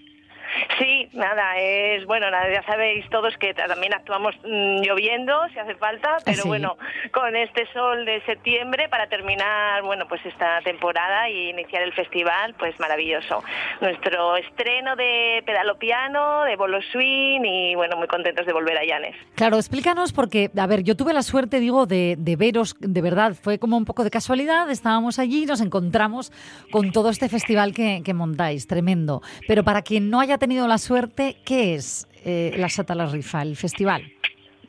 Sí, 0.80 1.01
nada, 1.14 1.58
es 1.58 2.06
bueno, 2.06 2.30
nada, 2.32 2.52
ya 2.52 2.64
sabéis 2.64 3.08
todos 3.10 3.36
que 3.38 3.54
también 3.54 3.94
actuamos 3.94 4.36
mm, 4.44 4.82
lloviendo 4.82 5.34
si 5.54 5.60
hace 5.60 5.76
falta, 5.76 6.18
pero 6.26 6.42
Sí. 6.44 6.48
bueno, 6.48 6.78
con 7.14 7.36
este 7.36 7.66
sol 7.74 8.06
de 8.06 8.22
septiembre 8.26 8.88
para 8.90 9.08
terminar, 9.08 9.84
bueno, 9.84 10.06
pues 10.08 10.26
esta 10.26 10.62
temporada 10.62 11.30
y 11.30 11.50
iniciar 11.50 11.84
el 11.84 11.94
festival, 11.94 12.56
pues 12.58 12.80
maravilloso. 12.80 13.44
Nuestro 13.82 14.38
estreno 14.38 14.96
de 14.96 15.44
pedalo 15.46 15.78
piano, 15.78 16.44
de 16.44 16.56
bolo 16.56 16.80
swing 16.92 17.42
y 17.44 17.76
bueno, 17.76 17.98
muy 17.98 18.08
contentos 18.08 18.46
de 18.46 18.54
volver 18.54 18.78
a 18.78 18.86
Llanes. 18.86 19.16
Claro, 19.36 19.58
explícanos 19.58 20.14
porque, 20.14 20.50
a 20.58 20.68
ver, 20.68 20.84
yo 20.84 20.96
tuve 20.96 21.14
la 21.14 21.24
suerte, 21.24 21.60
digo, 21.60 21.86
de, 21.86 22.16
de 22.18 22.36
veros, 22.36 22.76
de 22.80 23.02
verdad, 23.02 23.34
fue 23.34 23.60
como 23.60 23.76
un 23.78 23.86
poco 23.86 24.04
de 24.04 24.12
casualidad, 24.12 24.70
estábamos 24.70 25.20
allí 25.20 25.44
y 25.44 25.46
nos 25.46 25.62
encontramos 25.62 26.32
con 26.72 26.92
todo 26.92 27.10
este 27.10 27.28
festival 27.30 27.74
que, 27.74 28.02
que 28.06 28.14
montáis, 28.14 28.68
tremendo. 28.68 29.22
Pero 29.48 29.64
para 29.64 29.82
quien 29.82 30.10
no 30.10 30.20
haya 30.20 30.38
tenido 30.38 30.68
la 30.68 30.78
suerte, 30.78 31.01
¿qué 31.10 31.76
es 31.76 32.08
eh, 32.24 32.54
la 32.58 32.70
Sata 32.70 32.96
La 32.96 33.06
Rifa, 33.08 33.42
el 33.42 33.56
festival? 33.56 34.12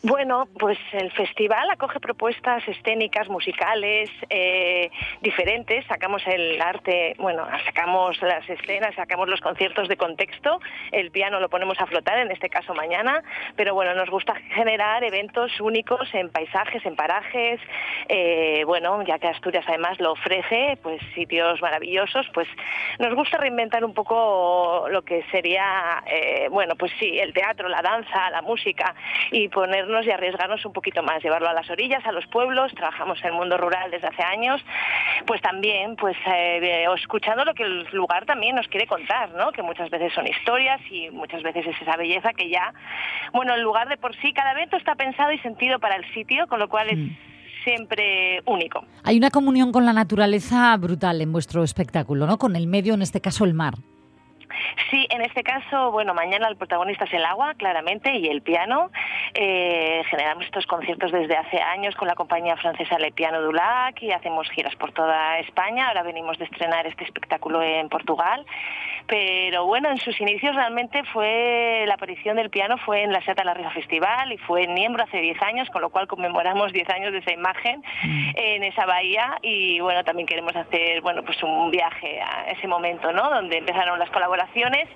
Bueno, 0.04 0.48
pues 0.58 0.78
el 0.94 1.12
festival 1.12 1.70
acoge 1.70 2.00
propuestas 2.00 2.66
escénicas, 2.66 3.28
musicales, 3.28 4.10
eh, 4.30 4.90
diferentes. 5.20 5.86
Sacamos 5.86 6.26
el 6.26 6.60
arte, 6.60 7.14
bueno, 7.18 7.46
sacamos 7.64 8.20
las 8.20 8.48
escenas, 8.50 8.96
sacamos 8.96 9.28
los 9.28 9.40
conciertos 9.40 9.86
de 9.86 9.96
contexto. 9.96 10.60
El 10.90 11.12
piano 11.12 11.38
lo 11.38 11.48
ponemos 11.48 11.80
a 11.80 11.86
flotar, 11.86 12.18
en 12.18 12.32
este 12.32 12.50
caso 12.50 12.74
mañana. 12.74 13.22
Pero 13.54 13.74
bueno, 13.74 13.94
nos 13.94 14.10
gusta 14.10 14.34
generar 14.54 15.04
eventos 15.04 15.60
únicos 15.60 16.12
en 16.14 16.30
paisajes, 16.30 16.84
en 16.84 16.96
parajes. 16.96 17.60
Eh, 18.08 18.64
bueno, 18.66 19.02
ya 19.02 19.20
que 19.20 19.28
Asturias 19.28 19.64
además 19.68 20.00
lo 20.00 20.12
ofrece, 20.12 20.78
pues 20.82 21.00
sitios 21.14 21.62
maravillosos, 21.62 22.26
pues 22.34 22.48
nos 22.98 23.14
gusta 23.14 23.38
reinventar 23.38 23.84
un 23.84 23.94
poco 23.94 24.88
lo 24.90 25.02
que 25.02 25.22
sería, 25.30 26.02
eh, 26.06 26.48
bueno, 26.50 26.74
pues 26.74 26.90
sí, 26.98 27.20
el 27.20 27.32
teatro, 27.32 27.68
la 27.68 27.82
danza, 27.82 28.30
la 28.30 28.42
música 28.42 28.96
y 29.30 29.48
ponernos 29.48 29.91
y 30.00 30.10
arriesgarnos 30.10 30.64
un 30.64 30.72
poquito 30.72 31.02
más, 31.02 31.22
llevarlo 31.22 31.48
a 31.48 31.52
las 31.52 31.68
orillas, 31.70 32.04
a 32.06 32.12
los 32.12 32.26
pueblos, 32.26 32.72
trabajamos 32.74 33.20
en 33.20 33.26
el 33.28 33.32
mundo 33.34 33.56
rural 33.56 33.90
desde 33.90 34.08
hace 34.08 34.22
años, 34.22 34.64
pues 35.26 35.40
también, 35.42 35.96
pues 35.96 36.16
eh, 36.26 36.86
escuchando 36.96 37.44
lo 37.44 37.54
que 37.54 37.64
el 37.64 37.86
lugar 37.92 38.24
también 38.24 38.56
nos 38.56 38.68
quiere 38.68 38.86
contar, 38.86 39.30
¿no? 39.30 39.52
Que 39.52 39.62
muchas 39.62 39.90
veces 39.90 40.12
son 40.14 40.26
historias 40.26 40.80
y 40.90 41.10
muchas 41.10 41.42
veces 41.42 41.66
es 41.66 41.80
esa 41.80 41.96
belleza 41.96 42.32
que 42.32 42.48
ya, 42.48 42.72
bueno, 43.32 43.54
el 43.54 43.62
lugar 43.62 43.88
de 43.88 43.96
por 43.96 44.16
sí, 44.16 44.32
cada 44.32 44.52
evento 44.52 44.76
está 44.76 44.94
pensado 44.94 45.32
y 45.32 45.38
sentido 45.38 45.78
para 45.78 45.96
el 45.96 46.04
sitio, 46.14 46.46
con 46.46 46.58
lo 46.58 46.68
cual 46.68 46.88
es 46.90 46.98
siempre 47.64 48.42
único. 48.46 48.84
Hay 49.04 49.16
una 49.16 49.30
comunión 49.30 49.72
con 49.72 49.84
la 49.84 49.92
naturaleza 49.92 50.76
brutal 50.76 51.20
en 51.20 51.32
vuestro 51.32 51.62
espectáculo, 51.62 52.26
¿no? 52.26 52.38
Con 52.38 52.56
el 52.56 52.66
medio, 52.66 52.94
en 52.94 53.02
este 53.02 53.20
caso 53.20 53.44
el 53.44 53.54
mar. 53.54 53.74
Sí, 54.90 55.06
en 55.10 55.22
este 55.22 55.42
caso, 55.42 55.90
bueno, 55.90 56.14
mañana 56.14 56.48
el 56.48 56.56
protagonista 56.56 57.04
es 57.04 57.12
el 57.12 57.24
agua, 57.24 57.54
claramente, 57.54 58.16
y 58.16 58.28
el 58.28 58.42
piano. 58.42 58.90
Eh, 59.34 60.02
generamos 60.10 60.44
estos 60.44 60.66
conciertos 60.66 61.12
desde 61.12 61.36
hace 61.36 61.60
años 61.60 61.94
con 61.96 62.08
la 62.08 62.14
compañía 62.14 62.56
francesa 62.56 62.98
Le 62.98 63.12
Piano 63.12 63.40
Dulac 63.40 64.02
y 64.02 64.12
hacemos 64.12 64.50
giras 64.50 64.74
por 64.76 64.92
toda 64.92 65.38
España. 65.38 65.88
Ahora 65.88 66.02
venimos 66.02 66.38
de 66.38 66.44
estrenar 66.44 66.86
este 66.86 67.04
espectáculo 67.04 67.62
en 67.62 67.88
Portugal. 67.88 68.44
Pero 69.06 69.66
bueno, 69.66 69.90
en 69.90 69.98
sus 69.98 70.20
inicios 70.20 70.54
realmente 70.54 71.02
fue 71.12 71.84
la 71.86 71.94
aparición 71.94 72.36
del 72.36 72.50
piano 72.50 72.76
fue 72.78 73.02
en 73.02 73.12
la 73.12 73.20
Seta 73.22 73.42
La 73.42 73.54
Rifa 73.54 73.70
Festival 73.70 74.32
y 74.32 74.38
fue 74.38 74.64
en 74.64 74.74
Niembro 74.74 75.02
hace 75.02 75.20
10 75.20 75.42
años, 75.42 75.70
con 75.70 75.82
lo 75.82 75.90
cual 75.90 76.06
conmemoramos 76.06 76.72
10 76.72 76.88
años 76.90 77.12
de 77.12 77.18
esa 77.18 77.32
imagen 77.32 77.82
en 78.02 78.62
esa 78.62 78.86
bahía 78.86 79.38
y 79.42 79.80
bueno, 79.80 80.04
también 80.04 80.26
queremos 80.26 80.54
hacer 80.54 81.00
bueno, 81.00 81.22
pues 81.24 81.42
un 81.42 81.70
viaje 81.70 82.20
a 82.20 82.50
ese 82.50 82.68
momento, 82.68 83.12
¿no? 83.12 83.28
Donde 83.28 83.58
empezaron 83.58 83.98
las 83.98 84.10
colaboraciones 84.10 84.41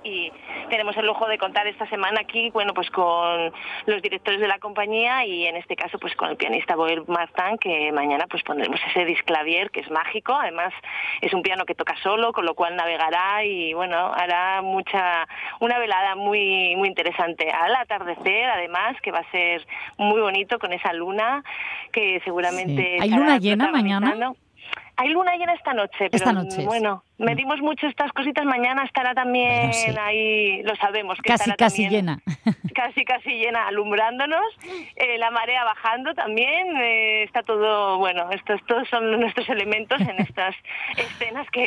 y 0.05 0.33
tenemos 0.71 0.97
el 0.97 1.07
lujo 1.07 1.27
de 1.27 1.39
contar 1.39 1.67
esta 1.67 1.89
semana 1.89 2.21
aquí, 2.21 2.51
bueno, 2.51 2.75
pues 2.75 2.91
con 2.91 3.53
los 3.87 4.03
directores 4.03 4.41
de 4.41 4.49
la 4.49 4.59
compañía 4.59 5.25
y 5.25 5.47
en 5.47 5.57
este 5.57 5.77
caso 5.77 5.99
pues 5.99 6.15
con 6.17 6.31
el 6.31 6.37
pianista 6.37 6.77
Boel 6.77 7.05
Martin 7.07 7.59
que 7.59 7.93
mañana 7.93 8.27
pues 8.29 8.43
pondremos 8.43 8.81
ese 8.91 9.05
disclavier 9.05 9.71
que 9.71 9.81
es 9.81 9.91
mágico, 9.91 10.35
además 10.35 10.73
es 11.21 11.33
un 11.33 11.43
piano 11.43 11.65
que 11.65 11.75
toca 11.75 11.95
solo, 12.03 12.33
con 12.33 12.45
lo 12.45 12.55
cual 12.55 12.77
navegará 12.77 13.45
y 13.45 13.75
bueno, 13.75 14.13
hará 14.15 14.63
mucha 14.63 15.27
una 15.61 15.79
velada 15.79 16.15
muy 16.15 16.77
muy 16.77 16.89
interesante 16.89 17.51
al 17.51 17.75
atardecer, 17.75 18.45
además 18.51 18.97
que 19.03 19.13
va 19.13 19.21
a 19.21 19.31
ser 19.31 19.67
muy 19.99 20.21
bonito 20.21 20.59
con 20.59 20.73
esa 20.73 20.93
luna 20.93 21.43
que 21.93 22.21
seguramente 22.25 22.77
Sí. 22.77 22.99
¿Hay 23.01 23.11
luna 23.11 23.39
llena 23.39 23.71
mañana? 23.71 24.33
Hay 24.97 25.09
luna 25.11 25.37
llena 25.37 25.55
esta 25.55 25.75
noche, 25.75 26.09
pero 26.11 26.17
Esta 26.17 26.33
noche 26.33 26.65
bueno, 26.65 27.03
medimos 27.19 27.61
mucho 27.61 27.87
estas 27.87 28.13
cositas. 28.13 28.45
Mañana 28.45 28.85
estará 28.85 29.15
también 29.15 29.71
ahí, 30.01 30.63
lo 30.63 30.75
sabemos. 30.77 31.19
Que 31.23 31.29
Casi, 31.31 31.51
casi 31.53 31.83
también 31.85 31.91
llena. 31.91 32.19
Casi, 32.75 33.07
casi 33.07 33.31
llena, 33.31 33.67
alumbrándonos. 33.69 34.45
eh, 34.97 35.17
la 35.17 35.31
marea 35.31 35.65
bajando 35.65 36.13
también. 36.15 36.77
eh, 36.77 37.23
está 37.23 37.43
todo, 37.43 37.97
bueno, 37.97 38.31
estos 38.33 38.61
todos 38.67 38.87
son 38.91 39.19
nuestros 39.19 39.49
elementos 39.49 39.99
en 40.01 40.21
estas 40.21 40.55
escenas 40.97 41.47
que, 41.51 41.65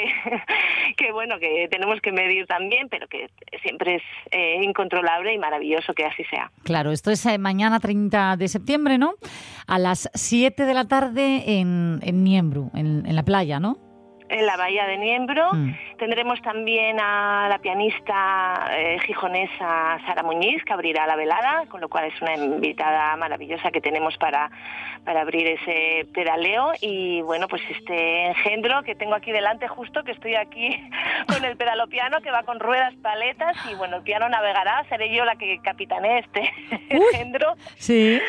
que, 0.97 1.11
bueno, 1.11 1.39
que 1.39 1.67
tenemos 1.71 1.99
que 2.01 2.11
medir 2.11 2.45
también, 2.45 2.89
pero 2.89 3.07
que 3.07 3.27
siempre 3.63 3.95
es 3.95 4.03
eh, 4.31 4.59
incontrolable 4.61 5.33
y 5.33 5.39
maravilloso 5.39 5.93
que 5.93 6.05
así 6.05 6.23
sea. 6.25 6.51
Claro, 6.63 6.91
esto 6.91 7.09
es 7.09 7.25
eh, 7.25 7.39
mañana 7.39 7.79
30 7.79 8.37
de 8.37 8.47
septiembre, 8.47 8.99
¿no? 8.99 9.13
A 9.65 9.79
las 9.79 10.11
7 10.13 10.65
de 10.65 10.73
la 10.75 10.85
tarde 10.87 11.59
en, 11.59 11.99
en 12.03 12.23
Niembro, 12.23 12.69
en, 12.75 13.05
en 13.07 13.15
la 13.15 13.23
playa, 13.23 13.59
¿no? 13.59 13.77
En 14.29 14.45
la 14.45 14.57
bahía 14.57 14.85
de 14.85 14.97
Niembro. 14.97 15.51
Mm. 15.53 15.75
Tendremos 15.97 16.41
también 16.41 16.99
a 16.99 17.47
la 17.49 17.59
pianista 17.59 18.69
eh, 18.71 18.97
gijonesa 19.05 19.99
Sara 20.05 20.23
Muñiz, 20.23 20.63
que 20.63 20.73
abrirá 20.73 21.05
la 21.07 21.15
velada, 21.15 21.65
con 21.67 21.81
lo 21.81 21.89
cual 21.89 22.05
es 22.05 22.21
una 22.21 22.35
invitada 22.35 23.15
maravillosa 23.17 23.71
que 23.71 23.81
tenemos 23.81 24.15
para, 24.17 24.49
para 25.03 25.21
abrir 25.21 25.47
ese 25.47 26.07
pedaleo. 26.13 26.71
Y 26.81 27.21
bueno, 27.21 27.47
pues 27.47 27.61
este 27.69 28.27
engendro 28.27 28.83
que 28.83 28.95
tengo 28.95 29.15
aquí 29.15 29.31
delante 29.31 29.67
justo, 29.67 30.03
que 30.03 30.11
estoy 30.11 30.35
aquí 30.35 30.79
con 31.27 31.43
el 31.43 31.57
pedalopiano 31.57 32.21
que 32.21 32.31
va 32.31 32.43
con 32.43 32.59
ruedas, 32.59 32.93
paletas, 33.01 33.57
y 33.71 33.75
bueno, 33.75 33.97
el 33.97 34.03
piano 34.03 34.29
navegará, 34.29 34.85
seré 34.89 35.13
yo 35.13 35.25
la 35.25 35.35
que 35.35 35.59
capitanee 35.63 36.19
este 36.19 36.51
engendro. 36.89 37.55
Sí. 37.77 38.21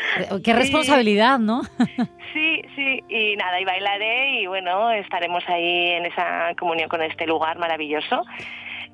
Qué 0.43 0.53
responsabilidad, 0.53 1.39
¿no? 1.39 1.61
Sí, 2.33 2.61
sí, 2.75 3.03
y 3.09 3.35
nada, 3.35 3.59
y 3.59 3.65
bailaré 3.65 4.39
y 4.39 4.47
bueno, 4.47 4.89
estaremos 4.91 5.43
ahí 5.49 5.90
en 5.97 6.05
esa 6.05 6.53
comunión 6.59 6.89
con 6.89 7.01
este 7.01 7.27
lugar 7.27 7.57
maravilloso 7.57 8.23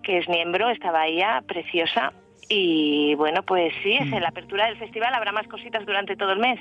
que 0.07 0.19
es 0.19 0.29
Niembro, 0.29 0.69
esta 0.69 0.91
bahía 0.91 1.43
preciosa. 1.45 2.13
Y 2.49 3.13
bueno, 3.15 3.43
pues 3.43 3.73
sí, 3.83 3.93
es 3.93 4.11
en 4.11 4.21
la 4.21 4.29
apertura 4.29 4.67
del 4.67 4.77
festival, 4.77 5.13
habrá 5.13 5.33
más 5.33 5.47
cositas 5.47 5.85
durante 5.85 6.15
todo 6.15 6.31
el 6.31 6.39
mes. 6.39 6.59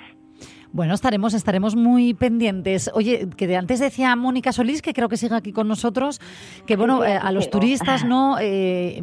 Bueno, 0.72 0.94
estaremos, 0.94 1.32
estaremos 1.32 1.76
muy 1.76 2.12
pendientes. 2.12 2.90
Oye, 2.92 3.28
que 3.36 3.46
de 3.46 3.56
antes 3.56 3.78
decía 3.78 4.14
Mónica 4.16 4.52
Solís, 4.52 4.82
que 4.82 4.92
creo 4.92 5.08
que 5.08 5.16
sigue 5.16 5.36
aquí 5.36 5.52
con 5.52 5.68
nosotros, 5.68 6.20
que 6.66 6.76
bueno, 6.76 7.04
eh, 7.04 7.16
a 7.16 7.30
los 7.30 7.50
turistas, 7.50 8.04
¿no? 8.04 8.36
Eh, 8.48 9.02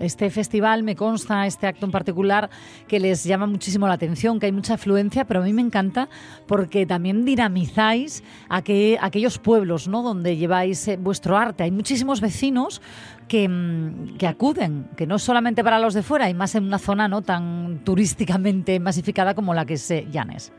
este 0.00 0.30
festival 0.30 0.82
me 0.82 0.96
consta, 0.96 1.46
este 1.46 1.66
acto 1.66 1.86
en 1.86 1.92
particular, 1.92 2.50
que 2.88 3.00
les 3.00 3.24
llama 3.24 3.46
muchísimo 3.46 3.86
la 3.86 3.94
atención, 3.94 4.38
que 4.40 4.46
hay 4.46 4.52
mucha 4.52 4.74
afluencia, 4.74 5.24
pero 5.24 5.40
a 5.40 5.44
mí 5.44 5.52
me 5.52 5.62
encanta 5.62 6.08
porque 6.46 6.86
también 6.86 7.24
dinamizáis 7.24 8.22
aqu- 8.48 8.98
aquellos 9.00 9.38
pueblos, 9.38 9.88
¿no? 9.88 10.02
Donde 10.02 10.36
lleváis 10.36 10.86
eh, 10.88 10.96
vuestro 10.96 11.36
arte. 11.36 11.62
Hay 11.64 11.70
muchísimos 11.70 12.20
vecinos 12.20 12.82
que, 13.28 13.48
mm, 13.48 14.16
que 14.18 14.26
acuden, 14.26 14.88
que 14.96 15.06
no 15.06 15.18
solamente 15.18 15.64
para 15.64 15.78
los 15.78 15.94
de 15.94 16.02
fuera, 16.02 16.28
y 16.28 16.34
más 16.34 16.54
en 16.54 16.64
una 16.64 16.78
zona 16.78 17.08
no 17.08 17.22
tan 17.22 17.82
turísticamente 17.84 18.78
masificada 18.80 19.34
como 19.34 19.54
la 19.54 19.64
que 19.64 19.74
es 19.74 19.90
eh, 19.90 20.06
Llanes. 20.10 20.52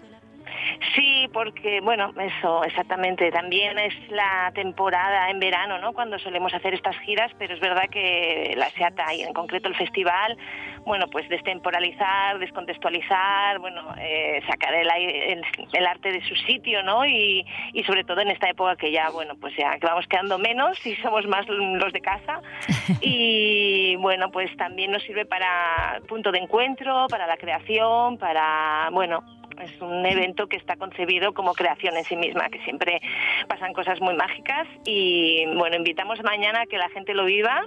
Sí, 0.96 1.14
porque, 1.28 1.82
bueno, 1.82 2.13
eso, 2.19 2.63
exactamente, 2.63 3.32
también 3.32 3.78
es 3.80 3.93
la 4.09 4.51
temporada 4.53 5.30
en 5.30 5.39
verano, 5.39 5.80
¿no? 5.80 5.93
Cuando 5.93 6.19
solemos 6.19 6.53
hacer 6.53 6.73
estas 6.73 6.97
giras, 6.99 7.32
pero 7.38 7.53
es 7.53 7.59
verdad 7.59 7.89
que 7.89 8.53
la 8.57 8.69
SEATA 8.71 9.13
y 9.13 9.21
en 9.21 9.34
concreto 9.34 9.67
el 9.67 9.76
festival, 9.76 10.38
bueno, 10.86 11.07
pues 11.07 11.28
destemporalizar, 11.30 12.39
descontextualizar, 12.39 13.59
bueno, 13.59 13.82
eh, 13.99 14.41
sacar 14.47 14.73
el, 14.76 14.88
el, 14.89 15.41
el, 15.73 15.88
arte 15.88 16.11
de 16.11 16.23
su 16.23 16.36
sitio, 16.36 16.84
¿no? 16.84 17.05
Y, 17.05 17.45
y 17.73 17.84
sobre 17.84 18.03
todo 18.03 18.21
en 18.21 18.30
esta 18.30 18.49
época 18.49 18.76
que 18.76 18.91
ya, 18.91 19.09
bueno, 19.09 19.34
pues 19.36 19.55
ya 19.57 19.78
que 19.80 19.88
vamos 19.88 20.05
quedando 20.07 20.38
menos 20.38 20.86
y 20.86 20.95
somos 20.97 21.26
más 21.28 21.47
los 21.47 21.91
de 21.91 22.01
casa. 22.01 22.41
Y 23.01 23.95
bueno, 23.97 24.32
pues 24.32 24.55
también 24.57 24.91
nos 24.91 25.03
sirve 25.03 25.26
para 25.26 25.99
punto 26.07 26.32
de 26.32 26.39
encuentro, 26.39 27.07
para 27.09 27.28
la 27.28 27.38
creación, 27.38 28.17
para, 28.17 28.89
bueno, 28.91 29.23
es 29.62 29.82
un 29.82 30.06
evento 30.06 30.47
que 30.47 30.58
está 30.58 30.76
concebido 30.76 31.34
como 31.34 31.53
creación 31.53 31.95
en 31.97 32.03
sí 32.03 32.16
misma, 32.16 32.49
que 32.49 32.60
siempre 32.64 33.01
pasan 33.47 33.74
cosas 33.74 34.01
muy 34.01 34.16
mágicas 34.16 34.68
y 34.86 35.45
bueno, 35.56 35.76
invitamos 35.76 36.22
mañana 36.24 36.62
a 36.62 36.66
que 36.66 36.78
la 36.78 36.89
gente 36.89 37.14
lo 37.14 37.26
viva 37.26 37.66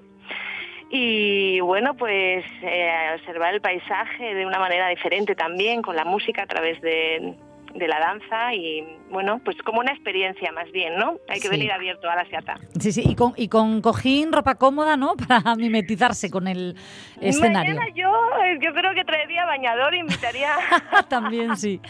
y 0.91 1.61
bueno, 1.61 1.95
pues 1.95 2.45
eh, 2.63 3.15
observar 3.15 3.55
el 3.55 3.61
paisaje 3.61 4.35
de 4.35 4.47
una 4.47 4.59
manera 4.59 4.89
diferente 4.89 5.35
también, 5.35 5.83
con 5.83 5.97
la 5.97 6.05
música 6.05 6.43
a 6.43 6.47
través 6.47 6.81
de, 6.81 7.35
de 7.75 7.87
la 7.87 7.99
danza 8.01 8.55
y 8.55 8.83
bueno, 9.11 9.41
pues 9.45 9.57
como 9.63 9.81
una 9.81 9.93
experiencia 9.93 10.51
más 10.53 10.71
bien, 10.73 10.97
¿no? 10.97 11.19
Hay 11.29 11.37
que 11.41 11.49
Sí. 11.49 11.51
venir 11.51 11.71
abierto 11.71 12.09
a 12.09 12.17
la 12.17 12.25
seata. 12.29 12.55
Sí, 12.81 12.93
sí, 12.93 13.03
y 13.07 13.15
con, 13.15 13.35
y 13.37 13.49
con 13.49 13.81
cojín, 13.83 14.33
ropa 14.33 14.55
cómoda, 14.57 14.97
¿no? 14.97 15.15
Para 15.29 15.55
mimetizarse 15.55 16.31
con 16.31 16.49
el 16.49 16.77
escenario. 17.21 17.75
Mañana 17.75 17.95
yo, 17.95 18.11
eh, 18.45 18.59
yo 18.63 18.73
creo 18.73 18.95
que 18.95 19.05
traería 19.05 19.45
bañador, 19.45 19.95
invitaría 19.95 20.51
También 21.09 21.57
sí. 21.57 21.81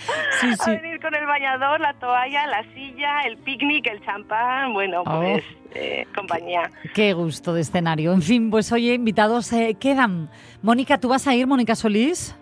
Sí, 0.41 0.49
a 0.49 0.57
sí. 0.57 0.71
venir 0.73 1.01
con 1.01 1.15
el 1.15 1.27
bañador, 1.27 1.81
la 1.81 1.95
toalla, 1.95 2.47
la 2.47 2.63
silla, 2.75 3.21
el 3.27 3.37
picnic, 3.39 3.87
el 3.87 4.05
champán, 4.05 4.73
bueno, 4.73 5.03
Oh. 5.07 5.21
pues 5.21 5.45
eh, 5.75 6.07
compañía. 6.15 6.71
Qué 6.95 7.13
gusto 7.13 7.55
de 7.55 7.61
escenario. 7.61 8.13
En 8.13 8.23
fin, 8.23 8.51
pues 8.51 8.73
oye, 8.73 8.95
invitados 8.95 9.53
eh, 9.53 9.77
quedan. 9.79 10.31
Mónica, 10.63 10.99
¿tú 10.99 11.09
vas 11.09 11.27
a 11.29 11.35
ir, 11.35 11.47
Mónica 11.47 11.75
Solís? 11.75 12.35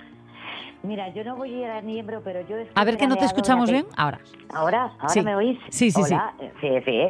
Mira, 0.86 1.08
yo 1.08 1.24
no 1.24 1.36
voy 1.36 1.52
a 1.52 1.58
ir 1.58 1.66
a 1.70 1.80
Niembro, 1.80 2.20
pero 2.22 2.40
yo... 2.48 2.56
A 2.74 2.84
ver 2.84 2.96
que 2.96 3.06
no 3.06 3.16
te 3.16 3.24
escuchamos 3.24 3.70
bien. 3.70 3.86
Ahora. 3.96 4.20
¿Ahora? 4.54 4.82
¿Ahora 4.98 5.08
Sí. 5.08 5.22
me 5.22 5.34
oís? 5.34 5.58
Sí, 5.70 5.90
sí, 5.90 6.02
sí. 6.04 6.14
Hola. 6.14 6.32
Eh, 6.40 6.52
Sí, 6.60 6.68
sí. 6.84 7.08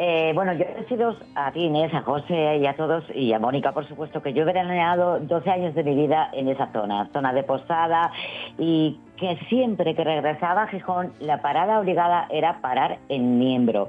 Eh, 0.00 0.30
bueno, 0.34 0.52
yo 0.52 0.64
he 0.64 0.84
sido 0.88 1.16
a 1.34 1.50
ti, 1.50 1.64
Inés, 1.64 1.92
a 1.92 2.02
José 2.02 2.58
y 2.58 2.66
a 2.66 2.74
todos, 2.76 3.04
y 3.14 3.32
a 3.32 3.40
Mónica, 3.40 3.72
por 3.72 3.86
supuesto, 3.88 4.22
que 4.22 4.32
yo 4.32 4.42
he 4.42 4.44
veraneado 4.44 5.18
12 5.18 5.50
años 5.50 5.74
de 5.74 5.82
mi 5.82 5.94
vida 5.96 6.30
en 6.32 6.48
esa 6.48 6.70
zona, 6.72 7.10
zona 7.12 7.32
de 7.32 7.42
Posada, 7.42 8.12
y 8.58 8.96
que 9.16 9.36
siempre 9.48 9.96
que 9.96 10.04
regresaba 10.04 10.62
a 10.62 10.66
Gijón, 10.68 11.12
la 11.18 11.42
parada 11.42 11.80
obligada 11.80 12.28
era 12.30 12.60
parar 12.60 12.98
en 13.08 13.40
Niembro. 13.40 13.88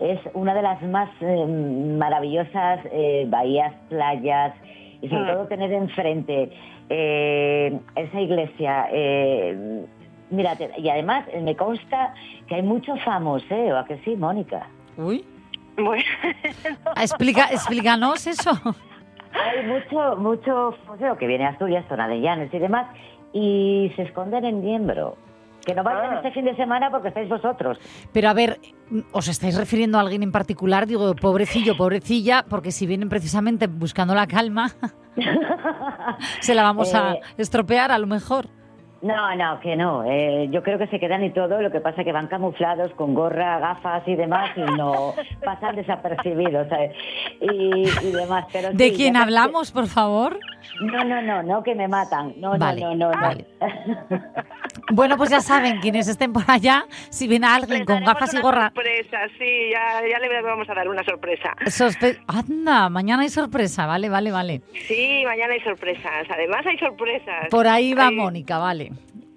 Es 0.00 0.18
una 0.32 0.54
de 0.54 0.62
las 0.62 0.80
más 0.82 1.10
eh, 1.20 1.46
maravillosas 1.46 2.80
eh, 2.90 3.26
bahías, 3.28 3.74
playas, 3.90 4.54
y 5.02 5.08
sobre 5.10 5.24
Mm. 5.24 5.34
todo 5.34 5.46
tener 5.46 5.72
enfrente 5.72 6.50
eh, 6.90 7.78
esa 7.96 8.20
iglesia. 8.20 8.86
eh, 8.92 9.84
mira, 10.30 10.54
te- 10.56 10.70
y 10.78 10.88
además 10.88 11.24
eh, 11.32 11.40
me 11.40 11.56
consta 11.56 12.12
que 12.46 12.56
hay 12.56 12.62
mucho 12.62 12.94
famoseo, 12.96 13.78
¿a 13.78 13.84
que 13.86 13.98
sí, 14.04 14.16
Mónica? 14.16 14.66
Uy. 14.98 15.24
Bueno. 15.76 16.04
Ah, 16.96 17.02
Explica, 17.02 17.44
explícanos 17.50 18.26
eso. 18.26 18.50
Hay 19.32 19.64
mucho, 19.66 20.16
mucho 20.16 20.72
famoseo 20.84 21.16
que 21.16 21.26
viene 21.26 21.46
a 21.46 21.50
Asturias, 21.50 21.84
zona 21.88 22.08
de 22.08 22.20
Llanes 22.20 22.52
y 22.52 22.58
demás, 22.58 22.86
y 23.32 23.92
se 23.96 24.02
esconden 24.02 24.44
en 24.44 24.60
Niembro. 24.60 25.16
Que 25.70 25.76
no 25.76 25.82
vayan 25.84 26.16
este 26.16 26.30
fin 26.32 26.44
de 26.44 26.56
semana 26.56 26.90
porque 26.90 27.08
estáis 27.08 27.28
vosotros. 27.28 27.78
Pero 28.12 28.28
a 28.28 28.32
ver, 28.34 28.60
¿os 29.12 29.28
estáis 29.28 29.56
refiriendo 29.56 29.98
a 29.98 30.02
alguien 30.02 30.22
en 30.22 30.32
particular? 30.32 30.86
Digo, 30.86 31.14
pobrecillo, 31.14 31.76
pobrecilla, 31.76 32.44
porque 32.48 32.70
si 32.72 32.86
vienen 32.86 33.08
precisamente 33.08 33.66
buscando 33.66 34.14
la 34.14 34.26
calma, 34.26 34.70
se 36.40 36.54
la 36.54 36.62
vamos 36.62 36.94
a 36.94 37.14
Eh, 37.14 37.20
estropear 37.38 37.90
a 37.90 37.98
lo 37.98 38.06
mejor. 38.06 38.48
No, 39.02 39.34
no, 39.34 39.58
que 39.60 39.76
no. 39.76 40.04
Eh, 40.04 40.48
yo 40.50 40.62
creo 40.62 40.78
que 40.78 40.86
se 40.88 41.00
quedan 41.00 41.24
y 41.24 41.30
todo. 41.30 41.62
Lo 41.62 41.70
que 41.70 41.80
pasa 41.80 42.02
es 42.02 42.04
que 42.04 42.12
van 42.12 42.26
camuflados 42.26 42.92
con 42.92 43.14
gorra, 43.14 43.58
gafas 43.58 44.06
y 44.06 44.14
demás 44.14 44.50
y 44.56 44.60
no 44.60 45.14
pasan 45.44 45.76
desapercibidos. 45.76 46.68
¿sabes? 46.68 46.92
Y, 47.40 47.88
y 48.06 48.12
demás. 48.12 48.44
Pero 48.52 48.72
¿De 48.72 48.90
sí, 48.90 48.96
quién 48.96 49.16
hablamos, 49.16 49.72
por 49.72 49.86
favor? 49.86 50.38
No, 50.82 51.02
no, 51.04 51.22
no, 51.22 51.42
no, 51.42 51.62
que 51.62 51.74
me 51.74 51.88
matan. 51.88 52.34
No, 52.36 52.58
Vale, 52.58 52.80
no, 52.82 52.94
no, 52.94 53.10
no. 53.10 53.20
vale. 53.20 53.46
Bueno, 54.92 55.16
pues 55.16 55.30
ya 55.30 55.40
saben, 55.40 55.78
quienes 55.80 56.08
estén 56.08 56.32
por 56.32 56.42
allá, 56.48 56.84
si 57.10 57.28
ven 57.28 57.44
a 57.44 57.54
alguien 57.54 57.84
con 57.84 58.02
gafas 58.02 58.32
y 58.34 58.36
Una 58.36 58.42
gorra, 58.42 58.64
sorpresa, 58.74 59.18
sí, 59.38 59.70
ya, 59.70 60.00
ya 60.08 60.18
le 60.18 60.42
vamos 60.42 60.68
a 60.68 60.74
dar 60.74 60.88
una 60.88 61.04
sorpresa. 61.04 61.54
sospe- 61.66 62.18
anda, 62.26 62.88
mañana 62.88 63.22
hay 63.22 63.28
sorpresa, 63.28 63.86
vale, 63.86 64.08
vale, 64.08 64.32
vale. 64.32 64.62
Sí, 64.88 65.22
mañana 65.24 65.54
hay 65.54 65.60
sorpresas. 65.60 66.26
Además 66.28 66.66
hay 66.66 66.76
sorpresas. 66.78 67.48
Por 67.50 67.68
ahí 67.68 67.94
va 67.94 68.08
Hay- 68.08 68.16
Mónica, 68.16 68.58
vale. 68.58 68.89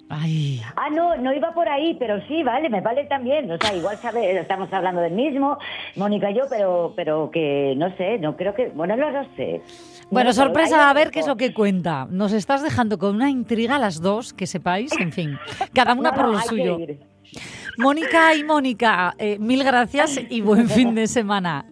Ay, 0.10 0.62
Ah, 0.76 0.90
no, 0.92 1.16
no 1.18 1.34
iba 1.34 1.54
por 1.54 1.68
ahí, 1.68 1.96
pero 1.98 2.22
sí, 2.28 2.44
vale, 2.44 2.70
me 2.70 2.82
vale 2.82 3.06
también. 3.06 3.50
O 3.52 3.58
sea, 3.58 3.76
igual 3.76 3.98
sabe, 3.98 4.38
estamos 4.40 4.72
hablando 4.72 5.02
del 5.02 5.14
mismo, 5.14 5.58
Mónica 5.96 6.30
y 6.30 6.36
yo, 6.36 6.44
pero, 6.50 6.94
pero 6.96 7.32
que 7.32 7.74
no 7.78 7.96
sé, 7.98 8.20
no 8.20 8.36
creo 8.36 8.54
que, 8.54 8.70
bueno, 8.70 8.96
no 8.96 9.10
lo 9.10 9.24
sé. 9.36 9.62
Bueno, 10.12 10.30
No, 10.30 10.34
sorpresa, 10.34 10.90
a 10.90 10.94
ver 10.94 11.10
qué 11.10 11.22
es 11.22 11.28
lo 11.28 11.38
que 11.38 11.54
cuenta. 11.54 12.06
Nos 12.10 12.34
estás 12.34 12.62
dejando 12.62 13.00
con 13.00 13.16
una 13.16 13.30
intriga 13.30 13.78
a 13.78 13.80
las 13.80 14.02
dos, 14.02 14.34
que 14.34 14.46
sepáis, 14.46 14.92
en 15.00 15.12
fin, 15.12 15.40
cada 15.74 15.94
una 15.94 16.12
No, 16.12 16.16
por 16.16 16.30
lo 16.30 16.40
suyo. 16.42 16.78
Mónica 17.78 18.36
y 18.36 18.44
Mónica, 18.44 19.16
eh, 19.18 19.40
mil 19.40 19.64
gracias 19.64 20.20
y 20.30 20.42
buen 20.42 20.70
fin 20.70 20.94
de 20.94 21.08
semana. 21.08 21.66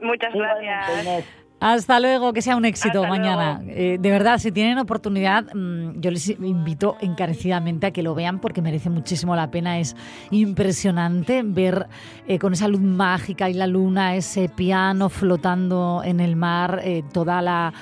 Muchas 0.00 0.32
gracias. 0.32 1.24
Hasta 1.60 1.98
luego, 1.98 2.32
que 2.32 2.40
sea 2.40 2.56
un 2.56 2.64
éxito 2.64 2.98
Hasta 3.02 3.08
mañana. 3.08 3.60
Eh, 3.66 3.98
de 4.00 4.10
verdad, 4.10 4.38
si 4.38 4.52
tienen 4.52 4.78
oportunidad, 4.78 5.44
mm, 5.52 6.00
yo 6.00 6.10
les 6.12 6.28
invito 6.28 6.96
encarecidamente 7.00 7.86
a 7.88 7.90
que 7.90 8.02
lo 8.04 8.14
vean 8.14 8.38
porque 8.38 8.62
merece 8.62 8.90
muchísimo 8.90 9.34
la 9.34 9.50
pena. 9.50 9.78
Es 9.80 9.96
impresionante 10.30 11.42
ver 11.44 11.86
eh, 12.28 12.38
con 12.38 12.52
esa 12.52 12.68
luz 12.68 12.80
mágica 12.80 13.50
y 13.50 13.54
la 13.54 13.66
luna, 13.66 14.14
ese 14.14 14.48
piano 14.48 15.08
flotando 15.08 16.02
en 16.04 16.20
el 16.20 16.36
mar, 16.36 16.80
eh, 16.84 17.02
toda 17.12 17.42
la 17.42 17.72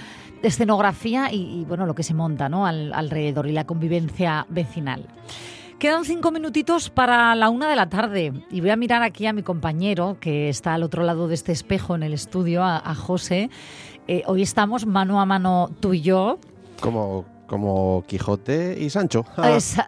escenografía 0.43 1.33
y, 1.33 1.61
y, 1.61 1.65
bueno, 1.65 1.87
lo 1.87 1.95
que 1.95 2.03
se 2.03 2.15
monta 2.15 2.49
¿no? 2.49 2.67
Al- 2.67 2.93
alrededor 2.95 3.47
y 3.47 3.53
la 3.53 3.65
convivencia 3.65 4.47
vecinal. 4.49 5.07
Quedan 5.79 6.05
cinco 6.07 6.31
minutitos 6.31 6.89
para 6.89 7.35
la 7.35 7.51
una 7.51 7.69
de 7.69 7.77
la 7.77 7.89
tarde 7.91 8.33
y 8.51 8.61
voy 8.63 8.71
a 8.71 8.77
mirar 8.77 9.03
aquí 9.03 9.27
a 9.27 9.33
mi 9.35 9.43
compañero 9.43 10.17
que 10.21 10.49
está 10.49 10.73
al 10.73 10.83
otro 10.83 11.03
lado 11.03 11.29
de 11.29 11.35
este 11.35 11.53
espejo 11.53 11.95
en 11.95 12.03
el 12.03 12.15
estudio, 12.15 12.63
a, 12.65 12.79
a 12.79 12.95
José. 12.95 13.51
Eh, 14.09 14.23
hoy 14.27 14.41
estamos 14.43 14.87
mano 14.87 15.21
a 15.21 15.27
mano 15.27 15.71
tú 15.81 15.93
y 15.93 16.01
yo. 16.01 16.39
Como, 16.81 17.27
como 17.47 18.05
Quijote 18.07 18.77
y 18.81 18.89
Sancho. 18.89 19.27
Esa- 19.45 19.87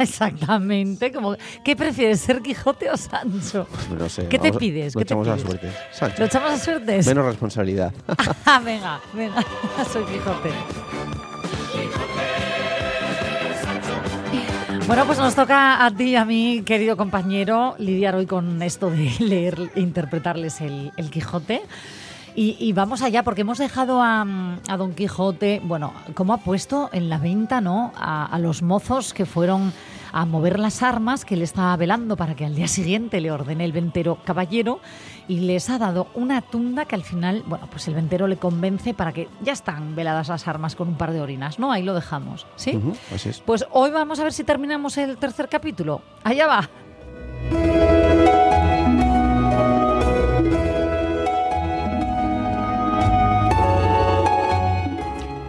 exactamente. 0.00 1.12
Como, 1.12 1.36
¿Qué 1.64 1.76
prefieres, 1.76 2.20
ser 2.20 2.42
Quijote 2.42 2.90
o 2.90 2.96
Sancho? 2.96 3.68
no 3.96 4.08
sé, 4.08 4.26
¿Qué 4.26 4.38
te 4.40 4.52
pides? 4.52 4.96
Lo 4.96 4.98
¿Qué 4.98 5.04
te 5.04 5.14
echamos 5.14 5.28
a 5.28 5.38
suerte. 5.38 5.70
Sancho. 5.92 6.16
¿Lo 6.18 6.24
echamos 6.26 6.50
a 6.50 6.58
suertes? 6.58 7.06
Menos 7.06 7.24
responsabilidad. 7.24 7.92
Ah, 8.46 8.60
venga, 8.64 9.00
venga, 9.14 9.44
soy 9.92 10.02
Quijote. 10.06 10.50
Bueno, 14.90 15.06
pues 15.06 15.20
nos 15.20 15.36
toca 15.36 15.86
a 15.86 15.90
ti 15.92 16.02
y 16.02 16.16
a 16.16 16.24
mí, 16.24 16.62
querido 16.66 16.96
compañero, 16.96 17.76
lidiar 17.78 18.16
hoy 18.16 18.26
con 18.26 18.60
esto 18.60 18.90
de 18.90 19.08
leer 19.20 19.70
interpretarles 19.76 20.60
el, 20.60 20.90
Quijote. 21.12 21.62
Y, 22.34 22.56
y 22.58 22.72
vamos 22.72 23.00
allá, 23.00 23.22
porque 23.22 23.42
hemos 23.42 23.58
dejado 23.58 24.02
a, 24.02 24.26
a 24.66 24.76
Don 24.76 24.92
Quijote, 24.92 25.60
bueno, 25.62 25.92
como 26.14 26.32
ha 26.32 26.38
puesto 26.38 26.90
en 26.92 27.08
la 27.08 27.18
venta, 27.18 27.60
¿no? 27.60 27.92
A 27.94 28.36
los 28.40 28.62
mozos 28.62 29.14
que 29.14 29.26
fueron 29.26 29.72
a 30.12 30.24
mover 30.24 30.58
las 30.58 30.82
armas 30.82 31.24
que 31.24 31.36
le 31.36 31.44
estaba 31.44 31.76
velando 31.76 32.16
para 32.16 32.34
que 32.34 32.44
al 32.44 32.54
día 32.54 32.68
siguiente 32.68 33.20
le 33.20 33.30
ordene 33.30 33.64
el 33.64 33.72
ventero 33.72 34.18
caballero 34.24 34.80
y 35.28 35.40
les 35.40 35.70
ha 35.70 35.78
dado 35.78 36.08
una 36.14 36.40
tunda 36.42 36.84
que 36.84 36.94
al 36.94 37.04
final, 37.04 37.42
bueno, 37.46 37.68
pues 37.70 37.86
el 37.88 37.94
ventero 37.94 38.26
le 38.26 38.36
convence 38.36 38.94
para 38.94 39.12
que 39.12 39.28
ya 39.42 39.52
están 39.52 39.94
veladas 39.94 40.28
las 40.28 40.48
armas 40.48 40.74
con 40.74 40.88
un 40.88 40.96
par 40.96 41.12
de 41.12 41.20
orinas, 41.20 41.58
¿no? 41.58 41.72
Ahí 41.72 41.82
lo 41.82 41.94
dejamos, 41.94 42.46
¿sí? 42.56 42.76
Ujú, 42.76 42.96
así 43.14 43.28
es. 43.28 43.40
Pues 43.40 43.64
hoy 43.70 43.90
vamos 43.90 44.18
a 44.20 44.24
ver 44.24 44.32
si 44.32 44.44
terminamos 44.44 44.98
el 44.98 45.16
tercer 45.16 45.48
capítulo. 45.48 46.02
Allá 46.24 46.46
va. 46.46 47.79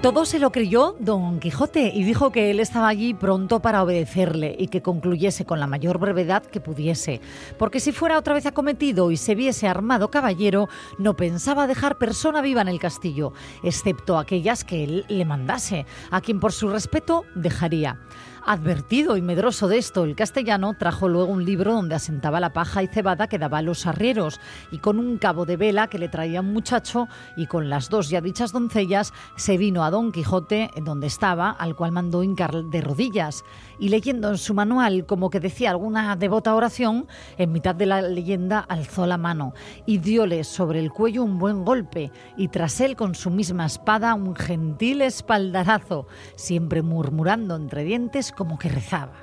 Todo 0.01 0.25
se 0.25 0.39
lo 0.39 0.51
creyó 0.51 0.95
Don 0.97 1.39
Quijote 1.39 1.91
y 1.93 2.03
dijo 2.03 2.31
que 2.31 2.49
él 2.49 2.59
estaba 2.59 2.87
allí 2.87 3.13
pronto 3.13 3.61
para 3.61 3.83
obedecerle 3.83 4.55
y 4.57 4.69
que 4.69 4.81
concluyese 4.81 5.45
con 5.45 5.59
la 5.59 5.67
mayor 5.67 5.99
brevedad 5.99 6.41
que 6.43 6.59
pudiese, 6.59 7.21
porque 7.59 7.79
si 7.79 7.91
fuera 7.91 8.17
otra 8.17 8.33
vez 8.33 8.47
acometido 8.47 9.11
y 9.11 9.17
se 9.17 9.35
viese 9.35 9.67
armado 9.67 10.09
caballero, 10.09 10.69
no 10.97 11.15
pensaba 11.15 11.67
dejar 11.67 11.99
persona 11.99 12.41
viva 12.41 12.63
en 12.63 12.69
el 12.69 12.79
castillo, 12.79 13.33
excepto 13.61 14.17
aquellas 14.17 14.63
que 14.63 14.83
él 14.83 15.05
le 15.07 15.23
mandase, 15.23 15.85
a 16.09 16.19
quien 16.19 16.39
por 16.39 16.51
su 16.51 16.67
respeto 16.67 17.23
dejaría. 17.35 17.99
Advertido 18.43 19.17
y 19.17 19.21
medroso 19.21 19.67
de 19.67 19.77
esto, 19.77 20.03
el 20.03 20.15
castellano 20.15 20.73
trajo 20.73 21.07
luego 21.07 21.31
un 21.31 21.45
libro 21.45 21.73
donde 21.73 21.93
asentaba 21.93 22.39
la 22.39 22.53
paja 22.53 22.81
y 22.81 22.87
cebada 22.87 23.27
que 23.27 23.37
daba 23.37 23.59
a 23.59 23.61
los 23.61 23.85
arrieros, 23.85 24.39
y 24.71 24.79
con 24.79 24.97
un 24.97 25.19
cabo 25.19 25.45
de 25.45 25.57
vela 25.57 25.87
que 25.87 25.99
le 25.99 26.09
traía 26.09 26.41
un 26.41 26.51
muchacho, 26.51 27.07
y 27.37 27.45
con 27.45 27.69
las 27.69 27.89
dos 27.89 28.09
ya 28.09 28.19
dichas 28.19 28.51
doncellas, 28.51 29.13
se 29.35 29.57
vino 29.57 29.83
a 29.83 29.91
Don 29.91 30.11
Quijote, 30.11 30.71
donde 30.81 31.05
estaba, 31.05 31.51
al 31.51 31.75
cual 31.75 31.91
mandó 31.91 32.23
hincar 32.23 32.63
de 32.63 32.81
rodillas, 32.81 33.43
y 33.81 33.89
leyendo 33.89 34.29
en 34.29 34.37
su 34.37 34.53
manual 34.53 35.07
como 35.07 35.31
que 35.31 35.39
decía 35.39 35.71
alguna 35.71 36.15
devota 36.15 36.53
oración, 36.53 37.07
en 37.37 37.51
mitad 37.51 37.73
de 37.73 37.87
la 37.87 38.01
leyenda 38.03 38.59
alzó 38.59 39.07
la 39.07 39.17
mano 39.17 39.53
y 39.87 39.97
diole 39.97 40.43
sobre 40.43 40.79
el 40.79 40.91
cuello 40.91 41.23
un 41.23 41.39
buen 41.39 41.65
golpe, 41.65 42.11
y 42.37 42.49
tras 42.49 42.79
él 42.79 42.95
con 42.95 43.15
su 43.15 43.31
misma 43.31 43.65
espada 43.65 44.13
un 44.13 44.35
gentil 44.35 45.01
espaldarazo, 45.01 46.05
siempre 46.35 46.83
murmurando 46.83 47.55
entre 47.55 47.83
dientes 47.83 48.31
como 48.31 48.59
que 48.59 48.69
rezaba. 48.69 49.13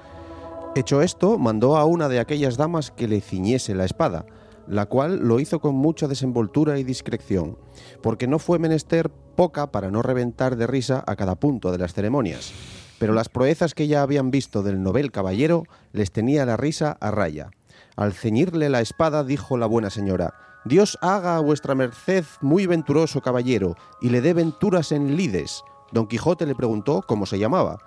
Hecho 0.75 1.03
esto, 1.03 1.39
mandó 1.39 1.77
a 1.77 1.85
una 1.85 2.09
de 2.09 2.19
aquellas 2.19 2.57
damas 2.57 2.91
que 2.91 3.07
le 3.07 3.21
ciñese 3.21 3.77
la 3.77 3.85
espada, 3.85 4.27
la 4.67 4.87
cual 4.87 5.21
lo 5.21 5.39
hizo 5.39 5.61
con 5.61 5.77
mucha 5.77 6.09
desenvoltura 6.09 6.81
y 6.81 6.85
discreción, 6.85 7.57
porque 8.03 8.27
no 8.27 8.41
fue 8.41 8.59
menester 8.59 9.09
poca 9.09 9.71
para 9.71 9.93
no 9.93 10.03
reventar 10.03 10.57
de 10.57 10.67
risa 10.67 11.05
a 11.07 11.15
cada 11.15 11.37
punto 11.37 11.71
de 11.71 11.79
las 11.79 11.95
ceremonias. 11.95 12.53
Pero 12.99 13.15
las 13.15 13.29
proezas 13.29 13.75
que 13.75 13.87
ya 13.87 14.03
habían 14.03 14.31
visto 14.31 14.63
del 14.63 14.83
novel 14.83 15.13
caballero 15.13 15.65
les 15.93 16.11
tenía 16.11 16.45
la 16.45 16.57
risa 16.57 16.97
a 17.01 17.11
raya. 17.11 17.51
Al 17.97 18.13
ceñirle 18.13 18.69
la 18.69 18.81
espada 18.81 19.25
dijo 19.25 19.57
la 19.57 19.67
buena 19.67 19.91
señora, 19.91 20.35
Dios 20.65 20.99
haga 21.01 21.37
a 21.37 21.41
vuestra 21.41 21.75
merced 21.75 22.25
muy 22.41 22.67
venturoso 22.67 23.21
caballero, 23.21 23.77
y 24.01 24.11
le 24.11 24.21
dé 24.21 24.35
venturas 24.35 24.93
en 24.93 25.17
lides. 25.17 25.63
Don 25.93 26.07
Quijote 26.07 26.47
le 26.47 26.55
preguntó 26.55 27.03
cómo 27.07 27.27
se 27.27 27.39
llamaba, 27.39 27.79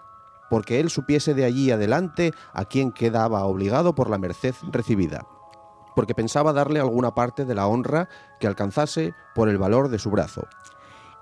porque 0.50 0.80
él 0.80 0.90
supiese 0.90 1.34
de 1.34 1.46
allí 1.46 1.72
adelante 1.72 2.34
a 2.54 2.66
quién 2.66 2.92
quedaba 2.92 3.46
obligado 3.46 3.94
por 3.94 4.10
la 4.10 4.18
merced 4.18 4.56
recibida, 4.72 5.28
porque 5.96 6.16
pensaba 6.16 6.54
darle 6.54 6.80
alguna 6.80 7.14
parte 7.14 7.46
de 7.46 7.56
la 7.56 7.68
honra 7.68 8.10
que 8.40 8.48
alcanzase 8.48 9.14
por 9.36 9.48
el 9.48 9.58
valor 9.58 9.90
de 9.90 10.00
su 10.00 10.10
brazo. 10.10 10.48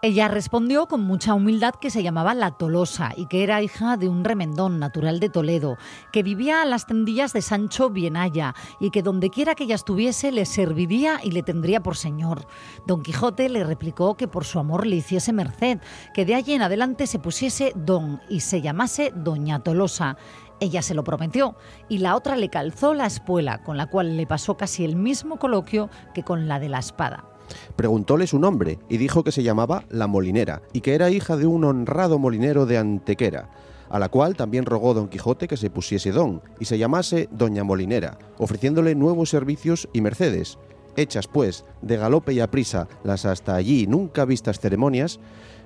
Ella 0.01 0.29
respondió 0.29 0.87
con 0.87 1.01
mucha 1.01 1.33
humildad 1.33 1.75
que 1.75 1.89
se 1.89 2.03
llamaba 2.03 2.33
La 2.33 2.51
Tolosa 2.51 3.11
y 3.17 3.25
que 3.25 3.43
era 3.43 3.61
hija 3.61 3.97
de 3.97 4.07
un 4.07 4.23
remendón 4.23 4.79
natural 4.79 5.19
de 5.19 5.27
Toledo, 5.27 5.75
que 6.13 6.23
vivía 6.23 6.61
a 6.61 6.65
las 6.65 6.85
tendillas 6.85 7.33
de 7.33 7.41
Sancho 7.41 7.89
Bienaya 7.89 8.55
y 8.79 8.91
que 8.91 9.03
donde 9.03 9.29
quiera 9.29 9.55
que 9.55 9.65
ella 9.65 9.75
estuviese 9.75 10.31
le 10.31 10.45
serviría 10.45 11.19
y 11.21 11.31
le 11.31 11.43
tendría 11.43 11.83
por 11.83 11.97
señor. 11.97 12.47
Don 12.87 13.03
Quijote 13.03 13.49
le 13.49 13.65
replicó 13.65 14.15
que 14.15 14.29
por 14.29 14.45
su 14.45 14.57
amor 14.59 14.87
le 14.87 14.95
hiciese 14.95 15.33
merced, 15.33 15.79
que 16.13 16.23
de 16.23 16.35
allí 16.35 16.53
en 16.53 16.61
adelante 16.61 17.05
se 17.05 17.19
pusiese 17.19 17.73
don 17.75 18.21
y 18.29 18.39
se 18.39 18.61
llamase 18.61 19.11
Doña 19.13 19.59
Tolosa. 19.59 20.15
Ella 20.61 20.81
se 20.81 20.93
lo 20.93 21.03
prometió 21.03 21.57
y 21.89 21.97
la 21.97 22.15
otra 22.15 22.37
le 22.37 22.49
calzó 22.49 22.93
la 22.93 23.05
espuela, 23.05 23.63
con 23.63 23.75
la 23.75 23.87
cual 23.87 24.15
le 24.15 24.25
pasó 24.25 24.55
casi 24.55 24.85
el 24.85 24.95
mismo 24.95 25.39
coloquio 25.39 25.89
que 26.13 26.23
con 26.23 26.47
la 26.47 26.57
de 26.61 26.69
la 26.69 26.79
espada. 26.79 27.28
Preguntóle 27.75 28.27
su 28.27 28.39
nombre 28.39 28.79
y 28.89 28.97
dijo 28.97 29.23
que 29.23 29.31
se 29.31 29.43
llamaba 29.43 29.85
La 29.89 30.07
Molinera 30.07 30.61
y 30.73 30.81
que 30.81 30.95
era 30.95 31.09
hija 31.09 31.37
de 31.37 31.45
un 31.45 31.63
honrado 31.63 32.19
molinero 32.19 32.65
de 32.65 32.77
Antequera, 32.77 33.49
a 33.89 33.99
la 33.99 34.09
cual 34.09 34.35
también 34.35 34.65
rogó 34.65 34.93
don 34.93 35.07
Quijote 35.07 35.47
que 35.47 35.57
se 35.57 35.69
pusiese 35.69 36.11
don 36.11 36.41
y 36.59 36.65
se 36.65 36.77
llamase 36.77 37.29
Doña 37.31 37.63
Molinera, 37.63 38.17
ofreciéndole 38.37 38.95
nuevos 38.95 39.29
servicios 39.29 39.89
y 39.93 40.01
mercedes. 40.01 40.57
Hechas, 40.95 41.27
pues, 41.27 41.65
de 41.81 41.97
galope 41.97 42.33
y 42.33 42.39
a 42.39 42.51
prisa 42.51 42.87
las 43.03 43.25
hasta 43.25 43.55
allí 43.55 43.87
nunca 43.87 44.25
vistas 44.25 44.59
ceremonias, 44.59 45.19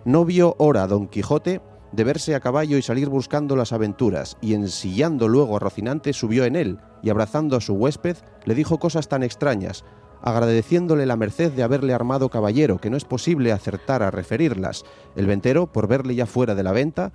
no 0.05 0.25
vio 0.25 0.55
hora 0.59 0.85
don 0.87 1.07
Quijote 1.07 1.61
de 1.93 2.03
verse 2.03 2.33
a 2.33 2.39
caballo 2.39 2.77
y 2.77 2.81
salir 2.81 3.07
buscando 3.07 3.55
las 3.55 3.71
aventuras, 3.71 4.37
y 4.41 4.55
ensillando 4.55 5.27
luego 5.27 5.55
a 5.55 5.59
Rocinante 5.59 6.11
subió 6.11 6.43
en 6.43 6.55
él, 6.55 6.79
y 7.03 7.11
abrazando 7.11 7.55
a 7.55 7.61
su 7.61 7.73
huésped, 7.73 8.17
le 8.45 8.55
dijo 8.55 8.79
cosas 8.79 9.07
tan 9.07 9.21
extrañas, 9.21 9.85
agradeciéndole 10.23 11.05
la 11.05 11.17
merced 11.17 11.51
de 11.51 11.63
haberle 11.63 11.93
armado 11.93 12.29
caballero, 12.29 12.79
que 12.79 12.89
no 12.89 12.97
es 12.97 13.05
posible 13.05 13.51
acertar 13.51 14.01
a 14.01 14.09
referirlas. 14.09 14.85
El 15.15 15.27
ventero, 15.27 15.67
por 15.67 15.87
verle 15.87 16.15
ya 16.15 16.25
fuera 16.25 16.55
de 16.55 16.63
la 16.63 16.71
venta, 16.71 17.11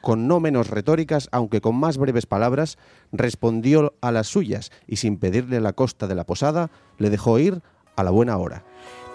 con 0.00 0.26
no 0.26 0.40
menos 0.40 0.68
retóricas, 0.68 1.28
aunque 1.32 1.60
con 1.60 1.76
más 1.76 1.98
breves 1.98 2.26
palabras, 2.26 2.78
respondió 3.12 3.94
a 4.00 4.10
las 4.10 4.26
suyas, 4.26 4.72
y 4.86 4.96
sin 4.96 5.18
pedirle 5.18 5.60
la 5.60 5.74
costa 5.74 6.06
de 6.06 6.14
la 6.14 6.24
posada, 6.24 6.70
le 6.98 7.10
dejó 7.10 7.38
ir 7.38 7.62
a 7.94 8.02
la 8.02 8.10
buena 8.10 8.36
hora. 8.38 8.64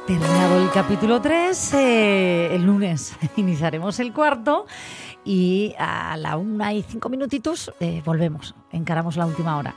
Terminado 0.05 0.61
el 0.61 0.69
capítulo 0.71 1.21
3, 1.21 1.73
eh, 1.75 2.55
el 2.55 2.63
lunes 2.65 3.15
iniciaremos 3.35 3.99
el 3.99 4.13
cuarto 4.13 4.65
y 5.23 5.75
a 5.77 6.17
la 6.17 6.37
una 6.37 6.73
y 6.73 6.81
cinco 6.81 7.09
minutitos 7.09 7.71
eh, 7.79 8.01
volvemos, 8.03 8.55
encaramos 8.71 9.15
la 9.15 9.25
última 9.25 9.57
hora. 9.57 9.75